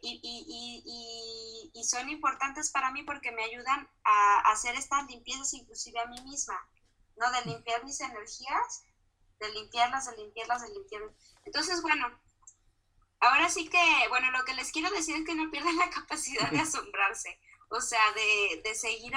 y, 0.02 0.20
y, 0.22 1.70
y, 1.72 1.84
son 1.84 2.08
importantes 2.08 2.70
para 2.70 2.90
mí 2.90 3.02
porque 3.02 3.30
me 3.30 3.44
ayudan 3.44 3.88
a, 4.04 4.40
hacer 4.52 4.74
estas 4.74 5.06
limpiezas 5.06 5.52
inclusive 5.54 6.00
a 6.00 6.06
mí 6.06 6.20
misma, 6.22 6.58
¿no? 7.16 7.30
De 7.30 7.44
limpiar 7.44 7.84
mis 7.84 8.00
energías, 8.00 8.84
de 9.38 9.52
limpiarlas, 9.52 10.10
de 10.10 10.16
limpiarlas, 10.16 10.62
de 10.62 10.70
limpiarlas. 10.70 11.12
Entonces, 11.44 11.82
bueno, 11.82 12.20
ahora 13.20 13.48
sí 13.48 13.68
que, 13.68 14.08
bueno, 14.08 14.30
lo 14.32 14.44
que 14.44 14.54
les 14.54 14.72
quiero 14.72 14.90
decir 14.90 15.16
es 15.16 15.24
que 15.24 15.34
no 15.34 15.50
pierdan 15.50 15.76
la 15.76 15.90
capacidad 15.98 16.50
de 16.50 16.60
asombrarse, 16.60 17.38
o 17.68 17.80
sea, 17.80 18.02
de, 18.12 18.62
de 18.64 18.74
seguir 18.74 19.14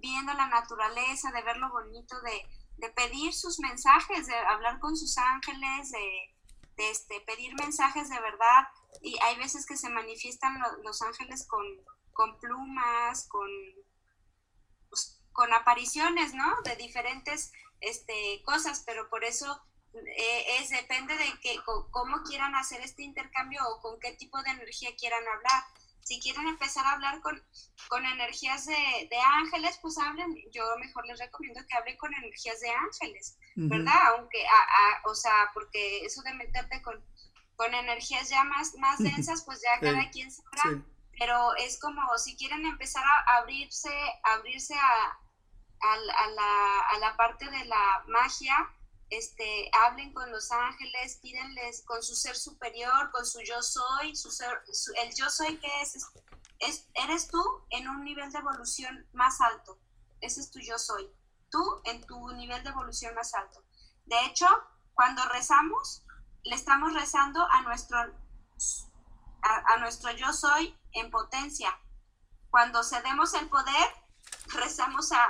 viendo 0.00 0.32
la 0.34 0.48
naturaleza, 0.48 1.30
de 1.32 1.42
ver 1.42 1.56
lo 1.56 1.70
bonito, 1.70 2.20
de, 2.22 2.42
de 2.76 2.90
pedir 2.90 3.32
sus 3.32 3.58
mensajes, 3.60 4.26
de 4.26 4.36
hablar 4.36 4.78
con 4.80 4.96
sus 4.96 5.16
ángeles, 5.18 5.90
de, 5.90 6.90
este, 6.90 7.20
pedir 7.22 7.54
mensajes 7.54 8.08
de 8.10 8.20
verdad, 8.20 8.68
y 9.02 9.18
hay 9.22 9.36
veces 9.36 9.66
que 9.66 9.76
se 9.76 9.88
manifiestan 9.88 10.60
los 10.84 11.02
ángeles 11.02 11.46
con, 11.46 11.64
con 12.12 12.38
plumas, 12.38 13.26
con, 13.28 13.48
pues, 14.88 15.22
con 15.32 15.52
apariciones, 15.54 16.34
¿no? 16.34 16.62
De 16.62 16.76
diferentes 16.76 17.52
este, 17.80 18.42
cosas, 18.44 18.82
pero 18.86 19.08
por 19.08 19.24
eso 19.24 19.62
eh, 19.94 20.60
es 20.60 20.70
depende 20.70 21.16
de 21.16 21.40
que, 21.40 21.58
cómo 21.90 22.22
quieran 22.24 22.54
hacer 22.54 22.80
este 22.82 23.02
intercambio 23.02 23.60
o 23.68 23.80
con 23.80 23.98
qué 24.00 24.12
tipo 24.12 24.42
de 24.42 24.50
energía 24.50 24.94
quieran 24.96 25.26
hablar. 25.26 25.64
Si 26.06 26.20
quieren 26.20 26.46
empezar 26.46 26.86
a 26.86 26.92
hablar 26.92 27.20
con, 27.20 27.42
con 27.88 28.06
energías 28.06 28.64
de, 28.64 29.08
de, 29.10 29.18
ángeles, 29.42 29.76
pues 29.82 29.98
hablen, 29.98 30.36
yo 30.52 30.62
mejor 30.78 31.04
les 31.06 31.18
recomiendo 31.18 31.60
que 31.68 31.76
hablen 31.76 31.96
con 31.96 32.14
energías 32.14 32.60
de 32.60 32.70
ángeles, 32.70 33.36
¿verdad? 33.56 34.14
Aunque, 34.14 34.46
a, 34.46 35.08
o 35.10 35.14
sea, 35.16 35.50
porque 35.52 36.04
eso 36.04 36.22
de 36.22 36.34
meterte 36.34 36.80
con 36.82 37.02
con 37.56 37.74
energías 37.74 38.28
ya 38.28 38.44
más, 38.44 38.74
más 38.76 38.98
densas, 38.98 39.42
pues 39.44 39.60
ya 39.62 39.80
cada 39.80 40.08
quien 40.10 40.30
sabrá. 40.30 40.82
Pero 41.18 41.56
es 41.56 41.80
como 41.80 42.00
si 42.18 42.36
quieren 42.36 42.64
empezar 42.66 43.02
a 43.02 43.38
abrirse, 43.38 43.90
abrirse 44.22 44.74
a, 44.74 45.18
a, 45.80 46.28
la, 46.28 46.80
a 46.80 46.98
la 46.98 47.16
parte 47.16 47.50
de 47.50 47.64
la 47.64 48.04
magia, 48.06 48.54
este, 49.10 49.70
hablen 49.84 50.12
con 50.12 50.30
los 50.32 50.50
ángeles, 50.50 51.18
pídenles 51.22 51.84
con 51.86 52.02
su 52.02 52.14
ser 52.14 52.36
superior, 52.36 53.10
con 53.12 53.24
su 53.24 53.40
yo 53.40 53.62
soy, 53.62 54.16
su 54.16 54.30
ser, 54.30 54.62
el 55.02 55.14
yo 55.14 55.30
soy 55.30 55.58
que 55.58 55.80
es, 55.80 55.96
es, 56.58 56.88
eres 56.94 57.28
tú 57.28 57.42
en 57.70 57.88
un 57.88 58.04
nivel 58.04 58.30
de 58.32 58.38
evolución 58.38 59.06
más 59.12 59.40
alto. 59.40 59.78
Ese 60.20 60.40
es 60.40 60.50
tu 60.50 60.58
yo 60.60 60.78
soy. 60.78 61.08
Tú 61.50 61.82
en 61.84 62.04
tu 62.04 62.32
nivel 62.32 62.62
de 62.64 62.70
evolución 62.70 63.14
más 63.14 63.32
alto. 63.34 63.62
De 64.06 64.16
hecho, 64.26 64.46
cuando 64.94 65.22
rezamos, 65.28 66.04
le 66.42 66.56
estamos 66.56 66.92
rezando 66.94 67.46
a 67.50 67.62
nuestro, 67.62 67.98
a, 69.42 69.76
nuestro 69.78 70.10
yo 70.12 70.32
soy 70.32 70.76
en 70.92 71.10
potencia. 71.10 71.78
Cuando 72.50 72.82
cedemos 72.82 73.34
el 73.34 73.48
poder, 73.48 73.88
rezamos 74.46 75.12
a, 75.12 75.24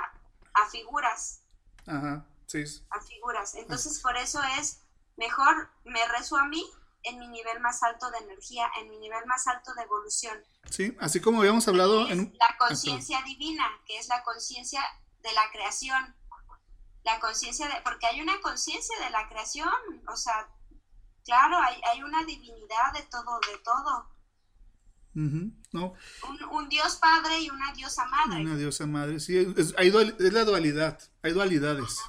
a 0.53 0.69
figuras. 0.69 1.43
Ajá, 1.85 2.25
sí. 2.47 2.63
A 2.89 2.99
figuras. 3.01 3.55
Entonces, 3.55 3.99
por 3.99 4.17
eso 4.17 4.41
es 4.59 4.81
mejor 5.17 5.69
me 5.85 6.05
rezo 6.07 6.37
a 6.37 6.45
mí 6.47 6.63
en 7.03 7.19
mi 7.19 7.27
nivel 7.27 7.59
más 7.59 7.83
alto 7.83 8.09
de 8.11 8.17
energía, 8.17 8.69
en 8.79 8.89
mi 8.89 8.97
nivel 8.97 9.25
más 9.27 9.47
alto 9.47 9.73
de 9.75 9.83
evolución. 9.83 10.37
Sí, 10.69 10.97
así 10.99 11.21
como 11.21 11.39
habíamos 11.39 11.67
hablado 11.67 12.09
en 12.09 12.35
La 12.39 12.57
conciencia 12.57 13.21
divina, 13.23 13.65
que 13.85 13.97
es 13.97 14.07
la 14.07 14.23
conciencia 14.23 14.81
de 15.21 15.31
la 15.33 15.49
creación. 15.51 16.15
La 17.03 17.19
conciencia 17.21 17.67
de, 17.69 17.75
porque 17.83 18.05
hay 18.07 18.19
una 18.19 18.41
conciencia 18.41 18.99
de 18.99 19.09
la 19.11 19.29
creación, 19.29 19.71
o 20.09 20.17
sea, 20.17 20.49
Claro, 21.27 21.57
hay, 21.61 21.75
hay 21.91 22.01
una 22.03 22.23
divinidad 22.23 22.93
de 22.93 23.01
todo, 23.11 23.37
de 23.51 23.57
todo. 23.61 24.07
¿no? 25.73 25.93
Un, 26.51 26.69
Dios 26.69 26.95
Padre 27.01 27.41
y 27.41 27.49
una 27.49 27.73
diosa 27.73 28.05
Madre. 28.05 28.41
Una 28.43 28.55
diosa 28.55 28.85
Madre, 28.85 29.19
sí, 29.19 29.35
es, 29.57 29.75
hay 29.77 29.89
es 29.89 30.33
la 30.33 30.45
dualidad, 30.45 30.97
hay 31.21 31.33
dualidades. 31.33 31.99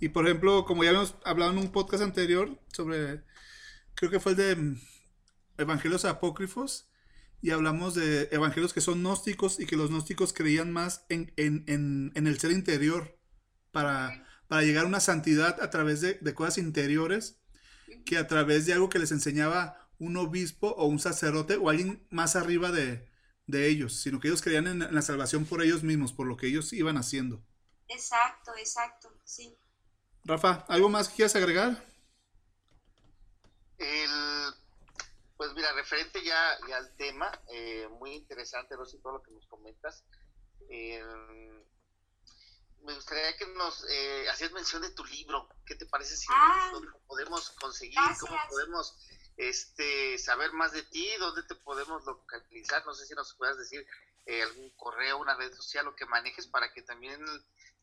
Y 0.00 0.08
por 0.10 0.26
ejemplo, 0.26 0.64
como 0.64 0.84
ya 0.84 0.90
habíamos 0.90 1.16
hablado 1.24 1.52
en 1.52 1.58
un 1.58 1.72
podcast 1.72 2.02
anterior 2.02 2.58
sobre, 2.72 3.22
creo 3.94 4.10
que 4.10 4.20
fue 4.20 4.32
el 4.32 4.38
de 4.38 4.56
mm, 4.56 4.80
Evangelios 5.58 6.04
Apócrifos, 6.04 6.88
y 7.44 7.50
hablamos 7.50 7.94
de 7.94 8.30
evangelios 8.32 8.72
que 8.72 8.80
son 8.80 9.00
gnósticos 9.00 9.60
y 9.60 9.66
que 9.66 9.76
los 9.76 9.90
gnósticos 9.90 10.32
creían 10.32 10.72
más 10.72 11.04
en, 11.10 11.30
en, 11.36 11.62
en, 11.66 12.10
en 12.14 12.26
el 12.26 12.38
ser 12.38 12.52
interior 12.52 13.18
para, 13.70 14.26
para, 14.48 14.62
llegar 14.62 14.84
a 14.84 14.88
una 14.88 15.00
santidad 15.00 15.60
a 15.60 15.68
través 15.68 16.00
de, 16.00 16.14
de 16.14 16.32
cosas 16.32 16.56
interiores 16.56 17.42
que 18.06 18.16
a 18.16 18.26
través 18.28 18.64
de 18.64 18.72
algo 18.72 18.88
que 18.88 18.98
les 18.98 19.12
enseñaba 19.12 19.90
un 19.98 20.16
obispo 20.16 20.68
o 20.68 20.86
un 20.86 20.98
sacerdote 20.98 21.56
o 21.56 21.68
alguien 21.68 22.06
más 22.10 22.34
arriba 22.34 22.72
de, 22.72 23.10
ellos, 23.46 24.00
sino 24.00 24.20
que 24.20 24.28
ellos 24.28 24.40
creían 24.40 24.66
en, 24.66 24.94
la 24.94 25.02
salvación 25.02 25.44
por 25.44 25.62
ellos 25.62 25.82
mismos, 25.82 26.14
por 26.14 26.26
lo 26.26 26.38
que 26.38 26.46
ellos 26.46 26.72
iban 26.72 26.96
haciendo. 26.96 27.44
Exacto, 27.88 28.52
exacto, 28.56 29.14
sí. 29.24 29.54
Rafa, 30.24 30.64
¿algo 30.68 30.88
más 30.88 31.08
que 31.08 31.16
quieras 31.16 31.36
agregar? 31.36 31.94
pues 35.36 35.52
mira, 35.52 35.72
referente 35.72 36.22
ya, 36.24 36.52
al 36.74 36.96
tema, 36.96 37.30
eh, 37.48 37.86
muy 37.98 38.12
interesante, 38.12 38.76
Rosy, 38.76 38.98
todo 38.98 39.14
lo 39.14 39.22
que 39.22 39.32
nos 39.32 39.46
comentas. 39.46 40.02
Eh, 40.70 41.02
me 42.84 42.94
gustaría 42.94 43.36
que 43.36 43.46
nos 43.48 43.84
eh, 43.90 44.28
hacías 44.30 44.52
mención 44.52 44.82
de 44.82 44.90
tu 44.92 45.04
libro. 45.04 45.48
¿Qué 45.66 45.74
te 45.74 45.86
parece 45.86 46.16
si 46.16 46.26
ah, 46.30 46.70
lo 46.72 46.98
podemos 47.00 47.50
conseguir? 47.52 47.98
¿Cómo 48.20 48.36
podemos 48.48 48.96
este, 49.36 50.18
saber 50.18 50.52
más 50.52 50.72
de 50.72 50.82
ti? 50.84 51.08
¿Dónde 51.18 51.42
te 51.42 51.54
podemos 51.56 52.04
localizar? 52.04 52.84
No 52.86 52.94
sé 52.94 53.06
si 53.06 53.14
nos 53.14 53.34
puedas 53.34 53.58
decir 53.58 53.86
eh, 54.26 54.42
algún 54.42 54.70
correo, 54.70 55.18
una 55.18 55.36
red 55.36 55.52
social 55.54 55.88
o 55.88 55.96
que 55.96 56.06
manejes 56.06 56.46
para 56.46 56.72
que 56.72 56.82
también 56.82 57.20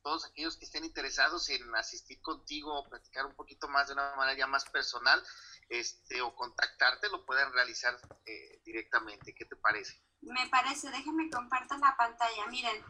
todos 0.01 0.25
aquellos 0.25 0.57
que 0.57 0.65
estén 0.65 0.83
interesados 0.83 1.49
en 1.49 1.75
asistir 1.75 2.21
contigo 2.21 2.73
o 2.73 2.89
platicar 2.89 3.25
un 3.25 3.35
poquito 3.35 3.67
más 3.67 3.87
de 3.87 3.93
una 3.93 4.15
manera 4.15 4.37
ya 4.37 4.47
más 4.47 4.65
personal 4.65 5.21
este, 5.69 6.21
o 6.21 6.35
contactarte 6.35 7.09
lo 7.09 7.25
puedan 7.25 7.51
realizar 7.53 7.97
eh, 8.25 8.61
directamente. 8.65 9.33
¿Qué 9.33 9.45
te 9.45 9.55
parece? 9.55 10.01
Me 10.21 10.47
parece, 10.49 10.91
déjenme 10.91 11.29
compartir 11.29 11.79
la 11.79 11.95
pantalla. 11.97 12.47
Miren, 12.47 12.83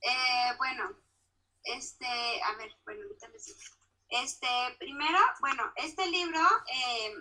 eh, 0.00 0.54
bueno, 0.58 0.96
este, 1.64 2.06
a 2.42 2.54
ver, 2.56 2.76
bueno, 2.84 3.02
ahorita 3.02 3.28
les 3.28 3.46
digo. 3.46 3.60
Este, 4.10 4.48
primero, 4.78 5.18
bueno, 5.40 5.70
este 5.76 6.06
libro 6.06 6.40
eh, 6.72 7.14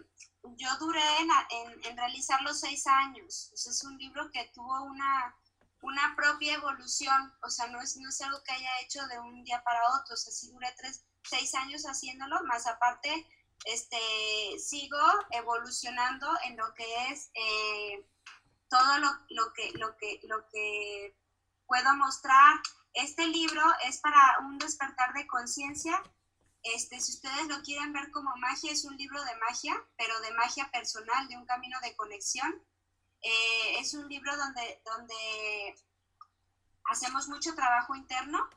yo 0.56 0.70
duré 0.80 1.02
en, 1.20 1.86
en, 1.86 1.98
realizar 1.98 2.42
los 2.44 2.62
seis 2.62 2.88
años. 2.88 3.52
es 3.54 3.84
un 3.84 3.98
libro 3.98 4.32
que 4.32 4.50
tuvo 4.54 4.84
una, 4.84 5.36
una 5.82 6.16
propia 6.16 6.56
evolución, 6.56 7.34
o 7.44 7.50
sea, 7.50 7.68
no 7.68 7.82
es, 7.82 7.98
no 7.98 8.10
es 8.10 8.22
algo 8.22 8.42
que 8.44 8.54
haya 8.54 8.80
hecho 8.82 9.06
de 9.08 9.20
un 9.20 9.44
día 9.44 9.64
para 9.64 9.80
otro, 10.00 10.16
o 10.16 10.18
sea, 10.18 10.34
sí 10.34 10.52
duré 10.52 10.74
tres, 10.78 11.04
seis 11.24 11.54
años 11.56 11.84
haciéndolo, 11.84 12.44
más 12.46 12.68
aparte, 12.68 13.28
este, 13.66 13.98
sigo 14.60 14.98
evolucionando 15.32 16.28
en 16.46 16.58
lo 16.58 16.74
que 16.74 17.08
es 17.10 17.30
eh, 17.34 18.06
todo 18.70 19.00
lo, 19.00 19.10
lo, 19.30 19.54
que, 19.54 19.72
lo, 19.74 19.96
que, 19.98 20.20
lo 20.24 20.48
que 20.50 21.16
puedo 21.66 21.96
mostrar, 21.96 22.60
este 22.94 23.28
libro 23.28 23.62
es 23.86 24.00
para 24.00 24.40
un 24.42 24.58
despertar 24.58 25.14
de 25.14 25.28
conciencia. 25.28 26.02
Este, 26.64 27.00
si 27.00 27.14
ustedes 27.14 27.48
lo 27.48 27.62
quieren 27.62 27.94
ver 27.94 28.10
como 28.12 28.36
magia, 28.38 28.72
es 28.72 28.86
un 28.86 28.98
libro 28.98 29.24
de 29.24 29.36
magia, 29.36 29.76
pero 29.98 30.20
de 30.22 30.32
magia 30.34 30.70
personal, 30.72 31.28
de 31.28 31.38
un 31.38 31.46
camino 31.46 31.80
de 31.82 31.96
conexión. 31.96 32.64
Eh, 33.22 33.80
es 33.80 33.94
un 33.94 34.08
libro 34.08 34.36
donde, 34.38 34.82
donde 34.86 35.76
hacemos 36.86 37.28
mucho 37.28 37.56
trabajo 37.56 37.96
interno 37.96 38.50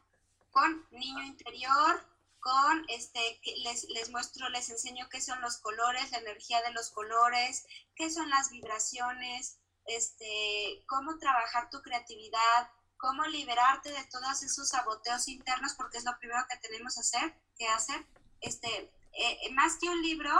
con 0.50 0.86
niño 0.90 1.22
interior, 1.24 2.04
con 2.40 2.84
este, 2.88 3.40
les, 3.64 3.84
les 3.90 4.10
muestro, 4.10 4.48
les 4.48 4.70
enseño 4.70 5.08
qué 5.10 5.20
son 5.20 5.40
los 5.40 5.58
colores, 5.58 6.10
la 6.10 6.18
energía 6.18 6.62
de 6.62 6.72
los 6.72 6.90
colores, 6.90 7.66
qué 7.94 8.10
son 8.10 8.28
las 8.30 8.50
vibraciones, 8.50 9.58
este, 9.86 10.82
cómo 10.86 11.18
trabajar 11.18 11.70
tu 11.70 11.82
creatividad, 11.82 12.70
cómo 12.96 13.24
liberarte 13.24 13.90
de 13.90 14.04
todos 14.04 14.42
esos 14.42 14.68
saboteos 14.68 15.28
internos, 15.28 15.74
porque 15.74 15.98
es 15.98 16.04
lo 16.04 16.18
primero 16.18 16.44
que 16.48 16.58
tenemos 16.58 16.94
que 16.94 17.00
hacer, 17.00 17.34
que 17.58 17.66
hacer. 17.68 18.06
Este, 18.40 18.90
eh, 19.12 19.50
más 19.52 19.76
que 19.76 19.88
un 19.88 20.00
libro, 20.02 20.32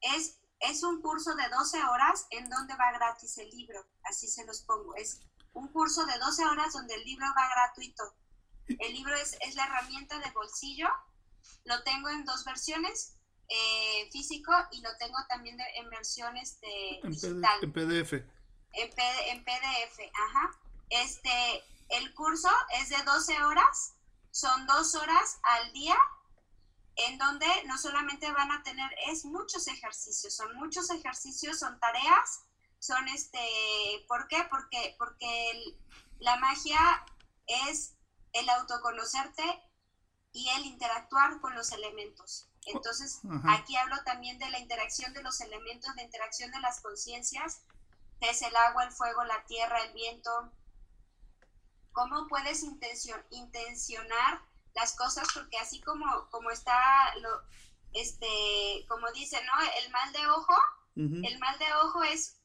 es, 0.00 0.38
es 0.60 0.82
un 0.82 1.00
curso 1.00 1.34
de 1.34 1.48
12 1.48 1.82
horas 1.84 2.26
en 2.30 2.48
donde 2.48 2.74
va 2.76 2.92
gratis 2.92 3.38
el 3.38 3.50
libro, 3.50 3.84
así 4.04 4.28
se 4.28 4.44
los 4.44 4.62
pongo. 4.62 4.94
Es 4.96 5.20
un 5.52 5.68
curso 5.68 6.04
de 6.06 6.18
12 6.18 6.44
horas 6.46 6.72
donde 6.72 6.94
el 6.94 7.04
libro 7.04 7.26
va 7.36 7.48
gratuito. 7.48 8.14
El 8.66 8.92
libro 8.92 9.14
es, 9.16 9.36
es 9.40 9.54
la 9.54 9.64
herramienta 9.64 10.18
de 10.18 10.30
bolsillo. 10.32 10.88
Lo 11.64 11.82
tengo 11.84 12.08
en 12.08 12.24
dos 12.24 12.44
versiones, 12.44 13.16
eh, 13.48 14.08
físico 14.10 14.52
y 14.72 14.80
lo 14.80 14.96
tengo 14.98 15.16
también 15.28 15.56
en 15.76 15.88
versiones 15.90 16.60
de 16.60 17.00
En, 17.02 17.10
digital. 17.10 17.58
en 17.62 17.72
PDF. 17.72 18.12
En, 18.72 18.90
en 18.98 19.44
PDF, 19.44 20.00
ajá. 20.14 20.60
Este, 20.90 21.64
el 21.90 22.12
curso 22.14 22.48
es 22.80 22.88
de 22.88 23.02
12 23.04 23.42
horas, 23.44 23.94
son 24.30 24.66
dos 24.66 24.94
horas 24.94 25.38
al 25.42 25.72
día, 25.72 25.96
en 26.96 27.18
donde 27.18 27.46
no 27.66 27.76
solamente 27.78 28.30
van 28.32 28.50
a 28.52 28.62
tener, 28.62 28.90
es 29.06 29.24
muchos 29.24 29.68
ejercicios, 29.68 30.34
son 30.34 30.54
muchos 30.56 30.90
ejercicios, 30.90 31.58
son 31.58 31.78
tareas, 31.78 32.40
son 32.78 33.06
este, 33.08 33.38
¿por 34.08 34.28
qué? 34.28 34.44
Porque, 34.50 34.94
porque 34.98 35.50
el- 35.50 35.78
la 36.18 36.36
magia 36.36 36.78
es 37.46 37.94
el 38.32 38.48
autoconocerte 38.48 39.42
y 40.32 40.48
el 40.50 40.64
interactuar 40.66 41.40
con 41.40 41.54
los 41.54 41.72
elementos. 41.72 42.48
Entonces, 42.66 43.20
aquí 43.48 43.76
hablo 43.76 43.96
también 44.04 44.38
de 44.38 44.50
la 44.50 44.58
interacción 44.58 45.12
de 45.12 45.22
los 45.22 45.40
elementos, 45.40 45.94
de 45.94 46.02
interacción 46.02 46.50
de 46.50 46.60
las 46.60 46.80
conciencias, 46.80 47.60
que 48.20 48.30
es 48.30 48.42
el 48.42 48.56
agua, 48.56 48.84
el 48.84 48.90
fuego, 48.92 49.22
la 49.24 49.44
tierra, 49.44 49.82
el 49.82 49.92
viento. 49.92 50.50
¿Cómo 51.92 52.26
puedes 52.28 52.62
intencio- 52.62 53.22
intencionar 53.30 54.42
las 54.76 54.94
cosas? 54.94 55.26
Porque 55.34 55.58
así 55.58 55.80
como, 55.80 56.28
como 56.30 56.50
está, 56.50 57.12
lo, 57.16 57.28
este, 57.94 58.84
como 58.88 59.10
dice, 59.12 59.38
¿no? 59.44 59.52
El 59.84 59.90
mal 59.90 60.12
de 60.12 60.26
ojo, 60.28 60.54
el 61.24 61.38
mal 61.38 61.58
de 61.58 61.74
ojo 61.82 62.02
es 62.04 62.38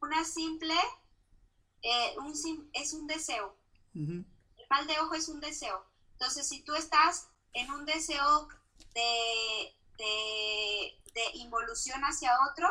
una 0.00 0.24
simple, 0.24 0.74
eh, 1.82 2.14
un, 2.18 2.36
sim- 2.36 2.68
es 2.74 2.92
un 2.92 3.06
deseo. 3.06 3.56
El 4.56 4.66
mal 4.68 4.86
de 4.86 4.98
ojo 5.00 5.14
es 5.14 5.28
un 5.28 5.40
deseo. 5.40 5.84
Entonces, 6.12 6.48
si 6.48 6.62
tú 6.62 6.74
estás 6.74 7.28
en 7.54 7.70
un 7.70 7.84
deseo 7.86 8.48
de, 8.94 9.74
de, 9.96 11.00
de 11.14 11.24
involución 11.34 12.00
hacia 12.02 12.36
otro, 12.50 12.68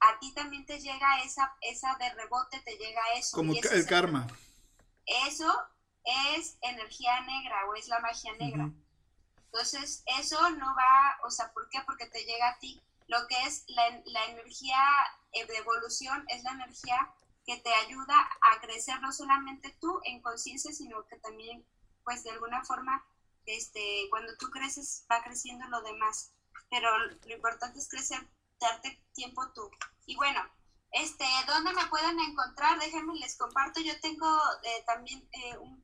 a 0.00 0.18
ti 0.20 0.32
también 0.34 0.64
te 0.66 0.78
llega 0.80 1.20
esa, 1.22 1.56
esa 1.62 1.94
de 1.96 2.12
rebote, 2.14 2.60
te 2.60 2.76
llega 2.76 3.00
eso. 3.16 3.36
Como 3.36 3.54
y 3.54 3.58
el 3.58 3.86
karma. 3.86 4.26
Eso 5.26 5.50
es 6.04 6.58
energía 6.62 7.20
negra 7.22 7.66
o 7.68 7.74
es 7.74 7.88
la 7.88 8.00
magia 8.00 8.32
negra. 8.34 8.66
Ujú. 8.66 8.74
Entonces, 9.46 10.02
eso 10.18 10.50
no 10.50 10.74
va, 10.74 11.18
o 11.24 11.30
sea, 11.30 11.52
¿por 11.52 11.68
qué? 11.68 11.80
Porque 11.86 12.06
te 12.06 12.24
llega 12.24 12.48
a 12.48 12.58
ti. 12.58 12.82
Lo 13.06 13.26
que 13.28 13.40
es 13.42 13.64
la, 13.68 14.02
la 14.06 14.24
energía 14.26 14.78
eh, 15.32 15.46
de 15.46 15.56
evolución 15.58 16.24
es 16.28 16.42
la 16.42 16.52
energía 16.52 17.14
que 17.46 17.58
te 17.58 17.72
ayuda 17.74 18.16
a 18.40 18.60
crecer 18.60 19.00
no 19.00 19.12
solamente 19.12 19.76
tú 19.80 20.00
en 20.04 20.22
conciencia, 20.22 20.72
sino 20.72 21.06
que 21.06 21.16
también, 21.16 21.64
pues 22.02 22.24
de 22.24 22.30
alguna 22.30 22.64
forma, 22.64 23.04
este, 23.46 24.06
cuando 24.10 24.36
tú 24.38 24.50
creces, 24.50 25.06
va 25.10 25.22
creciendo 25.22 25.68
lo 25.68 25.82
demás. 25.82 26.32
Pero 26.70 26.88
lo 26.98 27.34
importante 27.34 27.78
es 27.78 27.88
crecer, 27.88 28.26
darte 28.58 28.98
tiempo 29.12 29.46
tú. 29.52 29.70
Y 30.06 30.16
bueno, 30.16 30.40
este, 30.90 31.26
¿dónde 31.46 31.72
me 31.74 31.86
pueden 31.86 32.18
encontrar? 32.20 32.78
Déjenme 32.78 33.14
les 33.16 33.36
comparto. 33.36 33.80
Yo 33.80 34.00
tengo 34.00 34.26
eh, 34.62 34.82
también 34.86 35.28
eh, 35.32 35.58
un, 35.58 35.83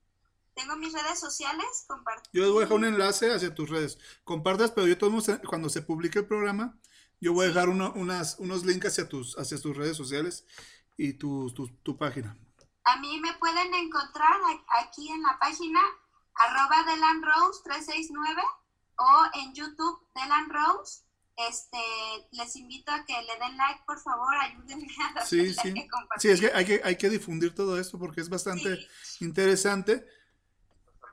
tengo 0.60 0.76
mis 0.76 0.92
redes 0.92 1.18
sociales, 1.18 1.84
compartir. 1.86 2.30
Yo 2.32 2.42
les 2.42 2.50
voy 2.52 2.58
a 2.62 2.66
dejar 2.66 2.76
un 2.78 2.84
enlace 2.84 3.32
hacia 3.32 3.54
tus 3.54 3.68
redes. 3.70 3.98
Compartas, 4.24 4.70
pero 4.70 4.86
yo 4.86 4.94
eh, 4.94 5.40
cuando 5.48 5.68
se 5.70 5.82
publique 5.82 6.18
el 6.20 6.26
programa, 6.26 6.78
yo 7.20 7.32
voy 7.32 7.44
a 7.46 7.48
dejar 7.48 7.68
uno- 7.68 7.92
unas, 7.96 8.36
unos 8.38 8.64
links 8.64 8.86
hacia 8.86 9.08
tus, 9.08 9.36
hacia 9.38 9.58
tus 9.60 9.76
redes 9.76 9.96
sociales 9.96 10.44
y 10.96 11.14
tu, 11.14 11.50
tu, 11.52 11.68
tu 11.82 11.96
página. 11.96 12.36
A 12.84 12.96
mí 12.98 13.20
me 13.20 13.32
pueden 13.34 13.72
encontrar 13.74 14.32
aquí 14.82 15.08
en 15.10 15.22
la 15.22 15.38
página 15.38 15.80
arroba 16.34 16.84
Delan 16.84 17.22
Rose 17.22 17.60
369 17.64 18.42
o 18.98 19.38
en 19.38 19.54
YouTube 19.54 19.98
Delan 20.14 20.48
Rose. 20.50 21.02
Este, 21.48 21.78
les 22.32 22.54
invito 22.56 22.92
a 22.92 23.02
que 23.06 23.14
le 23.14 23.38
den 23.38 23.56
like, 23.56 23.82
por 23.86 23.98
favor, 24.00 24.34
ayúdenme 24.36 24.86
a 25.16 25.24
Sí, 25.24 25.54
sí. 25.54 25.74
Sí, 26.18 26.28
es 26.28 26.40
que 26.40 26.50
hay, 26.52 26.66
que 26.66 26.80
hay 26.84 26.96
que 26.96 27.08
difundir 27.08 27.54
todo 27.54 27.78
esto 27.80 27.98
porque 27.98 28.20
es 28.20 28.28
bastante 28.28 28.76
Sí. 29.02 29.24
interesante. 29.24 30.06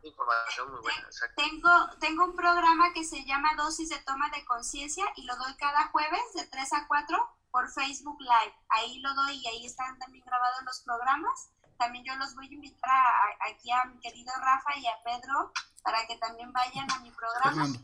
Información 0.08 0.72
muy 0.72 0.82
buena, 0.82 1.01
exacto. 1.01 1.36
Tengo, 1.41 1.70
tengo 1.99 2.26
un 2.26 2.36
programa 2.36 2.93
que 2.93 3.03
se 3.03 3.24
llama 3.26 3.49
Dosis 3.58 3.89
de 3.89 3.99
Toma 3.99 4.30
de 4.30 4.45
Conciencia 4.45 5.05
y 5.16 5.24
lo 5.24 5.36
doy 5.38 5.55
cada 5.58 5.88
jueves 5.89 6.22
de 6.36 6.45
3 6.47 6.74
a 6.74 6.88
4 6.88 7.38
por 7.51 7.70
Facebook 7.72 8.20
Live. 8.22 8.55
Ahí 8.70 8.99
lo 8.99 9.14
doy 9.16 9.36
y 9.38 9.47
ahí 9.47 9.66
están 9.66 9.97
también 9.99 10.24
grabados 10.26 10.64
los 10.64 10.82
programas. 10.82 11.49
También 11.78 12.03
yo 12.05 12.16
los 12.16 12.34
voy 12.36 12.47
a 12.47 12.53
invitar 12.53 12.89
a- 12.89 12.95
a- 12.95 13.51
aquí 13.51 13.72
a 13.72 13.86
mi 13.86 13.99
querido 13.99 14.34
Rafa 14.39 14.78
y 14.78 14.88
a 14.88 15.01
Pedro 15.03 15.51
para 15.84 16.05
que 16.08 16.18
también 16.18 16.51
vayan 16.51 16.91
a 16.91 16.99
mi 16.99 17.12
programa. 17.12 17.51
Fernando. 17.66 17.80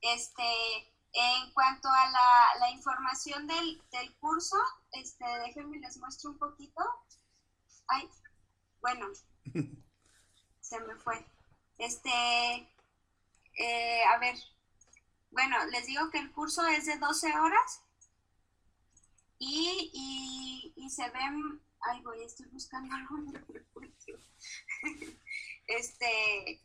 Este, 0.00 0.92
en 1.14 1.52
cuanto 1.52 1.88
a 1.88 2.06
la, 2.08 2.48
la 2.58 2.70
información 2.70 3.46
del, 3.46 3.82
del 3.90 4.14
curso, 4.16 4.56
este, 4.92 5.24
déjenme 5.46 5.78
les 5.78 5.96
muestro 5.98 6.30
un 6.30 6.38
poquito. 6.38 6.82
Ay, 7.88 8.10
bueno, 8.80 9.06
se 10.60 10.80
me 10.80 10.94
fue. 10.96 11.26
Este, 11.82 12.68
eh, 13.58 14.04
a 14.04 14.18
ver, 14.18 14.36
bueno, 15.32 15.56
les 15.66 15.84
digo 15.86 16.10
que 16.10 16.18
el 16.18 16.30
curso 16.30 16.64
es 16.68 16.86
de 16.86 16.96
12 16.98 17.36
horas 17.36 17.82
y, 19.40 20.72
y, 20.76 20.90
se 20.90 21.10
ven, 21.10 21.60
ay, 21.80 22.00
voy, 22.02 22.22
estoy 22.22 22.46
buscando 22.52 22.94
algo. 22.94 23.16
Este, 25.66 26.60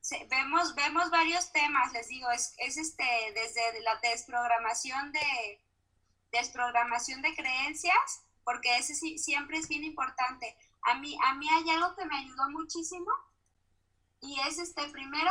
se- 0.00 0.26
vemos, 0.26 0.74
vemos 0.76 1.10
varios 1.10 1.50
temas, 1.50 1.92
les 1.92 2.06
digo, 2.06 2.30
es, 2.30 2.54
es 2.58 2.76
este, 2.76 3.04
desde 3.34 3.80
la 3.82 3.96
desprogramación 3.96 5.10
de, 5.10 5.64
desprogramación 6.30 7.22
de 7.22 7.34
creencias, 7.34 8.22
porque 8.44 8.76
ese 8.76 8.94
sí, 8.94 9.18
siempre 9.18 9.58
es 9.58 9.68
bien 9.68 9.82
importante. 9.82 10.56
A 10.82 10.94
mí, 10.94 11.16
a 11.24 11.34
mí 11.34 11.48
hay 11.48 11.70
algo 11.70 11.96
que 11.96 12.04
me 12.04 12.18
ayudó 12.18 12.50
muchísimo 12.50 13.10
y 14.20 14.38
es 14.40 14.58
este 14.58 14.88
primero 14.88 15.30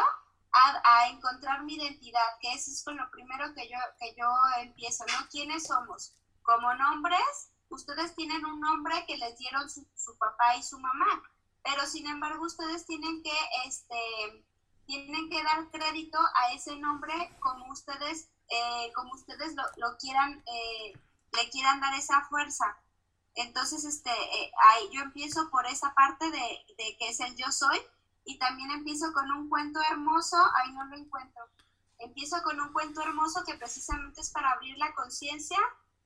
a, 0.51 1.07
encontrar 1.09 1.63
mi 1.63 1.75
identidad, 1.75 2.37
que 2.41 2.53
eso 2.53 2.71
es 2.71 2.83
con 2.83 2.97
lo 2.97 3.09
primero 3.11 3.53
que 3.53 3.69
yo, 3.69 3.77
que 3.99 4.15
yo 4.15 4.27
empiezo, 4.61 5.05
¿no? 5.07 5.27
¿Quiénes 5.29 5.67
somos? 5.67 6.13
Como 6.41 6.73
nombres, 6.73 7.51
ustedes 7.69 8.15
tienen 8.15 8.45
un 8.45 8.59
nombre 8.59 9.05
que 9.07 9.17
les 9.17 9.37
dieron 9.37 9.69
su, 9.69 9.85
su 9.95 10.17
papá 10.17 10.55
y 10.55 10.63
su 10.63 10.79
mamá, 10.79 11.23
pero 11.63 11.85
sin 11.85 12.07
embargo 12.07 12.45
ustedes 12.45 12.85
tienen 12.85 13.21
que, 13.21 13.37
este, 13.65 14.43
tienen 14.85 15.29
que 15.29 15.43
dar 15.43 15.69
crédito 15.69 16.17
a 16.17 16.53
ese 16.53 16.75
nombre 16.77 17.13
como 17.39 17.71
ustedes, 17.71 18.29
eh, 18.49 18.91
como 18.95 19.13
ustedes 19.13 19.55
lo, 19.55 19.63
lo 19.77 19.97
quieran, 19.97 20.43
eh, 20.47 20.93
le 21.33 21.49
quieran 21.51 21.79
dar 21.79 21.93
esa 21.93 22.21
fuerza. 22.23 22.77
Entonces, 23.35 23.85
este, 23.85 24.09
eh, 24.09 24.51
ahí 24.69 24.89
yo 24.91 25.01
empiezo 25.01 25.49
por 25.51 25.65
esa 25.67 25.93
parte 25.93 26.29
de, 26.31 26.65
de 26.77 26.97
que 26.97 27.09
es 27.09 27.19
el 27.19 27.35
yo 27.35 27.51
soy 27.51 27.79
y 28.25 28.37
también 28.37 28.71
empiezo 28.71 29.11
con 29.13 29.31
un 29.31 29.49
cuento 29.49 29.79
hermoso, 29.89 30.37
ahí 30.55 30.71
no 30.71 30.85
lo 30.85 30.97
encuentro. 30.97 31.43
Empiezo 31.97 32.41
con 32.43 32.59
un 32.59 32.71
cuento 32.71 33.01
hermoso 33.01 33.43
que 33.45 33.55
precisamente 33.55 34.21
es 34.21 34.29
para 34.31 34.51
abrir 34.51 34.77
la 34.77 34.93
conciencia, 34.93 35.57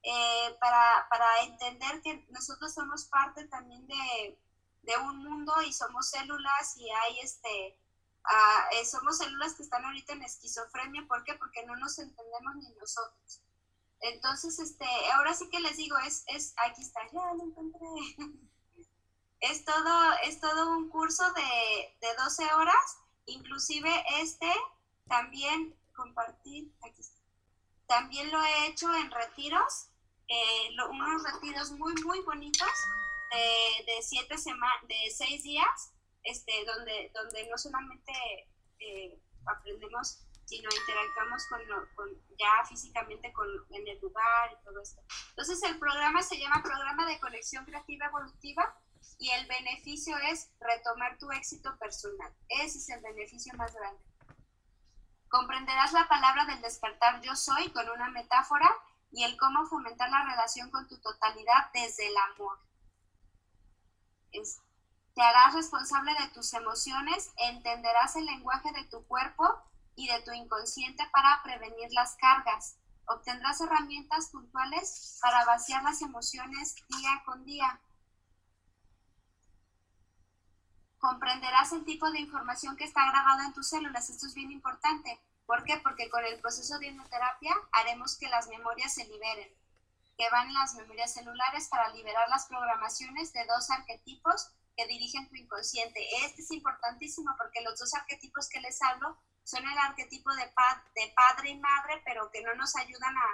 eh, 0.02 0.58
para, 0.60 1.08
para 1.10 1.26
entender 1.44 2.02
que 2.02 2.26
nosotros 2.30 2.74
somos 2.74 3.06
parte 3.06 3.46
también 3.48 3.86
de, 3.88 4.38
de 4.84 4.98
un 4.98 5.18
mundo 5.18 5.54
y 5.66 5.74
somos 5.74 6.10
células 6.10 6.78
y 6.78 6.90
hay 6.90 7.20
este, 7.22 7.78
ah, 8.26 8.68
eh, 8.74 8.86
somos 8.86 9.18
células 9.18 9.54
que 9.54 9.64
están 9.64 9.86
ahorita 9.86 10.14
en 10.14 10.24
esquizofrenia, 10.24 11.06
¿por 11.08 11.24
qué? 11.24 11.34
Porque 11.36 11.66
no 11.66 11.76
nos 11.78 11.98
entendemos 12.00 12.56
ni 12.56 12.70
nosotros. 12.76 13.42
Entonces, 14.02 14.60
este, 14.60 14.86
ahora 15.14 15.34
sí 15.34 15.50
que 15.50 15.62
les 15.62 15.78
digo, 15.78 15.98
es, 16.00 16.24
es, 16.28 16.54
aquí 16.66 16.82
está, 16.82 17.00
ya 17.12 17.34
lo 17.36 17.44
encontré. 17.44 17.88
Es 19.44 19.66
todo, 19.66 20.14
es 20.24 20.40
todo 20.40 20.72
un 20.78 20.88
curso 20.88 21.24
de, 21.34 21.98
de 22.00 22.16
12 22.16 22.54
horas, 22.54 22.98
inclusive 23.26 23.90
este 24.22 24.50
también 25.10 25.76
compartir. 25.94 26.72
También 27.86 28.32
lo 28.32 28.42
he 28.42 28.68
hecho 28.68 28.96
en 28.96 29.12
retiros, 29.12 29.90
eh, 30.30 30.70
unos 30.90 31.24
retiros 31.24 31.72
muy, 31.72 31.94
muy 32.06 32.22
bonitos 32.22 32.72
de, 33.32 33.84
de 33.94 34.02
siete 34.02 34.38
semanas, 34.38 34.88
de 34.88 35.12
seis 35.12 35.44
días, 35.44 35.94
este, 36.24 36.64
donde, 36.64 37.12
donde 37.14 37.46
no 37.50 37.58
solamente 37.58 38.14
eh, 38.80 39.20
aprendemos, 39.46 40.22
sino 40.46 40.70
interactuamos 40.74 41.46
con, 41.48 41.62
con 41.96 42.10
ya 42.40 42.66
físicamente 42.66 43.34
con, 43.34 43.48
en 43.72 43.90
el 43.90 44.00
lugar 44.00 44.52
y 44.54 44.64
todo 44.64 44.82
esto. 44.82 45.02
Entonces 45.32 45.62
el 45.64 45.78
programa 45.78 46.22
se 46.22 46.40
llama 46.40 46.64
Programa 46.64 47.06
de 47.06 47.20
Conexión 47.20 47.66
Creativa 47.66 48.06
Evolutiva 48.06 48.74
y 49.24 49.30
el 49.32 49.46
beneficio 49.48 50.18
es 50.18 50.50
retomar 50.60 51.18
tu 51.18 51.32
éxito 51.32 51.78
personal. 51.78 52.30
Ese 52.50 52.78
es 52.78 52.90
el 52.90 53.02
beneficio 53.02 53.54
más 53.56 53.74
grande. 53.74 54.04
Comprenderás 55.30 55.94
la 55.94 56.10
palabra 56.10 56.44
del 56.44 56.62
despertar 56.62 57.22
yo 57.22 57.34
soy 57.34 57.72
con 57.72 57.90
una 57.90 58.10
metáfora 58.10 58.70
y 59.12 59.24
el 59.24 59.38
cómo 59.38 59.66
fomentar 59.68 60.10
la 60.10 60.26
relación 60.26 60.70
con 60.72 60.90
tu 60.90 61.00
totalidad 61.00 61.72
desde 61.74 62.06
el 62.06 62.16
amor. 62.34 62.60
Es- 64.34 64.60
Te 65.16 65.22
harás 65.22 65.54
responsable 65.54 66.12
de 66.20 66.28
tus 66.30 66.54
emociones, 66.54 67.32
entenderás 67.38 68.18
el 68.18 68.26
lenguaje 68.26 68.74
de 68.74 68.84
tu 68.86 69.08
cuerpo 69.08 69.48
y 69.96 70.08
de 70.10 70.22
tu 70.24 70.34
inconsciente 70.34 71.08
para 71.14 71.42
prevenir 71.44 71.88
las 71.94 72.16
cargas. 72.18 72.76
Obtendrás 73.06 73.62
herramientas 73.62 74.30
puntuales 74.32 75.18
para 75.22 75.46
vaciar 75.46 75.82
las 75.84 76.02
emociones 76.02 76.76
día 76.90 77.22
con 77.26 77.46
día. 77.46 77.80
Comprenderás 81.04 81.74
el 81.74 81.84
tipo 81.84 82.10
de 82.12 82.22
información 82.22 82.78
que 82.78 82.86
está 82.86 83.06
grabada 83.12 83.44
en 83.44 83.52
tus 83.52 83.68
células. 83.68 84.10
Esto 84.10 84.26
es 84.26 84.34
bien 84.34 84.54
importante. 84.54 85.20
¿Por 85.46 85.66
qué? 85.66 85.76
Porque 85.84 86.10
con 86.10 86.24
el 86.24 86.40
proceso 86.40 86.80
de 86.80 86.88
hipnoterapia 86.88 87.54
haremos 87.74 88.18
que 88.18 88.30
las 88.30 88.48
memorias 88.48 88.94
se 88.94 89.04
liberen, 89.04 89.50
que 90.18 90.30
van 90.30 90.48
en 90.48 90.54
las 90.54 90.76
memorias 90.76 91.14
celulares 91.14 91.68
para 91.68 91.90
liberar 91.90 92.30
las 92.30 92.46
programaciones 92.46 93.34
de 93.34 93.46
dos 93.48 93.70
arquetipos 93.70 94.54
que 94.78 94.88
dirigen 94.88 95.28
tu 95.28 95.36
inconsciente. 95.36 96.00
Este 96.24 96.42
es 96.42 96.52
importantísimo 96.52 97.36
porque 97.38 97.60
los 97.66 97.78
dos 97.78 97.94
arquetipos 97.96 98.48
que 98.48 98.62
les 98.62 98.82
hablo 98.82 99.18
son 99.44 99.68
el 99.68 99.78
arquetipo 99.80 100.34
de, 100.36 100.46
de 100.46 101.14
padre 101.18 101.50
y 101.50 101.60
madre, 101.60 102.02
pero 102.06 102.32
que 102.32 102.44
no 102.44 102.56
nos 102.56 102.78
ayudan 102.78 103.14
a, 103.18 103.28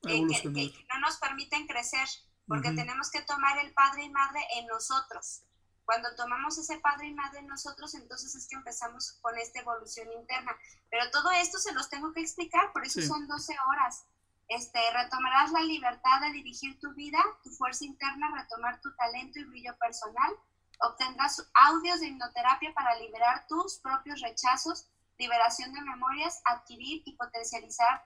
que, 0.00 0.26
que, 0.26 0.86
no 0.94 1.00
nos 1.00 1.18
permiten 1.18 1.66
crecer, 1.66 2.08
porque 2.48 2.70
tenemos 2.70 3.10
que 3.10 3.20
tomar 3.20 3.58
el 3.58 3.74
padre 3.74 4.04
y 4.04 4.08
madre 4.08 4.40
en 4.56 4.66
nosotros. 4.68 5.42
Cuando 5.84 6.14
tomamos 6.16 6.56
ese 6.58 6.78
padre 6.78 7.08
y 7.08 7.14
madre 7.14 7.42
nosotros, 7.42 7.94
entonces 7.94 8.34
es 8.34 8.48
que 8.48 8.56
empezamos 8.56 9.18
con 9.20 9.36
esta 9.38 9.60
evolución 9.60 10.10
interna. 10.12 10.56
Pero 10.90 11.10
todo 11.10 11.30
esto 11.32 11.58
se 11.58 11.72
los 11.72 11.90
tengo 11.90 12.12
que 12.12 12.20
explicar, 12.20 12.72
por 12.72 12.84
eso 12.84 13.02
son 13.02 13.26
12 13.26 13.54
horas. 13.68 14.06
Este, 14.48 14.78
retomarás 14.92 15.52
la 15.52 15.60
libertad 15.60 16.20
de 16.20 16.32
dirigir 16.32 16.78
tu 16.78 16.92
vida, 16.94 17.18
tu 17.42 17.50
fuerza 17.50 17.84
interna, 17.84 18.30
retomar 18.34 18.80
tu 18.80 18.94
talento 18.94 19.38
y 19.38 19.44
brillo 19.44 19.76
personal. 19.78 20.32
Obtendrás 20.80 21.46
audios 21.54 22.00
de 22.00 22.08
hipnoterapia 22.08 22.72
para 22.74 22.98
liberar 22.98 23.46
tus 23.46 23.78
propios 23.78 24.20
rechazos, 24.20 24.88
liberación 25.18 25.72
de 25.72 25.80
memorias, 25.82 26.40
adquirir 26.44 27.02
y 27.04 27.16
potencializar 27.16 28.04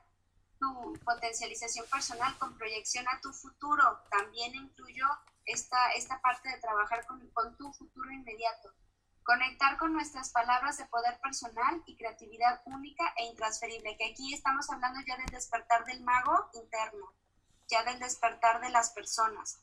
tu 0.58 0.92
potencialización 1.04 1.86
personal 1.90 2.36
con 2.38 2.56
proyección 2.56 3.06
a 3.08 3.20
tu 3.20 3.32
futuro. 3.32 4.00
También 4.10 4.54
incluyo 4.54 5.06
esta, 5.48 5.92
esta 5.92 6.20
parte 6.20 6.48
de 6.48 6.60
trabajar 6.60 7.04
con, 7.06 7.26
con 7.30 7.56
tu 7.56 7.72
futuro 7.72 8.10
inmediato. 8.12 8.72
Conectar 9.22 9.76
con 9.76 9.92
nuestras 9.92 10.30
palabras 10.30 10.78
de 10.78 10.86
poder 10.86 11.18
personal 11.20 11.82
y 11.86 11.96
creatividad 11.96 12.62
única 12.64 13.12
e 13.16 13.26
intransferible, 13.26 13.96
que 13.96 14.12
aquí 14.12 14.32
estamos 14.32 14.70
hablando 14.70 15.00
ya 15.06 15.16
del 15.16 15.26
despertar 15.26 15.84
del 15.84 16.02
mago 16.02 16.48
interno, 16.54 17.12
ya 17.68 17.82
del 17.82 17.98
despertar 17.98 18.60
de 18.60 18.70
las 18.70 18.90
personas. 18.90 19.60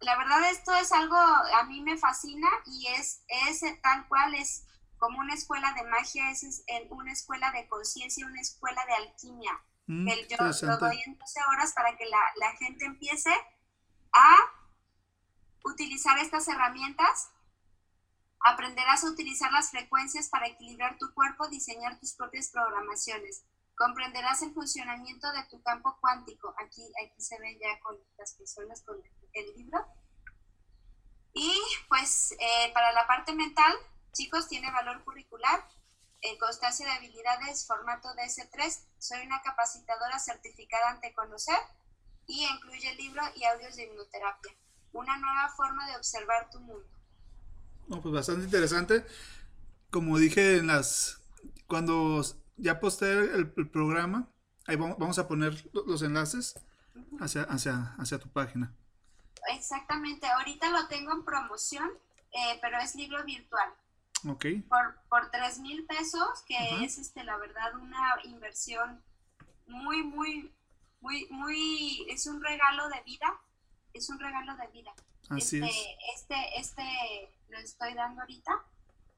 La 0.00 0.16
verdad 0.16 0.50
esto 0.50 0.74
es 0.74 0.92
algo, 0.92 1.16
a 1.16 1.64
mí 1.64 1.82
me 1.82 1.96
fascina 1.96 2.48
y 2.66 2.88
es, 2.88 3.22
es 3.28 3.60
tal 3.82 4.06
cual, 4.08 4.34
es 4.34 4.66
como 4.98 5.18
una 5.18 5.34
escuela 5.34 5.72
de 5.72 5.84
magia, 5.84 6.30
es, 6.30 6.64
una 6.90 7.12
escuela 7.12 7.50
de 7.52 7.66
conciencia, 7.68 8.26
una 8.26 8.40
escuela 8.40 8.82
de 8.86 8.94
alquimia. 8.94 9.52
Mm, 9.86 10.08
yo 10.28 10.36
lo 10.66 10.76
doy 10.76 11.02
en 11.06 11.18
12 11.18 11.40
horas 11.48 11.72
para 11.72 11.96
que 11.96 12.04
la, 12.06 12.20
la 12.36 12.52
gente 12.56 12.84
empiece 12.84 13.30
a 14.12 14.36
utilizar 15.64 16.18
estas 16.18 16.48
herramientas. 16.48 17.30
Aprenderás 18.40 19.04
a 19.04 19.10
utilizar 19.10 19.52
las 19.52 19.70
frecuencias 19.70 20.28
para 20.28 20.46
equilibrar 20.46 20.96
tu 20.98 21.12
cuerpo, 21.12 21.48
diseñar 21.48 21.98
tus 21.98 22.14
propias 22.14 22.48
programaciones. 22.48 23.44
Comprenderás 23.76 24.42
el 24.42 24.52
funcionamiento 24.52 25.30
de 25.32 25.44
tu 25.44 25.62
campo 25.62 25.96
cuántico. 26.00 26.54
Aquí, 26.58 26.82
aquí 27.04 27.20
se 27.20 27.38
ve 27.38 27.58
ya 27.60 27.80
con 27.80 27.98
las 28.18 28.34
personas 28.34 28.82
con 28.82 28.96
el 29.32 29.54
libro. 29.54 29.86
Y 31.32 31.54
pues 31.88 32.32
eh, 32.32 32.70
para 32.72 32.92
la 32.92 33.06
parte 33.06 33.34
mental, 33.34 33.72
chicos, 34.12 34.48
tiene 34.48 34.70
valor 34.70 35.04
curricular, 35.04 35.64
en 36.22 36.36
constancia 36.38 36.86
de 36.86 36.92
habilidades, 36.92 37.66
formato 37.66 38.08
DS3. 38.14 38.86
Soy 38.98 39.26
una 39.26 39.40
capacitadora 39.42 40.18
certificada 40.18 40.90
ante 40.90 41.14
conocer 41.14 41.58
y 42.26 42.46
incluye 42.46 42.94
libro 42.96 43.22
y 43.36 43.44
audios 43.44 43.76
de 43.76 43.84
hipnoterapia 43.84 44.52
una 44.92 45.16
nueva 45.18 45.48
forma 45.56 45.86
de 45.88 45.96
observar 45.96 46.50
tu 46.50 46.60
mundo. 46.60 46.86
No, 47.88 48.00
pues 48.00 48.14
bastante 48.14 48.44
interesante. 48.44 49.04
Como 49.90 50.18
dije 50.18 50.58
en 50.58 50.68
las, 50.68 51.20
cuando 51.66 52.22
ya 52.56 52.78
posté 52.78 53.12
el, 53.12 53.50
programa, 53.50 54.28
ahí 54.66 54.76
vamos, 54.76 55.18
a 55.18 55.26
poner 55.26 55.68
los 55.86 56.02
enlaces 56.02 56.54
hacia, 57.18 57.42
hacia, 57.42 57.94
hacia 57.98 58.18
tu 58.18 58.28
página. 58.28 58.72
Exactamente, 59.48 60.28
ahorita 60.28 60.70
lo 60.70 60.86
tengo 60.86 61.12
en 61.12 61.24
promoción, 61.24 61.90
eh, 62.32 62.58
pero 62.60 62.78
es 62.78 62.94
libro 62.94 63.24
virtual. 63.24 63.70
Ok. 64.28 64.46
Por, 64.68 65.00
por 65.08 65.30
3 65.30 65.60
mil 65.60 65.84
pesos, 65.86 66.42
que 66.46 66.84
es, 66.84 66.98
este, 66.98 67.24
la 67.24 67.36
verdad, 67.38 67.74
una 67.74 68.20
inversión 68.24 69.02
muy, 69.66 70.02
muy, 70.02 70.52
muy, 71.00 71.26
muy, 71.30 72.06
es 72.08 72.26
un 72.26 72.42
regalo 72.42 72.88
de 72.90 73.02
vida 73.02 73.40
es 73.92 74.08
un 74.08 74.18
regalo 74.18 74.56
de 74.56 74.66
vida. 74.68 74.92
Así 75.28 75.62
este, 75.62 75.98
este, 76.14 76.60
este 76.60 77.34
lo 77.48 77.58
estoy 77.58 77.94
dando 77.94 78.20
ahorita, 78.22 78.52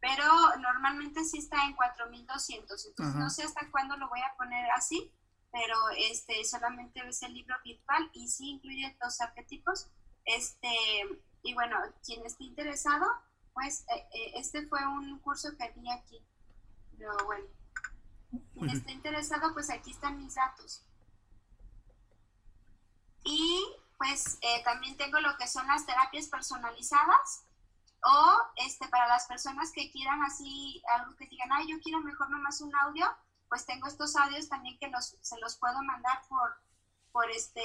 pero 0.00 0.24
normalmente 0.58 1.24
sí 1.24 1.38
está 1.38 1.64
en 1.66 1.74
4200, 1.74 2.86
entonces 2.86 3.14
no 3.14 3.30
sé 3.30 3.44
hasta 3.44 3.70
cuándo 3.70 3.96
lo 3.96 4.08
voy 4.08 4.20
a 4.20 4.36
poner 4.36 4.70
así, 4.72 5.12
pero 5.50 5.76
este 5.96 6.44
solamente 6.44 7.00
es 7.06 7.22
el 7.22 7.34
libro 7.34 7.54
virtual 7.64 8.10
y 8.12 8.28
sí 8.28 8.50
incluye 8.50 8.96
dos 9.00 9.20
arquetipos. 9.20 9.88
Este, 10.24 10.68
y 11.42 11.54
bueno, 11.54 11.76
quien 12.04 12.24
esté 12.24 12.44
interesado, 12.44 13.06
pues 13.54 13.84
eh, 13.94 14.08
eh, 14.14 14.32
este 14.36 14.66
fue 14.66 14.84
un 14.86 15.18
curso 15.18 15.56
que 15.56 15.70
vi 15.76 15.90
aquí. 15.90 16.24
Pero 16.96 17.12
bueno, 17.26 17.44
quien 18.54 18.70
esté 18.70 18.92
interesado, 18.92 19.52
pues 19.52 19.70
aquí 19.70 19.90
están 19.90 20.18
mis 20.18 20.34
datos. 20.34 20.84
Y 23.24 23.64
pues 24.02 24.38
eh, 24.40 24.64
también 24.64 24.96
tengo 24.96 25.20
lo 25.20 25.36
que 25.36 25.46
son 25.46 25.64
las 25.68 25.86
terapias 25.86 26.26
personalizadas 26.26 27.44
o 28.04 28.36
este, 28.56 28.88
para 28.88 29.06
las 29.06 29.26
personas 29.26 29.70
que 29.70 29.92
quieran 29.92 30.20
así 30.24 30.82
algo 30.96 31.14
que 31.14 31.28
digan, 31.28 31.52
ay, 31.52 31.68
yo 31.70 31.80
quiero 31.80 32.00
mejor 32.00 32.28
nomás 32.28 32.60
un 32.62 32.74
audio, 32.74 33.06
pues 33.48 33.64
tengo 33.64 33.86
estos 33.86 34.16
audios 34.16 34.48
también 34.48 34.76
que 34.80 34.88
los, 34.88 35.16
se 35.20 35.38
los 35.38 35.56
puedo 35.56 35.80
mandar 35.84 36.20
por, 36.28 36.52
por, 37.12 37.30
este, 37.30 37.62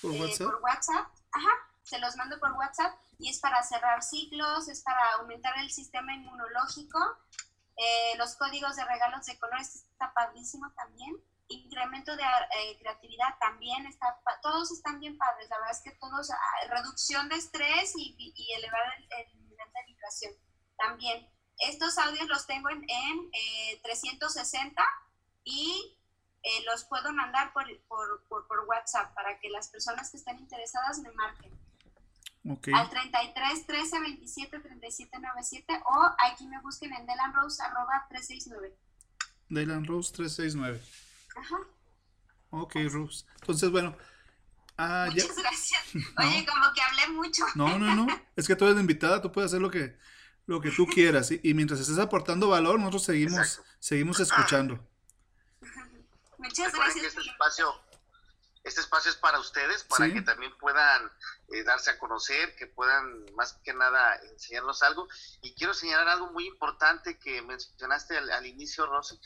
¿Por, 0.00 0.14
eh, 0.14 0.20
WhatsApp? 0.22 0.46
por 0.46 0.62
WhatsApp. 0.62 1.06
Ajá, 1.32 1.50
se 1.82 1.98
los 1.98 2.16
mando 2.16 2.40
por 2.40 2.52
WhatsApp 2.52 2.98
y 3.18 3.28
es 3.28 3.38
para 3.38 3.62
cerrar 3.62 4.02
ciclos, 4.02 4.66
es 4.68 4.82
para 4.82 5.12
aumentar 5.18 5.58
el 5.58 5.70
sistema 5.70 6.14
inmunológico. 6.14 6.98
Eh, 7.76 8.16
los 8.16 8.34
códigos 8.36 8.76
de 8.76 8.84
regalos 8.86 9.26
de 9.26 9.38
colores 9.38 9.76
está 9.76 10.10
padrísimo 10.14 10.70
también 10.70 11.22
incremento 11.50 12.16
de 12.16 12.22
eh, 12.22 12.78
creatividad 12.78 13.36
también 13.40 13.84
está, 13.86 14.18
todos 14.40 14.70
están 14.70 15.00
bien 15.00 15.18
padres, 15.18 15.48
la 15.50 15.58
verdad 15.58 15.76
es 15.76 15.82
que 15.82 15.98
todos, 15.98 16.30
ah, 16.30 16.36
reducción 16.68 17.28
de 17.28 17.36
estrés 17.36 17.92
y, 17.96 18.14
y 18.18 18.52
elevar 18.52 18.80
el, 18.98 19.40
nivel 19.42 19.56
de 19.56 19.86
vibración 19.86 20.32
también. 20.78 21.28
Estos 21.58 21.98
audios 21.98 22.28
los 22.28 22.46
tengo 22.46 22.70
en, 22.70 22.84
en 22.88 23.82
360 23.82 24.80
eh, 24.80 24.84
y 25.44 25.98
eh, 26.42 26.64
los 26.64 26.84
puedo 26.84 27.12
mandar 27.12 27.52
por, 27.52 27.66
por, 27.86 28.24
por, 28.28 28.60
WhatsApp 28.66 29.12
para 29.14 29.38
que 29.40 29.50
las 29.50 29.68
personas 29.68 30.10
que 30.10 30.16
estén 30.16 30.38
interesadas 30.38 31.00
me 31.00 31.10
marquen. 31.12 31.52
Okay. 32.48 32.72
Al 32.72 32.88
33 32.88 33.66
13 33.66 34.00
27 34.00 34.60
37 34.60 35.18
97 35.18 35.82
o 35.84 36.10
aquí 36.30 36.46
me 36.46 36.58
busquen 36.62 36.94
en 36.94 37.04
delanrose 37.04 37.62
arroba 37.62 38.06
369. 38.08 38.74
Delan 39.50 39.84
Rose 39.84 40.12
369. 40.14 40.80
Ajá. 41.36 41.58
Ok, 42.50 42.76
Rose. 42.90 43.24
Entonces, 43.40 43.70
bueno. 43.70 43.96
Ah, 44.76 45.08
Muchas 45.10 45.36
gracias. 45.36 45.82
Oye, 46.18 46.46
como 46.46 46.72
que 46.74 46.80
hablé 46.80 47.08
mucho. 47.08 47.44
No, 47.54 47.78
no, 47.78 47.94
no. 47.94 48.06
Es 48.34 48.46
que 48.46 48.56
tú 48.56 48.64
eres 48.64 48.76
la 48.76 48.80
invitada, 48.80 49.20
tú 49.20 49.30
puedes 49.30 49.50
hacer 49.50 49.60
lo 49.60 49.70
que, 49.70 49.96
lo 50.46 50.60
que 50.60 50.70
tú 50.70 50.86
quieras. 50.86 51.30
Y, 51.30 51.54
mientras 51.54 51.80
estés 51.80 51.98
aportando 51.98 52.48
valor, 52.48 52.78
nosotros 52.78 53.04
seguimos, 53.04 53.60
seguimos 53.78 54.20
escuchando. 54.20 54.84
Muchas 56.38 56.72
gracias. 56.72 57.04
Este 57.04 57.20
espacio, 57.20 57.82
este 58.64 58.80
espacio 58.80 59.10
es 59.10 59.16
para 59.18 59.38
ustedes, 59.38 59.84
para 59.84 60.10
que 60.10 60.22
también 60.22 60.56
puedan 60.58 61.12
eh, 61.48 61.62
darse 61.62 61.90
a 61.90 61.98
conocer, 61.98 62.56
que 62.56 62.66
puedan 62.66 63.26
más 63.34 63.52
que 63.62 63.74
nada 63.74 64.18
enseñarnos 64.32 64.82
algo. 64.82 65.06
Y 65.42 65.54
quiero 65.54 65.74
señalar 65.74 66.08
algo 66.08 66.32
muy 66.32 66.46
importante 66.46 67.18
que 67.18 67.42
mencionaste 67.42 68.16
al, 68.16 68.30
al 68.30 68.46
inicio, 68.46 68.86
Rosy 68.86 69.20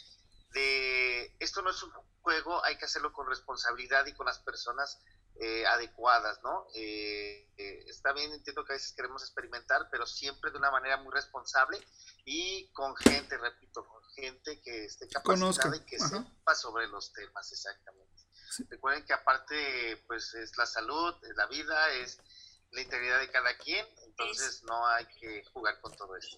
de 0.55 1.37
esto 1.41 1.61
no 1.63 1.71
es 1.71 1.83
un 1.83 1.91
juego, 2.23 2.65
hay 2.65 2.79
que 2.79 2.87
hacerlo 2.87 3.13
con 3.13 3.29
responsabilidad 3.29 4.07
y 4.07 4.15
con 4.15 4.27
las 4.27 4.39
personas 4.39 4.99
eh, 5.41 5.67
adecuadas, 5.67 6.41
¿no? 6.45 6.67
Eh, 6.75 7.51
eh, 7.57 7.85
está 7.89 8.13
bien, 8.13 8.33
entiendo 8.33 8.65
que 8.65 8.73
a 8.73 8.77
veces 8.77 8.95
queremos 8.95 9.23
experimentar, 9.23 9.89
pero 9.91 10.07
siempre 10.07 10.53
de 10.53 10.59
una 10.59 10.71
manera 10.71 10.97
muy 10.99 11.13
responsable 11.13 11.79
y 12.25 12.71
con 12.73 12.95
gente, 12.97 13.37
repito, 13.37 13.85
con 13.85 14.03
gente 14.15 14.61
que 14.63 14.85
esté 14.85 15.09
capacitada 15.09 15.77
y 15.77 15.81
que 15.81 15.99
sepa 15.99 16.55
sobre 16.55 16.87
los 16.87 17.13
temas, 17.13 17.51
exactamente. 17.51 18.23
Recuerden 18.71 19.05
que 19.05 19.13
aparte, 19.13 20.05
pues 20.07 20.33
es 20.35 20.57
la 20.57 20.67
salud, 20.67 21.15
es 21.25 21.37
la 21.37 21.47
vida, 21.47 21.91
es 21.95 22.21
la 22.71 22.83
integridad 22.83 23.19
de 23.19 23.31
cada 23.31 23.57
quien, 23.59 23.87
entonces 24.05 24.63
no 24.63 24.87
hay 24.87 25.07
que 25.07 25.45
jugar 25.53 25.81
con 25.81 25.93
todo 25.97 26.17
esto. 26.17 26.37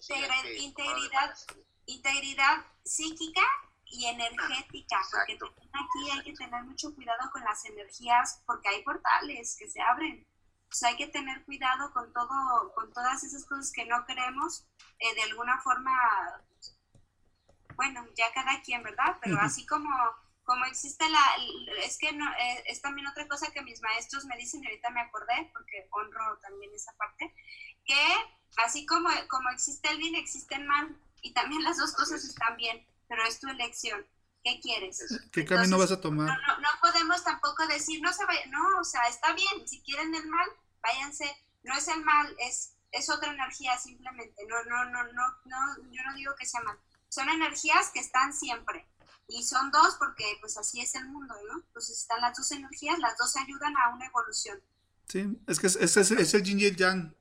integridad, 0.55 1.37
integridad 1.85 2.65
psíquica 2.83 3.43
y 3.89 4.05
energética, 4.05 5.01
porque 5.11 5.33
aquí 5.33 6.11
hay 6.11 6.23
que 6.23 6.33
tener 6.33 6.63
mucho 6.63 6.93
cuidado 6.93 7.29
con 7.31 7.43
las 7.43 7.63
energías, 7.65 8.41
porque 8.45 8.69
hay 8.69 8.83
portales 8.83 9.55
que 9.57 9.69
se 9.69 9.81
abren. 9.81 10.25
O 10.69 10.75
sea, 10.75 10.89
hay 10.89 10.97
que 10.97 11.07
tener 11.07 11.45
cuidado 11.45 11.91
con 11.93 12.11
todo, 12.11 12.73
con 12.75 12.91
todas 12.91 13.23
esas 13.23 13.45
cosas 13.45 13.71
que 13.71 13.85
no 13.85 14.05
queremos, 14.05 14.65
eh, 14.99 15.15
de 15.15 15.23
alguna 15.23 15.59
forma, 15.61 15.93
bueno, 17.75 18.05
ya 18.15 18.31
cada 18.33 18.61
quien, 18.61 18.83
¿verdad? 18.83 19.17
Pero 19.21 19.39
así 19.39 19.65
como, 19.65 19.89
como 20.43 20.65
existe 20.65 21.07
la, 21.09 21.21
es 21.83 21.97
que 21.97 22.11
no, 22.11 22.29
eh, 22.33 22.63
es 22.67 22.81
también 22.81 23.07
otra 23.07 23.27
cosa 23.27 23.51
que 23.51 23.61
mis 23.61 23.81
maestros 23.81 24.25
me 24.25 24.35
dicen, 24.35 24.61
y 24.63 24.67
ahorita 24.67 24.89
me 24.89 25.01
acordé, 25.01 25.49
porque 25.53 25.87
honro 25.91 26.37
también 26.39 26.73
esa 26.73 26.91
parte, 26.97 27.33
que 27.85 28.03
así 28.57 28.85
como, 28.85 29.09
como 29.29 29.49
existe 29.49 29.89
el 29.89 29.97
bien, 29.97 30.15
existe 30.15 30.55
el 30.55 30.65
mal, 30.65 30.99
y 31.21 31.33
también 31.33 31.63
las 31.63 31.77
dos 31.77 31.93
cosas 31.93 32.23
están 32.25 32.57
bien 32.57 32.85
pero 33.07 33.23
es 33.25 33.39
tu 33.39 33.47
elección. 33.47 34.05
¿Qué 34.43 34.59
quieres? 34.61 35.03
¿Qué 35.31 35.43
camino 35.45 35.77
vas 35.77 35.91
a 35.91 35.99
tomar? 35.99 36.27
No, 36.27 36.59
no, 36.59 36.69
podemos 36.81 37.23
tampoco 37.23 37.67
decir, 37.67 38.01
no 38.01 38.13
se 38.13 38.23
vaya, 38.25 38.45
no, 38.47 38.79
o 38.79 38.83
sea, 38.83 39.01
está 39.07 39.33
bien, 39.33 39.67
si 39.67 39.81
quieren 39.81 40.13
el 40.15 40.25
mal, 40.27 40.47
váyanse, 40.81 41.25
no 41.63 41.75
es 41.75 41.87
el 41.89 42.01
mal, 42.05 42.33
es, 42.39 42.73
es 42.91 43.09
otra 43.09 43.33
energía 43.33 43.77
simplemente, 43.77 44.45
no, 44.47 44.63
no, 44.63 44.85
no, 44.85 45.03
no, 45.11 45.23
no, 45.45 45.91
yo 45.91 46.01
no 46.05 46.15
digo 46.15 46.33
que 46.39 46.45
sea 46.45 46.61
mal, 46.61 46.77
son 47.09 47.27
energías 47.27 47.89
que 47.93 47.99
están 47.99 48.31
siempre, 48.33 48.87
y 49.27 49.43
son 49.43 49.69
dos 49.71 49.95
porque 49.99 50.23
pues 50.39 50.57
así 50.57 50.79
es 50.79 50.95
el 50.95 51.07
mundo, 51.07 51.35
¿no? 51.49 51.59
Entonces 51.59 51.99
están 51.99 52.21
las 52.21 52.37
dos 52.37 52.49
energías, 52.51 52.99
las 52.99 53.17
dos 53.17 53.35
ayudan 53.35 53.75
a 53.75 53.89
una 53.93 54.05
evolución. 54.05 54.61
Sí, 55.09 55.25
es 55.47 55.59
que 55.59 55.67
es, 55.67 55.75
es, 55.75 55.97
es 55.97 56.33
el 56.33 56.43
yin 56.43 56.59
y 56.59 56.65
el 56.65 56.75
yang, 56.77 57.13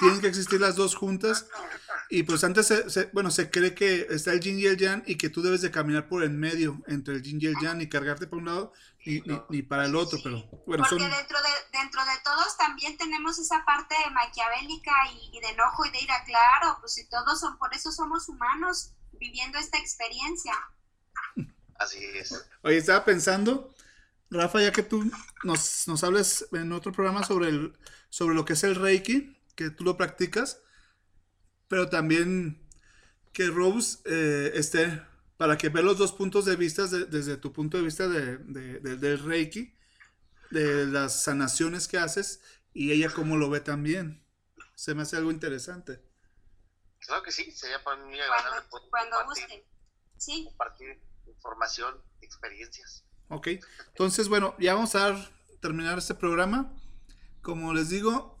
tienen 0.00 0.20
que 0.20 0.28
existir 0.28 0.60
las 0.60 0.76
dos 0.76 0.94
juntas 0.94 1.46
y 2.08 2.22
pues 2.22 2.44
antes, 2.44 2.66
se, 2.66 3.10
bueno, 3.12 3.30
se 3.30 3.50
cree 3.50 3.74
que 3.74 4.06
está 4.10 4.32
el 4.32 4.40
yin 4.40 4.60
y 4.60 4.66
el 4.66 4.76
yang 4.76 5.02
y 5.06 5.16
que 5.16 5.28
tú 5.28 5.42
debes 5.42 5.60
de 5.60 5.72
caminar 5.72 6.08
por 6.08 6.22
en 6.22 6.38
medio 6.38 6.80
entre 6.86 7.14
el 7.14 7.22
yin 7.22 7.38
y 7.40 7.46
el 7.46 7.56
yang 7.60 7.80
y 7.80 7.88
cargarte 7.88 8.28
por 8.28 8.38
un 8.38 8.46
lado 8.46 8.72
y, 9.04 9.22
ni, 9.48 9.62
para 9.62 9.86
el 9.86 9.96
otro, 9.96 10.18
pero 10.22 10.48
bueno. 10.66 10.84
Porque 10.88 11.04
dentro, 11.04 11.38
de, 11.42 11.78
dentro 11.78 12.04
de 12.04 12.18
todos 12.24 12.56
también 12.56 12.96
tenemos 12.96 13.38
esa 13.38 13.64
parte 13.64 13.94
maquiavélica 14.12 14.92
y, 15.32 15.40
de 15.40 15.48
enojo 15.48 15.84
y 15.84 15.90
de 15.90 16.00
ira, 16.00 16.22
claro, 16.24 16.78
pues 16.80 16.94
si 16.94 17.08
todos 17.08 17.40
son, 17.40 17.58
por 17.58 17.74
eso 17.74 17.90
somos 17.90 18.28
humanos 18.28 18.92
viviendo 19.12 19.58
esta 19.58 19.78
experiencia. 19.78 20.54
Así 21.78 21.98
es. 22.14 22.46
Oye, 22.62 22.78
estaba 22.78 23.04
pensando, 23.04 23.74
Rafa, 24.30 24.60
ya 24.60 24.72
que 24.72 24.82
tú 24.82 25.10
nos, 25.42 25.88
nos 25.88 26.04
hables 26.04 26.46
en 26.52 26.72
otro 26.72 26.92
programa 26.92 27.24
sobre, 27.24 27.48
el, 27.48 27.78
sobre 28.10 28.34
lo 28.34 28.44
que 28.44 28.54
es 28.54 28.64
el 28.64 28.76
Reiki, 28.76 29.35
que 29.56 29.70
tú 29.70 29.84
lo 29.84 29.96
practicas, 29.96 30.60
pero 31.68 31.88
también 31.88 32.62
que 33.32 33.46
Rose 33.48 33.98
eh, 34.04 34.52
esté 34.54 35.02
para 35.36 35.58
que 35.58 35.68
vea 35.68 35.82
los 35.82 35.98
dos 35.98 36.12
puntos 36.12 36.44
de 36.44 36.56
vista 36.56 36.86
desde 36.86 37.36
tu 37.36 37.52
punto 37.52 37.76
de 37.76 37.82
vista 37.84 38.08
de, 38.08 38.38
del 38.38 39.18
Reiki, 39.22 39.74
de 40.50 40.86
las 40.86 41.24
sanaciones 41.24 41.88
que 41.88 41.98
haces 41.98 42.40
y 42.72 42.92
ella 42.92 43.10
cómo 43.10 43.36
lo 43.36 43.50
ve 43.50 43.60
también. 43.60 44.22
Se 44.74 44.94
me 44.94 45.02
hace 45.02 45.16
algo 45.16 45.30
interesante. 45.30 46.00
Claro 47.00 47.22
que 47.22 47.32
sí, 47.32 47.50
sería 47.52 47.82
para 47.84 48.02
mí 48.04 48.18
agradable 48.18 48.62
cuando, 48.90 49.16
compartir, 49.16 49.64
Sí. 50.16 50.44
compartir 50.44 51.00
información, 51.26 51.94
experiencias. 52.20 53.04
Ok, 53.28 53.48
entonces 53.88 54.28
bueno, 54.28 54.54
ya 54.58 54.74
vamos 54.74 54.94
a 54.94 55.30
terminar 55.60 55.98
este 55.98 56.14
programa. 56.14 56.72
Como 57.42 57.74
les 57.74 57.90
digo, 57.90 58.35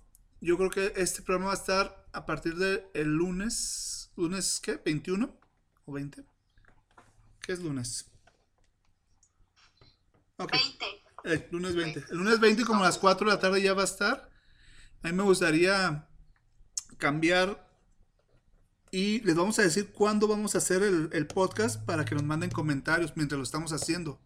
yo 0.46 0.56
creo 0.56 0.70
que 0.70 0.92
este 0.94 1.22
programa 1.22 1.46
va 1.46 1.54
a 1.54 1.56
estar 1.56 2.06
a 2.12 2.24
partir 2.24 2.54
del 2.54 2.88
lunes. 3.02 4.12
¿Lunes 4.16 4.60
qué? 4.62 4.82
¿21 4.82 5.34
o 5.86 5.92
20? 5.92 6.24
¿Qué 7.42 7.52
es 7.52 7.58
lunes? 7.58 8.08
20. 10.38 10.86
Eh, 11.24 11.48
lunes 11.50 11.74
20. 11.74 12.04
El 12.10 12.18
lunes 12.18 12.38
20 12.38 12.64
como 12.64 12.84
a 12.84 12.86
las 12.86 12.98
4 12.98 13.26
de 13.26 13.34
la 13.34 13.40
tarde 13.40 13.60
ya 13.60 13.74
va 13.74 13.82
a 13.82 13.86
estar. 13.86 14.30
A 15.02 15.08
mí 15.08 15.12
me 15.12 15.24
gustaría 15.24 16.08
cambiar 16.96 17.68
y 18.92 19.20
les 19.22 19.34
vamos 19.34 19.58
a 19.58 19.62
decir 19.62 19.90
cuándo 19.90 20.28
vamos 20.28 20.54
a 20.54 20.58
hacer 20.58 20.84
el, 20.84 21.10
el, 21.12 21.26
podcast 21.26 21.84
para 21.84 22.04
que 22.04 22.14
nos 22.14 22.22
manden 22.22 22.50
comentarios 22.50 23.16
mientras 23.16 23.36
lo 23.36 23.42
estamos 23.42 23.72
haciendo. 23.72 24.20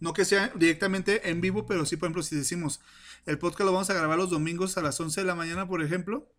No 0.00 0.12
que 0.14 0.24
sea 0.24 0.48
directamente 0.56 1.30
en 1.30 1.40
vivo, 1.40 1.66
pero 1.66 1.84
sí, 1.86 1.96
por 1.96 2.06
ejemplo, 2.06 2.22
si 2.22 2.34
decimos 2.34 2.80
el 3.26 3.38
podcast 3.38 3.66
lo 3.66 3.72
vamos 3.72 3.90
a 3.90 3.94
grabar 3.94 4.18
los 4.18 4.30
domingos 4.30 4.76
a 4.78 4.82
las 4.82 4.98
11 4.98 5.20
de 5.20 5.26
la 5.26 5.34
mañana, 5.34 5.68
por 5.68 5.82
ejemplo, 5.82 6.32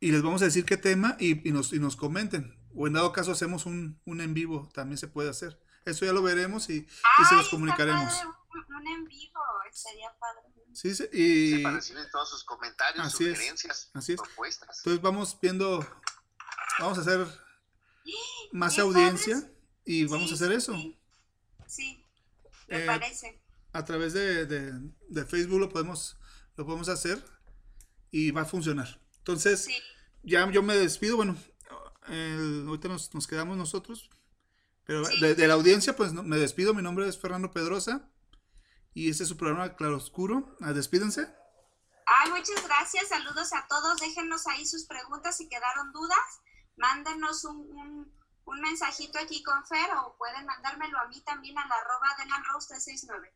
y 0.00 0.10
les 0.10 0.22
vamos 0.22 0.42
a 0.42 0.46
decir 0.46 0.64
qué 0.64 0.76
tema 0.76 1.16
y, 1.20 1.48
y, 1.48 1.52
nos, 1.52 1.72
y 1.72 1.78
nos 1.78 1.96
comenten. 1.96 2.58
O 2.74 2.86
en 2.86 2.94
dado 2.94 3.12
caso 3.12 3.30
hacemos 3.30 3.66
un, 3.66 4.00
un, 4.04 4.20
en 4.20 4.34
vivo, 4.34 4.68
también 4.74 4.98
se 4.98 5.06
puede 5.06 5.30
hacer. 5.30 5.60
Eso 5.84 6.04
ya 6.04 6.12
lo 6.12 6.22
veremos 6.22 6.68
y, 6.70 6.78
y 6.78 7.24
se 7.28 7.34
los 7.36 7.48
comunicaremos. 7.48 8.12
Un, 8.24 8.86
en 8.86 9.04
vivo, 9.04 9.40
sería 9.70 10.12
padre. 10.18 10.42
Sí, 10.72 10.94
sí, 10.94 11.04
y... 11.12 11.62
para 11.62 11.76
recibir 11.76 12.04
todos 12.10 12.30
sus 12.30 12.44
comentarios, 12.44 13.06
así 13.06 13.28
sugerencias, 13.28 13.84
es, 13.84 13.90
así 13.94 14.12
es. 14.14 14.20
propuestas. 14.20 14.78
Entonces 14.78 15.02
vamos 15.02 15.38
viendo, 15.40 15.86
vamos 16.80 16.98
a 16.98 17.02
hacer 17.02 17.26
más 18.52 18.78
audiencia 18.78 19.50
y 19.84 20.06
vamos 20.06 20.32
a 20.32 20.34
hacer 20.34 20.50
eso. 20.52 20.74
Sí, 21.66 22.01
me 22.68 22.82
eh, 22.82 22.86
parece. 22.86 23.40
A 23.72 23.84
través 23.84 24.12
de, 24.12 24.46
de, 24.46 24.72
de, 25.08 25.24
Facebook 25.24 25.60
lo 25.60 25.68
podemos, 25.68 26.18
lo 26.56 26.66
podemos 26.66 26.88
hacer 26.88 27.22
y 28.10 28.30
va 28.30 28.42
a 28.42 28.46
funcionar. 28.46 29.00
Entonces, 29.18 29.64
sí. 29.64 29.78
ya 30.22 30.50
yo 30.50 30.62
me 30.62 30.76
despido, 30.76 31.16
bueno, 31.16 31.36
ahorita 32.06 32.88
nos, 32.88 33.14
nos, 33.14 33.26
quedamos 33.26 33.56
nosotros, 33.56 34.10
pero 34.84 35.02
de, 35.02 35.48
la 35.48 35.54
audiencia, 35.54 35.96
pues 35.96 36.12
me 36.12 36.36
despido, 36.36 36.74
mi 36.74 36.82
nombre 36.82 37.08
es 37.08 37.18
Fernando 37.18 37.50
Pedrosa 37.50 38.10
y 38.94 39.08
este 39.08 39.22
es 39.22 39.28
su 39.28 39.36
programa 39.36 39.76
Claro 39.76 39.96
Oscuro, 39.96 40.56
ah, 40.60 40.72
despídense. 40.72 41.28
Ay, 42.04 42.30
muchas 42.30 42.62
gracias, 42.64 43.08
saludos 43.08 43.52
a 43.52 43.66
todos, 43.68 44.00
déjenos 44.00 44.46
ahí 44.48 44.66
sus 44.66 44.84
preguntas 44.84 45.36
si 45.36 45.48
quedaron 45.48 45.92
dudas, 45.92 46.18
mándenos 46.76 47.44
un, 47.44 47.58
un, 47.76 48.21
un 48.44 48.60
mensajito 48.60 49.18
aquí 49.18 49.42
con 49.42 49.64
Fer 49.66 49.90
o 50.04 50.16
pueden 50.16 50.46
mandármelo 50.46 50.98
a 50.98 51.08
mí 51.08 51.20
también 51.22 51.56
a 51.58 51.66
la 51.66 51.76
arroba 51.76 52.08
de 52.18 52.26
la 52.26 52.36
369. 52.42 53.34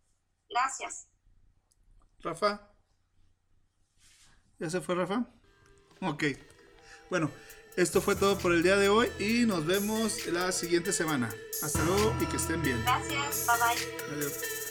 Gracias. 0.48 1.08
Rafa. 2.20 2.70
¿Ya 4.58 4.70
se 4.70 4.80
fue 4.80 4.94
Rafa? 4.94 5.26
Ok. 6.00 6.24
Bueno, 7.10 7.30
esto 7.76 8.00
fue 8.00 8.16
todo 8.16 8.38
por 8.38 8.52
el 8.52 8.62
día 8.62 8.76
de 8.76 8.88
hoy 8.88 9.12
y 9.18 9.46
nos 9.46 9.66
vemos 9.66 10.26
la 10.26 10.50
siguiente 10.50 10.92
semana. 10.92 11.30
Hasta 11.62 11.84
luego 11.84 12.14
y 12.20 12.26
que 12.26 12.36
estén 12.36 12.62
bien. 12.62 12.82
Gracias, 12.82 13.46
bye 13.46 13.56
bye. 13.58 14.16
Adiós. 14.16 14.65